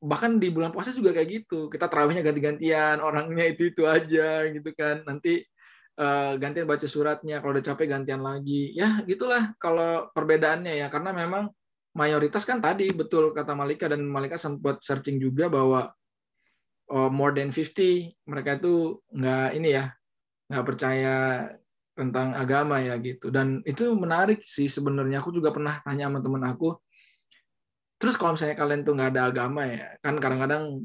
[0.00, 1.72] bahkan di bulan puasa juga kayak gitu.
[1.72, 5.02] Kita terawihnya ganti-gantian orangnya itu itu aja gitu kan.
[5.08, 5.42] Nanti
[6.00, 7.40] uh, gantian baca suratnya.
[7.40, 8.76] Kalau udah capek gantian lagi.
[8.76, 10.86] Ya gitulah kalau perbedaannya ya.
[10.92, 11.48] Karena memang
[11.96, 15.88] mayoritas kan tadi betul kata Malika dan Malika sempat searching juga bahwa
[16.92, 19.84] uh, more than 50 mereka itu nggak ini ya
[20.46, 21.16] nggak percaya
[21.96, 23.32] tentang agama ya gitu.
[23.32, 25.24] Dan itu menarik sih sebenarnya.
[25.24, 26.76] Aku juga pernah tanya sama temen aku
[27.96, 30.84] terus kalau misalnya kalian tuh nggak ada agama ya kan kadang-kadang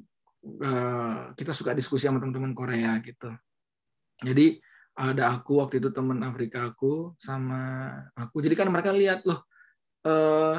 [0.63, 3.29] uh, kita suka diskusi sama teman-teman Korea gitu.
[4.21, 4.61] Jadi
[4.97, 8.43] ada aku waktu itu teman Afrika aku sama aku.
[8.43, 9.45] Jadi kan mereka lihat loh
[10.01, 10.57] eh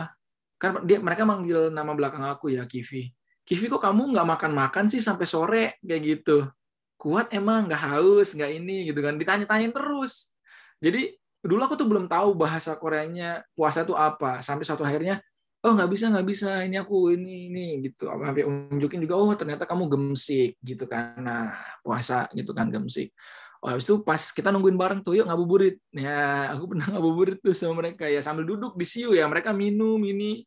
[0.59, 3.11] kan dia mereka manggil nama belakang aku ya Kivi.
[3.43, 5.65] Kivi kok kamu nggak makan makan sih sampai sore?
[5.83, 6.47] Kayak gitu.
[6.95, 9.19] Kuat emang nggak haus nggak ini gitu kan.
[9.19, 10.31] Ditanya-tanyain terus.
[10.79, 14.39] Jadi dulu aku tuh belum tahu bahasa Koreanya puasa itu apa.
[14.47, 15.19] Sampai suatu akhirnya
[15.62, 19.64] oh nggak bisa nggak bisa ini aku ini ini gitu sampai unjukin juga oh ternyata
[19.64, 23.14] kamu gemsik gitu kan nah puasa gitu kan gemsik
[23.62, 25.78] Oh, habis itu pas kita nungguin bareng tuh, yuk ngabuburit.
[25.94, 30.02] Ya, aku pernah ngabuburit tuh sama mereka ya sambil duduk di siu ya, mereka minum
[30.02, 30.43] ini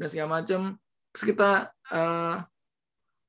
[0.00, 0.80] dan segala macam.
[1.12, 2.40] Terus kita uh,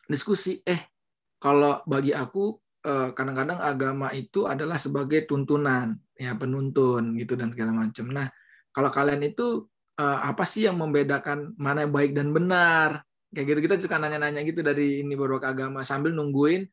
[0.08, 0.88] diskusi, eh
[1.36, 7.76] kalau bagi aku eh, kadang-kadang agama itu adalah sebagai tuntunan, ya penuntun gitu dan segala
[7.76, 8.10] macam.
[8.10, 8.32] Nah,
[8.72, 9.68] kalau kalian itu
[10.00, 13.04] uh, apa sih yang membedakan mana yang baik dan benar?
[13.36, 16.64] Kayak gitu kita suka nanya-nanya gitu dari ini beberapa agama sambil nungguin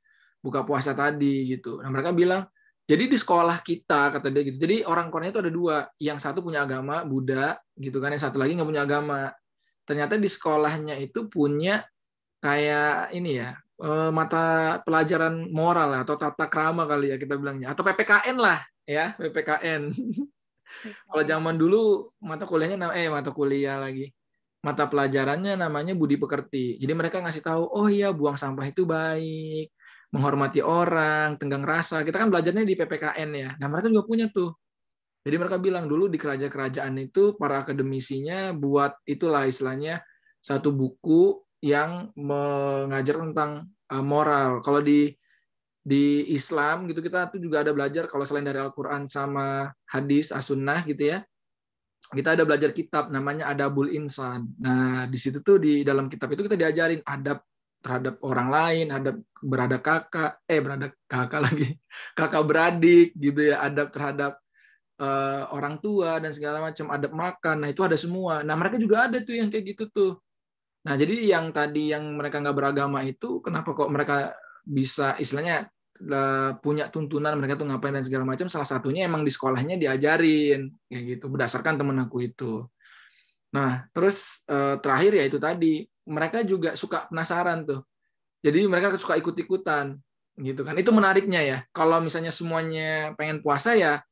[0.42, 1.82] buka puasa tadi gitu.
[1.82, 2.46] Nah mereka bilang
[2.82, 4.58] jadi di sekolah kita kata dia gitu.
[4.58, 8.42] Jadi orang Korea itu ada dua, yang satu punya agama Buddha gitu kan, yang satu
[8.42, 9.30] lagi nggak punya agama.
[9.86, 11.86] Ternyata di sekolahnya itu punya
[12.42, 17.86] kayak ini ya eh, mata pelajaran moral atau tata krama kali ya kita bilangnya atau
[17.86, 19.82] PPKN lah ya PPKN.
[21.08, 24.10] Kalau zaman dulu mata kuliahnya eh mata kuliah lagi
[24.62, 26.78] mata pelajarannya namanya budi pekerti.
[26.78, 29.74] Jadi mereka ngasih tahu, oh iya buang sampah itu baik,
[30.14, 32.06] menghormati orang, tenggang rasa.
[32.06, 33.50] Kita kan belajarnya di PPKN ya.
[33.58, 34.54] Nah, mereka juga punya tuh.
[35.22, 40.02] Jadi mereka bilang dulu di kerajaan-kerajaan itu para akademisinya buat itulah istilahnya
[40.42, 43.50] satu buku yang mengajar tentang
[43.90, 44.62] eh, moral.
[44.62, 45.10] Kalau di
[45.82, 50.86] di Islam gitu kita tuh juga ada belajar kalau selain dari Al-Qur'an sama hadis as-sunnah
[50.86, 51.26] gitu ya.
[52.12, 54.46] Kita ada belajar kitab namanya Adabul Insan.
[54.62, 57.42] Nah, di situ tuh di dalam kitab itu kita diajarin adab
[57.82, 59.10] terhadap orang lain, ada
[59.42, 61.68] berada kakak, eh berada kakak lagi,
[62.18, 64.38] kakak beradik gitu ya, adab terhadap
[65.02, 68.46] uh, orang tua dan segala macam, adab makan, nah itu ada semua.
[68.46, 70.12] Nah mereka juga ada tuh yang kayak gitu tuh.
[70.86, 74.30] Nah jadi yang tadi yang mereka nggak beragama itu, kenapa kok mereka
[74.62, 75.68] bisa istilahnya
[76.58, 81.02] punya tuntunan mereka tuh ngapain dan segala macam salah satunya emang di sekolahnya diajarin kayak
[81.14, 82.66] gitu berdasarkan temen aku itu
[83.54, 87.80] nah terus eh, terakhir ya itu tadi mereka juga suka penasaran tuh.
[88.42, 89.94] Jadi mereka suka ikut-ikutan
[90.42, 90.74] gitu kan.
[90.74, 91.58] Itu menariknya ya.
[91.70, 94.02] Kalau misalnya semuanya pengen puasa ya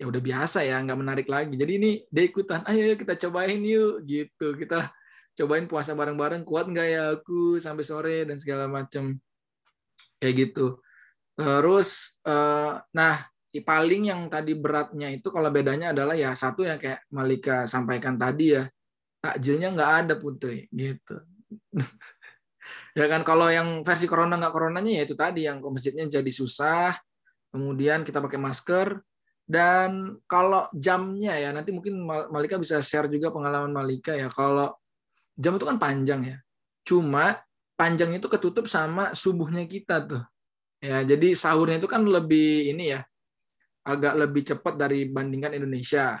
[0.00, 3.60] ya udah biasa ya nggak menarik lagi jadi ini dia ikutan ayo, ayo kita cobain
[3.60, 4.88] yuk gitu kita
[5.36, 9.20] cobain puasa bareng-bareng kuat nggak ya aku sampai sore dan segala macam
[10.20, 10.80] kayak gitu
[11.34, 17.02] terus uh, nah paling yang tadi beratnya itu kalau bedanya adalah ya satu yang kayak
[17.10, 18.64] Malika sampaikan tadi ya
[19.18, 21.18] takjilnya nggak ada putri gitu
[22.98, 26.30] ya kan kalau yang versi corona nggak coronanya ya itu tadi yang ke masjidnya jadi
[26.30, 26.94] susah
[27.50, 29.02] kemudian kita pakai masker
[29.50, 34.30] dan kalau jamnya ya nanti mungkin Malika bisa share juga pengalaman Malika ya.
[34.30, 34.78] Kalau
[35.34, 36.38] jam itu kan panjang ya.
[36.86, 37.34] Cuma
[37.80, 40.20] panjangnya itu ketutup sama subuhnya kita tuh.
[40.84, 43.00] Ya, jadi sahurnya itu kan lebih ini ya.
[43.88, 46.20] Agak lebih cepat dari bandingkan Indonesia.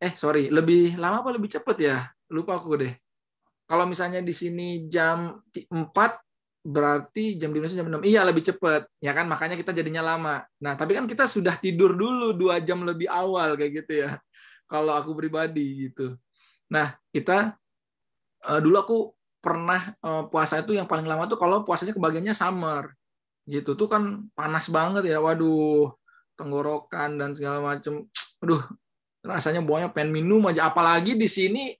[0.00, 2.08] Eh, sorry, lebih lama apa lebih cepat ya?
[2.32, 2.96] Lupa aku deh.
[3.68, 5.92] Kalau misalnya di sini jam 4
[6.64, 8.00] berarti jam di Indonesia jam 6.
[8.00, 8.88] Iya, lebih cepat.
[9.04, 10.40] Ya kan, makanya kita jadinya lama.
[10.64, 14.16] Nah, tapi kan kita sudah tidur dulu dua jam lebih awal kayak gitu ya.
[14.72, 16.16] Kalau aku pribadi gitu.
[16.72, 17.52] Nah, kita
[18.48, 18.96] uh, dulu aku
[19.44, 22.96] pernah uh, puasa itu yang paling lama tuh kalau puasanya kebagiannya summer.
[23.44, 23.76] Gitu.
[23.76, 25.20] Tuh kan panas banget ya.
[25.20, 25.92] Waduh,
[26.40, 28.08] tenggorokan dan segala macam.
[28.40, 28.64] Aduh,
[29.20, 30.72] rasanya buahnya pengen minum aja.
[30.72, 31.76] Apalagi di sini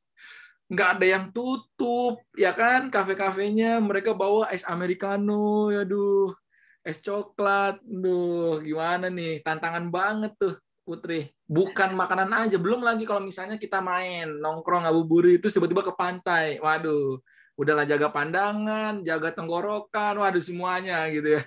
[0.68, 2.92] nggak ada yang tutup ya kan?
[2.92, 6.36] Kafe-kafenya mereka bawa es americano ya duh.
[6.84, 9.40] Es coklat duh gimana nih?
[9.40, 11.32] Tantangan banget tuh Putri.
[11.48, 16.60] Bukan makanan aja belum lagi kalau misalnya kita main nongkrong ngabuburit itu tiba-tiba ke pantai.
[16.60, 17.24] Waduh
[17.55, 21.43] udahlah jaga pandangan jaga tenggorokan waduh semuanya gitu ya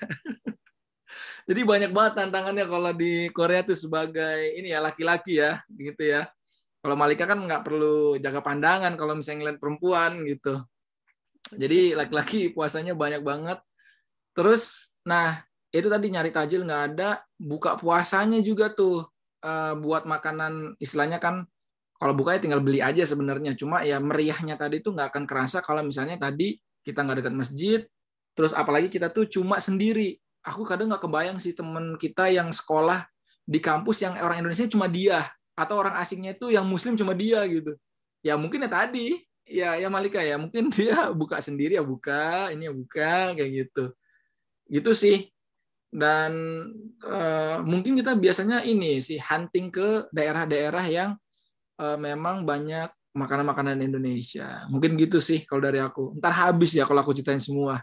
[1.50, 6.28] jadi banyak banget tantangannya kalau di Korea tuh sebagai ini ya laki-laki ya gitu ya
[6.88, 10.64] kalau Malika kan nggak perlu jaga pandangan kalau misalnya ngeliat perempuan gitu.
[11.52, 13.60] Jadi laki-laki puasanya banyak banget.
[14.32, 15.42] Terus, nah
[15.74, 19.04] itu tadi nyari tajil nggak ada, buka puasanya juga tuh
[19.44, 21.44] uh, buat makanan istilahnya kan
[21.98, 23.58] kalau bukanya tinggal beli aja sebenarnya.
[23.58, 27.80] Cuma ya meriahnya tadi tuh nggak akan kerasa kalau misalnya tadi kita nggak dekat masjid,
[28.38, 30.18] terus apalagi kita tuh cuma sendiri.
[30.46, 33.04] Aku kadang nggak kebayang sih temen kita yang sekolah
[33.48, 37.42] di kampus yang orang Indonesia cuma dia atau orang asingnya itu yang muslim cuma dia
[37.50, 37.74] gitu
[38.22, 39.18] ya mungkin ya tadi
[39.48, 43.84] ya ya Malika ya mungkin dia buka sendiri ya buka ini ya buka kayak gitu
[44.68, 45.32] gitu sih
[45.88, 46.36] dan
[47.08, 51.10] uh, mungkin kita biasanya ini sih hunting ke daerah-daerah yang
[51.78, 57.02] uh, memang banyak makanan-makanan Indonesia mungkin gitu sih kalau dari aku ntar habis ya kalau
[57.02, 57.82] aku ceritain semua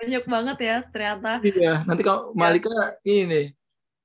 [0.00, 3.52] banyak banget ya ternyata iya nanti kalau Malika ini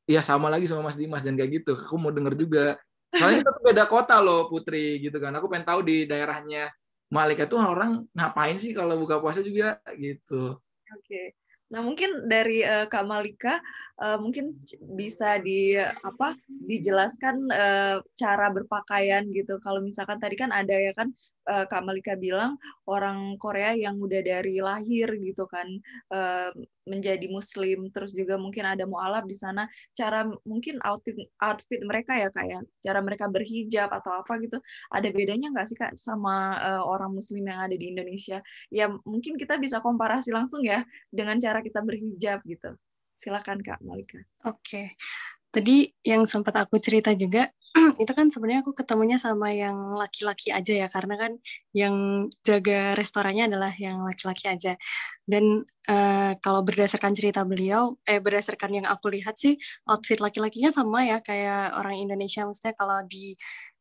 [0.07, 1.75] Iya sama lagi sama Mas Dimas dan kayak gitu.
[1.75, 2.79] Aku mau denger juga.
[3.11, 5.35] Soalnya kita tuh beda kota loh Putri gitu kan.
[5.35, 6.71] Aku pengen tahu di daerahnya
[7.11, 10.55] Malika tuh orang ngapain sih kalau buka puasa juga gitu.
[10.95, 11.03] Oke.
[11.03, 11.25] Okay.
[11.67, 13.59] Nah mungkin dari uh, Kak Malika
[14.01, 14.57] uh, mungkin
[14.97, 19.57] bisa di apa dijelaskan uh, cara berpakaian gitu.
[19.61, 21.11] Kalau misalkan tadi kan ada ya kan
[21.49, 25.67] uh, Kak Malika bilang orang Korea yang udah dari lahir gitu kan
[26.13, 26.51] uh,
[26.87, 29.67] menjadi Muslim, terus juga mungkin ada mualaf di sana.
[29.91, 32.59] Cara mungkin outfit outfit mereka ya kayak ya,
[32.89, 34.57] cara mereka berhijab atau apa gitu.
[34.93, 38.39] Ada bedanya nggak sih kak sama uh, orang Muslim yang ada di Indonesia?
[38.71, 42.71] Ya mungkin kita bisa komparasi langsung ya dengan cara kita berhijab gitu.
[43.17, 44.21] Silakan Kak Malika.
[44.45, 44.61] Oke.
[44.61, 44.87] Okay.
[45.47, 47.49] Tadi yang sempat aku cerita juga
[48.01, 51.31] itu kan sebenarnya aku ketemunya sama yang laki-laki aja ya karena kan
[51.73, 54.73] yang jaga restorannya adalah yang laki-laki aja.
[55.23, 59.57] Dan uh, kalau berdasarkan cerita beliau eh berdasarkan yang aku lihat sih
[59.89, 63.37] outfit laki-lakinya sama ya kayak orang Indonesia maksudnya kalau di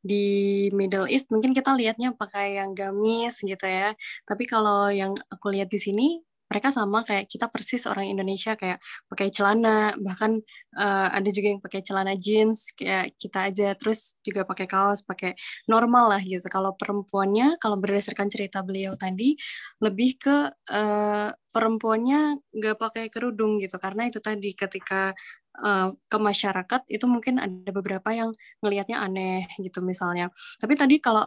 [0.07, 0.25] di
[0.71, 3.93] Middle East mungkin kita lihatnya pakai yang gamis gitu ya.
[4.29, 6.07] Tapi kalau yang aku lihat di sini
[6.47, 8.79] mereka sama kayak kita persis orang Indonesia kayak
[9.11, 10.39] pakai celana bahkan
[10.79, 15.35] uh, ada juga yang pakai celana jeans kayak kita aja terus juga pakai kaos pakai
[15.67, 16.47] normal lah gitu.
[16.47, 19.35] Kalau perempuannya kalau berdasarkan cerita beliau tadi
[19.83, 20.37] lebih ke
[20.71, 23.81] uh, perempuannya nggak pakai kerudung gitu.
[23.83, 25.17] Karena itu tadi ketika
[25.61, 28.31] uh, ke masyarakat itu mungkin ada beberapa yang
[28.61, 30.29] ngelihatnya aneh gitu misalnya.
[30.61, 31.25] Tapi tadi kalau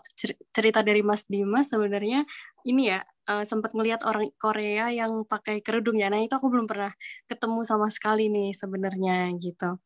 [0.54, 2.24] cerita dari Mas Dimas sebenarnya
[2.68, 3.00] ini ya
[3.30, 6.12] uh, sempat ngelihat orang Korea yang pakai kerudung ya.
[6.12, 6.92] Nah itu aku belum pernah
[7.26, 9.78] ketemu sama sekali nih sebenarnya gitu.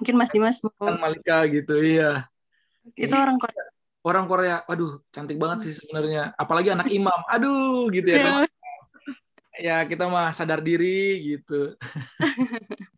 [0.00, 0.92] Mungkin Mas Dimas mau.
[0.96, 2.26] Malika gitu iya.
[2.96, 3.64] Itu orang Korea.
[4.02, 6.34] Orang Korea, aduh cantik banget sih sebenarnya.
[6.34, 8.18] Apalagi anak imam, aduh gitu ya.
[8.18, 8.32] ya,
[9.62, 11.78] ya kita mah sadar diri gitu.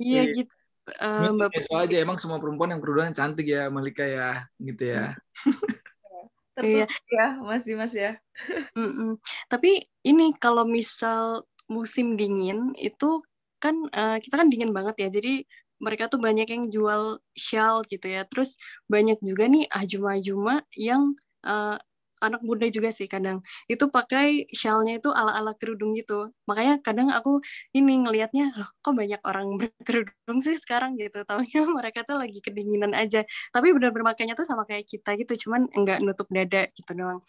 [0.00, 0.54] iya gitu.
[0.88, 5.12] Uh, Mbak itu aja emang semua perempuan yang kerudungan cantik ya Malika ya gitu ya.
[6.64, 8.18] iya ya masih mas ya
[8.74, 9.14] Mm-mm.
[9.46, 13.22] tapi ini kalau misal musim dingin itu
[13.62, 15.46] kan uh, kita kan dingin banget ya jadi
[15.78, 18.26] mereka tuh banyak yang jual shawl gitu ya.
[18.26, 18.58] Terus
[18.90, 21.14] banyak juga nih ajuma-ajuma yang
[21.46, 21.78] uh,
[22.20, 23.40] anak muda juga sih kadang.
[23.70, 26.32] Itu pakai shawlnya itu ala-ala kerudung gitu.
[26.48, 27.40] Makanya kadang aku
[27.74, 30.96] ini ngelihatnya loh kok banyak orang berkerudung sih sekarang?
[30.98, 31.22] gitu.
[31.24, 33.22] Taunya mereka tuh lagi kedinginan aja.
[33.54, 35.48] Tapi benar-benar makanya tuh sama kayak kita gitu.
[35.48, 37.20] Cuman enggak nutup dada gitu doang.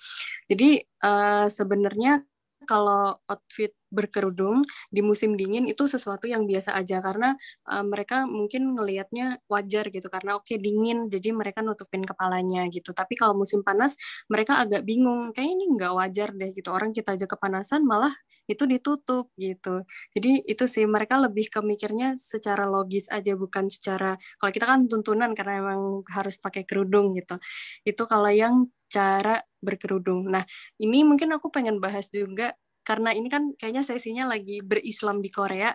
[0.49, 2.25] Jadi uh, sebenarnya
[2.67, 4.61] kalau outfit berkerudung
[4.93, 7.01] di musim dingin itu sesuatu yang biasa aja.
[7.01, 7.35] Karena
[7.69, 12.91] uh, mereka mungkin ngelihatnya wajar gitu karena oke okay, dingin jadi mereka nutupin kepalanya gitu.
[12.95, 13.95] Tapi kalau musim panas
[14.31, 16.69] mereka agak bingung kayak ini nggak wajar deh gitu.
[16.73, 18.13] Orang kita aja kepanasan malah
[18.49, 19.85] itu ditutup gitu.
[20.17, 25.31] Jadi itu sih mereka lebih kemikirnya secara logis aja bukan secara kalau kita kan tuntunan
[25.37, 27.37] karena emang harus pakai kerudung gitu.
[27.85, 30.27] Itu kalau yang cara berkerudung.
[30.27, 30.43] Nah,
[30.81, 35.69] ini mungkin aku pengen bahas juga karena ini kan kayaknya sesinya lagi berislam di Korea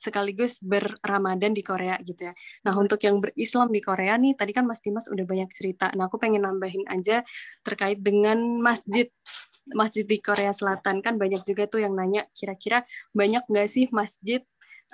[0.00, 2.32] sekaligus berramadan di Korea gitu ya.
[2.64, 5.92] Nah untuk yang berislam di Korea nih tadi kan Mas Dimas udah banyak cerita.
[5.92, 7.20] Nah aku pengen nambahin aja
[7.60, 9.12] terkait dengan masjid
[9.76, 12.80] masjid di Korea Selatan kan banyak juga tuh yang nanya kira-kira
[13.12, 14.40] banyak nggak sih masjid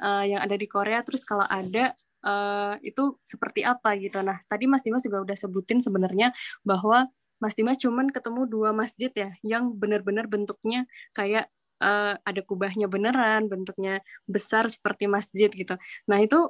[0.02, 1.94] uh, yang ada di Korea terus kalau ada
[2.26, 4.26] uh, itu seperti apa gitu.
[4.26, 6.34] Nah tadi Mas Dimas juga udah sebutin sebenarnya
[6.66, 7.06] bahwa
[7.42, 13.48] Mas Dimas cuman ketemu dua masjid ya yang benar-benar bentuknya kayak uh, ada kubahnya beneran,
[13.50, 15.76] bentuknya besar seperti masjid gitu.
[16.08, 16.48] Nah itu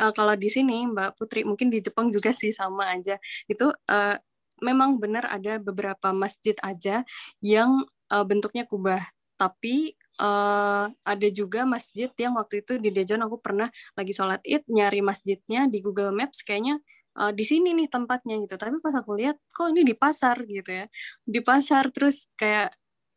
[0.00, 3.16] uh, kalau di sini Mbak Putri mungkin di Jepang juga sih sama aja.
[3.48, 4.16] Itu uh,
[4.62, 7.02] memang benar ada beberapa masjid aja
[7.42, 7.82] yang
[8.12, 9.02] uh, bentuknya kubah,
[9.34, 13.66] tapi uh, ada juga masjid yang waktu itu di Dejon aku pernah
[13.98, 16.78] lagi sholat id nyari masjidnya di Google Maps kayaknya
[17.18, 18.54] uh, di sini nih tempatnya gitu.
[18.56, 20.44] Tapi pas aku lihat kok ini di pasar?
[20.44, 20.86] gitu ya.
[21.24, 22.72] Di pasar terus kayak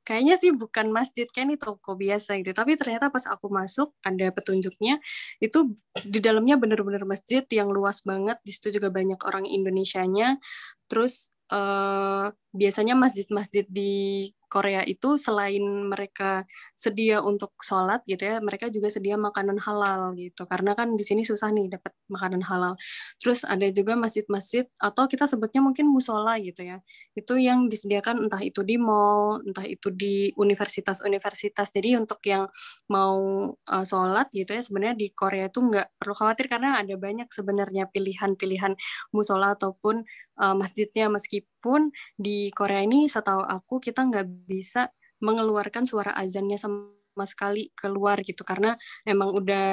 [0.05, 2.53] kayaknya sih bukan masjid kayak ini toko biasa gitu.
[2.53, 5.01] Tapi ternyata pas aku masuk ada petunjuknya
[5.41, 5.73] itu
[6.05, 8.37] di dalamnya bener-bener masjid yang luas banget.
[8.45, 10.37] Di situ juga banyak orang Indonesianya.
[10.85, 15.59] Terus uh, biasanya masjid-masjid di Korea itu selain
[15.91, 20.47] mereka sedia untuk sholat gitu ya, mereka juga sedia makanan halal gitu.
[20.47, 22.79] Karena kan di sini susah nih dapat makanan halal.
[23.19, 26.79] Terus ada juga masjid-masjid atau kita sebutnya mungkin musola gitu ya.
[27.11, 31.75] Itu yang disediakan entah itu di mall, entah itu di universitas-universitas.
[31.75, 32.47] Jadi untuk yang
[32.87, 37.27] mau uh, sholat gitu ya, sebenarnya di Korea itu nggak perlu khawatir karena ada banyak
[37.27, 38.79] sebenarnya pilihan-pilihan
[39.11, 40.07] musola ataupun
[40.39, 41.07] uh, masjidnya.
[41.11, 44.91] Meskipun di Korea ini setahu aku kita nggak bisa
[45.23, 48.43] mengeluarkan suara azannya sama sekali keluar gitu.
[48.43, 48.75] Karena
[49.07, 49.67] emang udah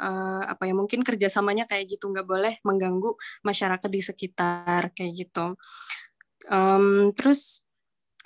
[0.00, 2.08] uh, apa ya mungkin kerjasamanya kayak gitu.
[2.08, 3.12] Nggak boleh mengganggu
[3.44, 5.56] masyarakat di sekitar kayak gitu.
[6.46, 7.66] Um, terus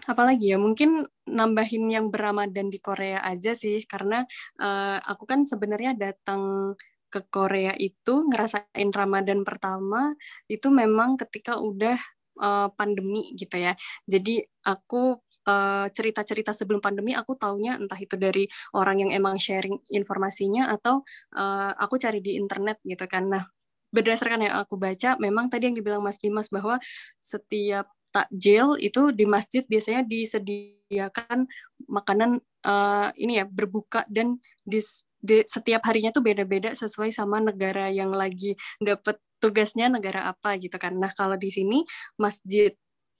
[0.08, 3.82] apalagi ya mungkin nambahin yang beramadan di Korea aja sih.
[3.84, 4.22] Karena
[4.62, 6.74] uh, aku kan sebenarnya datang
[7.10, 10.14] ke Korea itu ngerasain Ramadan pertama
[10.46, 11.98] itu memang ketika udah
[12.38, 13.74] uh, pandemi gitu ya.
[14.06, 15.18] Jadi aku
[15.48, 18.46] eh, cerita-cerita uh, sebelum pandemi aku taunya entah itu dari
[18.76, 21.02] orang yang emang sharing informasinya atau
[21.34, 23.26] uh, aku cari di internet gitu kan.
[23.26, 23.44] Nah,
[23.90, 26.78] berdasarkan yang aku baca memang tadi yang dibilang Mas Dimas bahwa
[27.18, 31.46] setiap takjil itu di masjid biasanya disediakan
[31.86, 34.82] makanan uh, ini ya berbuka dan di,
[35.20, 40.76] di setiap harinya tuh beda-beda sesuai sama negara yang lagi dapat tugasnya negara apa gitu
[40.76, 40.96] kan.
[40.96, 41.84] Nah, kalau di sini
[42.20, 42.72] masjid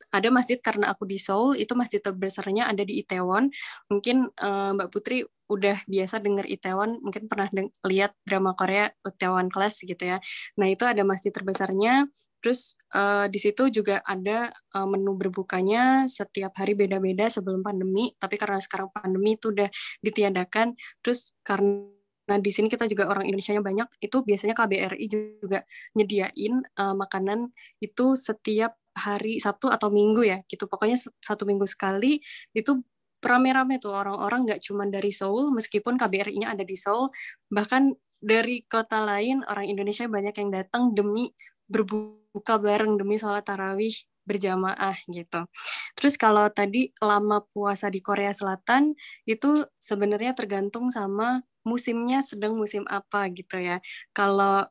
[0.09, 3.53] ada masjid karena aku di Seoul itu masjid terbesarnya ada di Itaewon.
[3.93, 7.51] Mungkin uh, Mbak Putri udah biasa denger Itaewon, mungkin pernah
[7.83, 10.23] lihat drama Korea Itaewon Class gitu ya.
[10.57, 12.07] Nah, itu ada masjid terbesarnya.
[12.41, 18.41] Terus uh, di situ juga ada uh, menu berbukanya setiap hari beda-beda sebelum pandemi, tapi
[18.41, 19.69] karena sekarang pandemi itu udah
[20.01, 20.73] ditiadakan.
[21.05, 21.91] Terus karena
[22.31, 25.67] Nah, di sini kita juga orang Indonesia banyak, itu biasanya KBRI juga
[25.99, 27.51] nyediain uh, makanan
[27.83, 30.69] itu setiap hari Sabtu atau Minggu ya, gitu.
[30.69, 32.21] Pokoknya satu minggu sekali
[32.53, 32.85] itu
[33.25, 37.13] rame-rame tuh orang-orang nggak cuma dari Seoul, meskipun KBRI-nya ada di Seoul,
[37.53, 41.33] bahkan dari kota lain orang Indonesia banyak yang datang demi
[41.65, 43.93] berbuka bareng demi sholat tarawih
[44.29, 45.49] berjamaah gitu.
[45.97, 48.93] Terus kalau tadi lama puasa di Korea Selatan
[49.25, 53.81] itu sebenarnya tergantung sama musimnya sedang musim apa gitu ya.
[54.13, 54.69] Kalau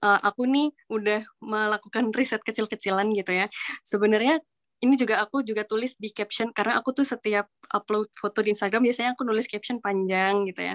[0.00, 3.46] uh, aku nih udah melakukan riset kecil-kecilan gitu ya.
[3.84, 4.40] Sebenarnya
[4.82, 8.82] ini juga aku juga tulis di caption karena aku tuh setiap upload foto di Instagram
[8.82, 10.74] biasanya aku nulis caption panjang gitu ya.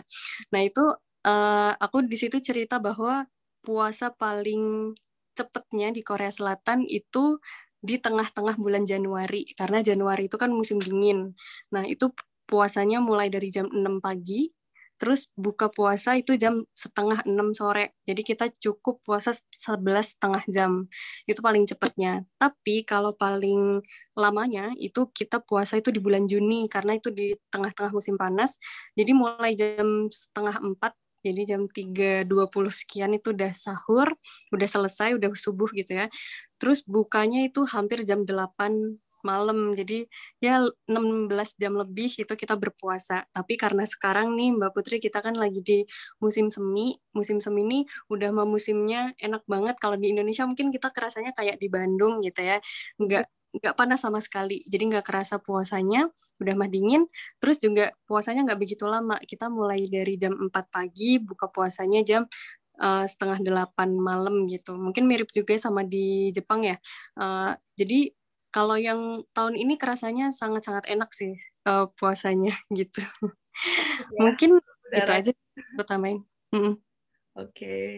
[0.55, 0.83] Nah itu
[1.27, 3.27] uh, aku di situ cerita bahwa
[3.59, 4.95] puasa paling
[5.35, 7.37] cepetnya di Korea Selatan itu
[7.77, 11.35] di tengah-tengah bulan Januari karena Januari itu kan musim dingin.
[11.75, 12.09] Nah itu
[12.47, 14.49] puasanya mulai dari jam 6 pagi
[14.97, 17.93] Terus buka puasa itu jam setengah enam sore.
[18.05, 20.71] Jadi kita cukup puasa sebelas setengah jam.
[21.29, 22.25] Itu paling cepatnya.
[22.41, 23.81] Tapi kalau paling
[24.17, 28.57] lamanya itu kita puasa itu di bulan Juni karena itu di tengah-tengah musim panas.
[28.97, 30.93] Jadi mulai jam setengah empat
[31.25, 34.07] jadi jam 3.20 sekian itu udah sahur,
[34.53, 36.07] udah selesai, udah subuh gitu ya.
[36.61, 39.73] Terus bukanya itu hampir jam 8 malam.
[39.73, 40.05] Jadi
[40.41, 43.25] ya 16 jam lebih itu kita berpuasa.
[43.33, 45.79] Tapi karena sekarang nih Mbak Putri kita kan lagi di
[46.21, 46.97] musim semi.
[47.15, 47.79] Musim semi ini
[48.11, 49.75] udah mau musimnya enak banget.
[49.81, 52.61] Kalau di Indonesia mungkin kita kerasanya kayak di Bandung gitu ya.
[53.01, 57.09] Enggak nggak panas sama sekali jadi nggak kerasa puasanya udah mah dingin
[57.41, 62.21] terus juga puasanya nggak begitu lama kita mulai dari jam 4 pagi buka puasanya jam
[62.81, 66.77] uh, setengah delapan malam gitu mungkin mirip juga sama di Jepang ya
[67.17, 68.13] uh, jadi
[68.51, 71.35] kalau yang tahun ini kerasanya sangat-sangat enak sih
[71.67, 74.97] uh, puasanya gitu ya, mungkin udara.
[75.03, 75.31] itu aja
[75.75, 76.75] pertamain mm -mm.
[77.37, 77.93] Oke, okay.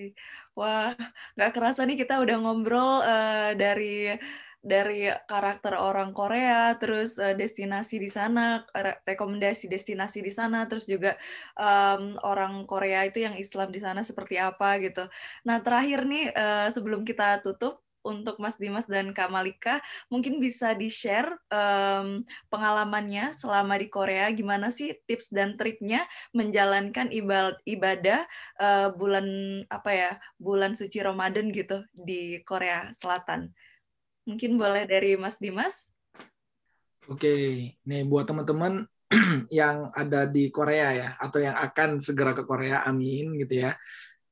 [0.52, 0.92] wah
[1.40, 4.12] nggak kerasa nih kita udah ngobrol uh, dari
[4.60, 10.84] dari karakter orang Korea, terus uh, destinasi di sana, re rekomendasi destinasi di sana, terus
[10.92, 11.16] juga
[11.56, 15.08] um, orang Korea itu yang Islam di sana seperti apa gitu.
[15.48, 20.72] Nah terakhir nih uh, sebelum kita tutup untuk Mas Dimas dan Kak Malika, mungkin bisa
[20.74, 27.12] di-share um, pengalamannya selama di Korea, gimana sih tips dan triknya menjalankan
[27.66, 28.24] ibadah
[28.60, 29.28] uh, bulan
[29.68, 33.52] apa ya, bulan suci Ramadan gitu di Korea Selatan.
[34.24, 35.90] Mungkin boleh dari Mas Dimas.
[37.10, 37.34] Oke,
[37.74, 38.86] nih buat teman-teman
[39.50, 43.74] yang ada di Korea ya, atau yang akan segera ke Korea, amin gitu ya.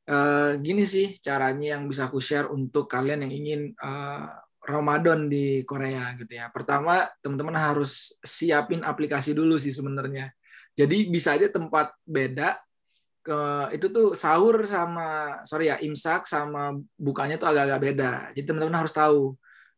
[0.07, 4.31] Uh, gini sih caranya yang bisa aku share untuk kalian yang ingin uh,
[4.63, 6.47] Ramadan di Korea gitu ya.
[6.47, 10.31] Pertama, teman-teman harus siapin aplikasi dulu sih sebenarnya.
[10.79, 12.55] Jadi bisa aja tempat beda
[13.19, 13.39] ke
[13.75, 18.11] itu tuh sahur sama sorry ya imsak sama bukanya tuh agak-agak beda.
[18.31, 19.35] Jadi teman-teman harus tahu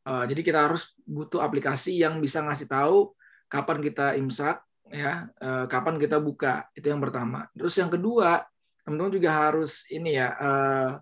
[0.09, 3.13] Uh, jadi kita harus butuh aplikasi yang bisa ngasih tahu
[3.45, 6.65] kapan kita imsak, ya, uh, kapan kita buka.
[6.73, 7.45] Itu yang pertama.
[7.53, 8.41] Terus yang kedua,
[8.89, 10.97] teman-teman juga harus ini ya uh,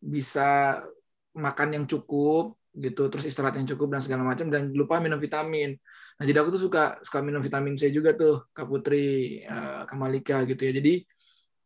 [0.00, 0.80] bisa
[1.36, 5.76] makan yang cukup gitu, terus istirahat yang cukup dan segala macam dan lupa minum vitamin.
[6.16, 9.98] Nah, jadi aku tuh suka suka minum vitamin C juga tuh, Kak Putri, uh, Kak
[10.00, 10.72] Malika gitu ya.
[10.80, 11.04] Jadi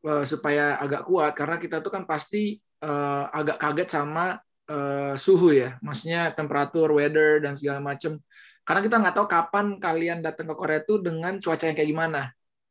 [0.02, 5.54] uh, supaya agak kuat karena kita tuh kan pasti uh, agak kaget sama uh, suhu
[5.54, 8.18] ya, maksudnya temperatur, weather dan segala macam.
[8.66, 12.20] Karena kita nggak tahu kapan kalian datang ke Korea itu dengan cuaca yang kayak gimana.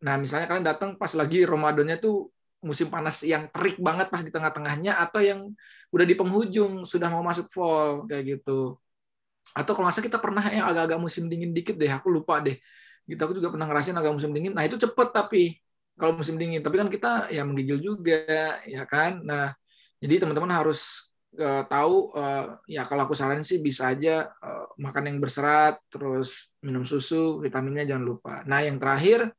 [0.01, 4.29] Nah, misalnya kalian datang pas lagi Ramadannya tuh musim panas yang terik banget pas di
[4.29, 5.49] tengah-tengahnya atau yang
[5.89, 8.77] udah di penghujung sudah mau masuk fall kayak gitu.
[9.51, 12.55] Atau kalau nggak kita pernah yang agak-agak musim dingin dikit deh, aku lupa deh.
[13.09, 14.53] Gitu aku juga pernah ngerasain agak musim dingin.
[14.55, 15.57] Nah, itu cepet tapi
[15.99, 19.19] kalau musim dingin, tapi kan kita ya menggigil juga ya kan.
[19.25, 19.51] Nah,
[20.01, 25.13] jadi teman-teman harus uh, tahu uh, ya kalau aku saranin sih bisa aja uh, makan
[25.13, 29.31] yang berserat terus minum susu vitaminnya jangan lupa nah yang terakhir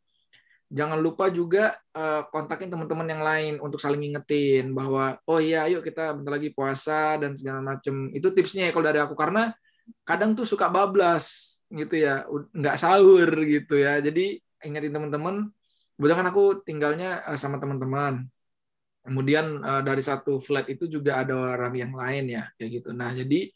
[0.73, 5.85] jangan lupa juga uh, kontakin teman-teman yang lain untuk saling ngingetin bahwa oh iya ayo
[5.85, 8.09] kita bentar lagi puasa dan segala macem.
[8.17, 9.53] Itu tipsnya ya kalau dari aku karena
[10.09, 12.25] kadang tuh suka bablas gitu ya
[12.57, 14.01] nggak sahur gitu ya.
[14.01, 15.53] Jadi ingetin teman-teman.
[16.01, 18.25] Kebetulan kan aku tinggalnya sama teman-teman.
[19.05, 22.91] Kemudian uh, dari satu flat itu juga ada orang yang lain ya, kayak gitu.
[22.97, 23.53] Nah, jadi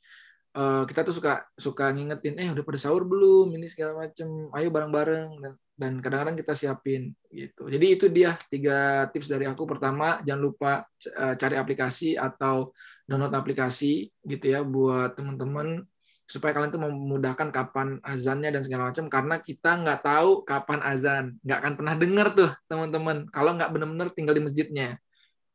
[0.57, 3.53] kita tuh suka suka ngingetin, eh udah pada sahur belum?
[3.61, 5.37] Ini segala macem, ayo bareng-bareng.
[5.45, 7.69] Dan dan kadang-kadang kita siapin gitu.
[7.69, 9.69] Jadi itu dia tiga tips dari aku.
[9.69, 10.73] Pertama, jangan lupa
[11.13, 12.73] uh, cari aplikasi atau
[13.05, 15.85] download aplikasi gitu ya buat teman-teman
[16.27, 21.25] supaya kalian tuh memudahkan kapan azannya dan segala macam karena kita nggak tahu kapan azan
[21.47, 24.99] nggak akan pernah dengar tuh teman-teman kalau nggak benar-benar tinggal di masjidnya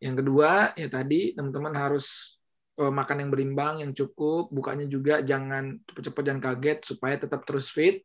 [0.02, 2.36] yang kedua, ya tadi teman-teman harus
[2.82, 7.70] eh, makan yang berimbang, yang cukup, bukanya juga jangan cepat-cepat jangan kaget supaya tetap terus
[7.70, 8.02] fit.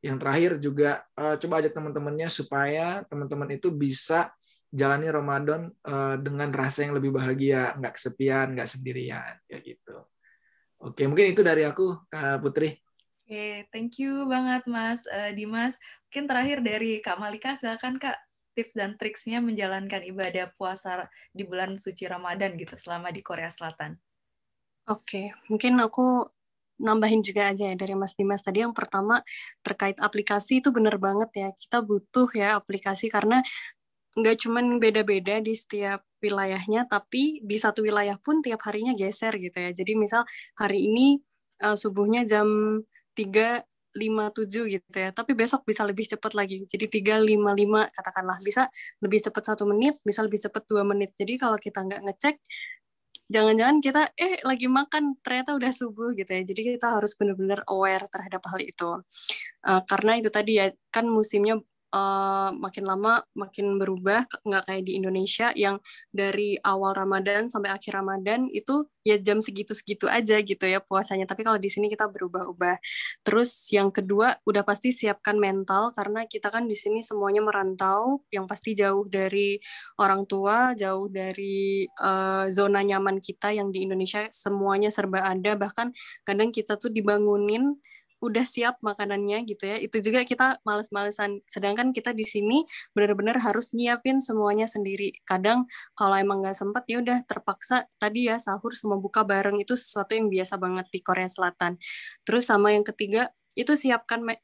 [0.00, 4.32] Yang terakhir juga uh, coba ajak teman-temannya supaya teman-teman itu bisa
[4.70, 9.96] jalani Ramadan uh, dengan rasa yang lebih bahagia, nggak kesepian, nggak sendirian, ya gitu.
[10.80, 12.80] Oke, mungkin itu dari aku, Kak Putri.
[13.26, 15.76] Oke, thank you banget Mas uh, Dimas.
[16.08, 18.16] Mungkin terakhir dari Kak Malika, silakan Kak
[18.54, 23.94] tips dan triksnya menjalankan ibadah puasa di bulan suci Ramadan gitu selama di Korea Selatan?
[24.90, 26.26] Oke, mungkin aku
[26.80, 29.20] nambahin juga aja ya dari Mas Dimas tadi yang pertama
[29.60, 33.44] terkait aplikasi itu bener banget ya kita butuh ya aplikasi karena
[34.18, 39.54] nggak cuman beda-beda di setiap wilayahnya tapi di satu wilayah pun tiap harinya geser gitu
[39.54, 40.26] ya jadi misal
[40.58, 41.22] hari ini
[41.62, 42.48] uh, subuhnya jam
[43.14, 45.10] 3 57 gitu ya.
[45.10, 46.62] Tapi besok bisa lebih cepat lagi.
[46.66, 48.70] Jadi 355 katakanlah bisa
[49.02, 51.10] lebih cepat satu menit, bisa lebih cepat dua menit.
[51.18, 52.36] Jadi kalau kita nggak ngecek,
[53.30, 56.42] jangan-jangan kita eh lagi makan ternyata udah subuh gitu ya.
[56.42, 58.90] Jadi kita harus benar-benar aware terhadap hal itu.
[59.62, 61.62] Uh, karena itu tadi ya kan musimnya
[61.94, 65.78] uh, makin lama makin berubah nggak kayak di Indonesia yang
[66.10, 71.24] dari awal Ramadan sampai akhir Ramadan itu ya jam segitu-segitu aja gitu ya puasanya.
[71.24, 72.76] Tapi kalau di sini kita berubah-ubah.
[73.24, 78.44] Terus yang kedua udah pasti siapkan mental karena kita kan di sini semuanya merantau yang
[78.44, 79.56] pasti jauh dari
[79.98, 85.56] orang tua jauh dari uh, zona nyaman kita yang di Indonesia semuanya serba ada.
[85.56, 85.92] Bahkan
[86.24, 87.76] kadang kita tuh dibangunin
[88.20, 89.76] udah siap makanannya gitu ya.
[89.80, 91.40] Itu juga kita males-malesan.
[91.48, 95.16] Sedangkan kita di sini benar-benar harus nyiapin semuanya sendiri.
[95.24, 95.64] Kadang
[95.96, 99.58] kalau emang nggak sempat ya udah terpaksa tadi ya sahur sama buka bareng.
[99.58, 101.80] Itu sesuatu yang biasa banget di Korea Selatan.
[102.28, 104.36] Terus sama yang ketiga itu siapkan eh,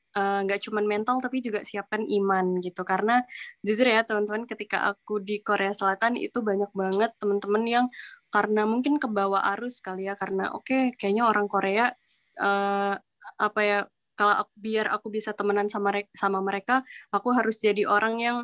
[0.42, 2.82] nggak uh, cuma mental tapi juga siapkan iman gitu.
[2.82, 3.22] Karena
[3.62, 7.86] jujur ya teman-teman ketika aku di Korea Selatan itu banyak banget teman-teman yang
[8.34, 10.18] karena mungkin kebawa arus kali ya.
[10.18, 11.94] Karena oke okay, kayaknya orang Korea
[12.40, 12.94] uh,
[13.38, 13.78] apa ya
[14.16, 16.80] kalau aku, biar aku bisa temenan sama sama mereka
[17.12, 18.38] aku harus jadi orang yang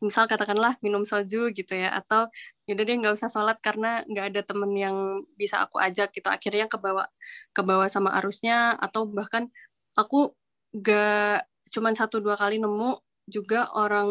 [0.00, 2.28] misal katakanlah minum soju gitu ya atau
[2.68, 4.96] yaudah dia nggak usah sholat karena nggak ada temen yang
[5.40, 6.28] bisa aku ajak gitu.
[6.28, 7.08] Akhirnya ke bawah
[7.56, 9.48] ke bawah sama arusnya atau bahkan
[9.96, 10.36] aku
[10.76, 14.08] gak cuman satu dua kali nemu juga orang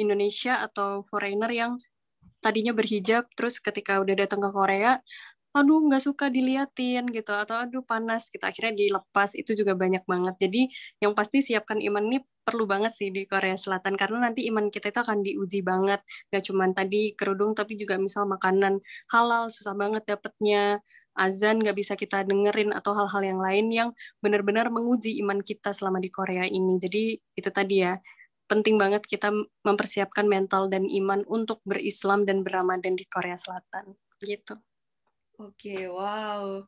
[0.00, 1.72] Indonesia atau foreigner yang
[2.42, 5.00] tadinya berhijab terus ketika udah datang ke Korea
[5.54, 8.42] aduh nggak suka diliatin gitu atau aduh panas gitu.
[8.42, 10.34] Akhirnya dilepas itu juga banyak banget.
[10.42, 10.62] Jadi
[10.98, 14.90] yang pasti siapkan iman ini perlu banget sih di Korea Selatan karena nanti iman kita
[14.90, 16.02] itu akan diuji banget.
[16.34, 18.82] Gak cuman tadi kerudung tapi juga misal makanan
[19.14, 20.82] halal susah banget dapetnya
[21.14, 26.02] azan nggak bisa kita dengerin atau hal-hal yang lain yang benar-benar menguji iman kita selama
[26.02, 26.76] di Korea ini.
[26.82, 27.94] Jadi itu tadi ya
[28.50, 29.30] penting banget kita
[29.64, 34.58] mempersiapkan mental dan iman untuk berislam dan beramadhan di Korea Selatan gitu.
[35.38, 36.62] Oke, wow.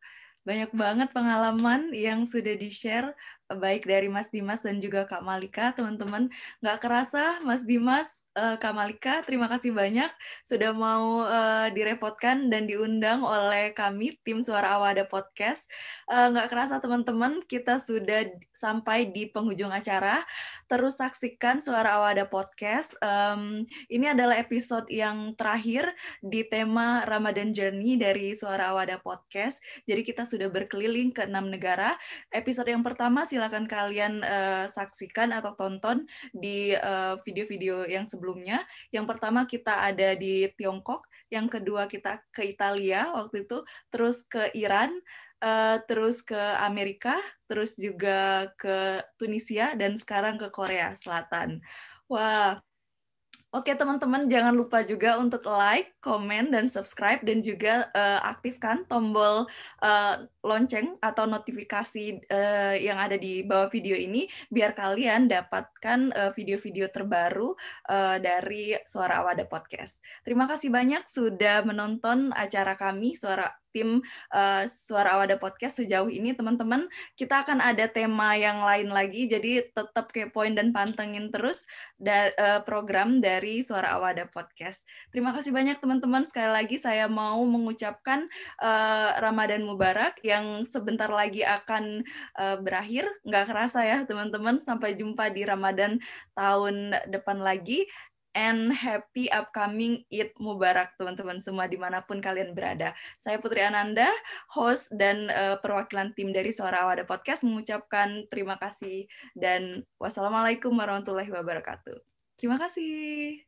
[0.46, 3.14] Banyak banget pengalaman yang sudah di-share
[3.50, 6.30] baik dari Mas Dimas dan juga Kak Malika, teman-teman.
[6.62, 10.12] Nggak kerasa Mas Dimas uh, Kak Malika, terima kasih banyak
[10.44, 15.66] sudah mau uh, direpotkan dan diundang oleh kami tim Suara Awada Podcast.
[16.06, 20.22] Uh, nggak kerasa teman-teman, kita sudah sampai di penghujung acara.
[20.68, 22.98] Terus saksikan Suara Awada Podcast.
[23.86, 29.62] Ini adalah episode yang terakhir di tema Ramadan Journey dari Suara Awada Podcast.
[29.86, 31.94] Jadi kita sudah berkeliling ke enam negara.
[32.34, 36.72] Episode yang pertama silakan kalian uh, saksikan atau tonton di
[37.22, 38.64] video-video uh, yang sebelumnya sebelumnya.
[38.90, 44.50] Yang pertama kita ada di Tiongkok, yang kedua kita ke Italia waktu itu, terus ke
[44.56, 44.90] Iran,
[45.44, 47.14] uh, terus ke Amerika,
[47.46, 51.60] terus juga ke Tunisia, dan sekarang ke Korea Selatan.
[52.06, 52.62] Wah,
[53.56, 59.48] Oke teman-teman, jangan lupa juga untuk like, komen, dan subscribe, dan juga uh, aktifkan tombol
[59.80, 66.84] uh, lonceng atau notifikasi uh, yang ada di bawah video ini, biar kalian dapatkan video-video
[66.84, 67.56] uh, terbaru
[67.88, 70.04] uh, dari Suara Awada Podcast.
[70.20, 74.00] Terima kasih banyak sudah menonton acara kami, Suara tim
[74.32, 76.88] uh, Suara Awada Podcast sejauh ini, teman-teman.
[77.12, 81.68] Kita akan ada tema yang lain lagi, jadi tetap kepoin dan pantengin terus
[82.00, 84.88] da uh, program dari Suara Awada Podcast.
[85.12, 86.24] Terima kasih banyak teman-teman.
[86.24, 88.24] Sekali lagi saya mau mengucapkan
[88.64, 92.00] uh, Ramadan Mubarak yang sebentar lagi akan
[92.40, 93.04] uh, berakhir.
[93.28, 94.56] Nggak kerasa ya teman-teman.
[94.64, 96.00] Sampai jumpa di Ramadan
[96.32, 97.84] tahun depan lagi
[98.36, 102.92] and happy upcoming Eid Mubarak teman-teman semua di mana pun kalian berada.
[103.16, 104.12] Saya Putri Ananda,
[104.52, 111.32] host dan uh, perwakilan tim dari Suara Awada Podcast mengucapkan terima kasih dan wassalamualaikum warahmatullahi
[111.32, 111.96] wabarakatuh.
[112.36, 113.45] Terima kasih.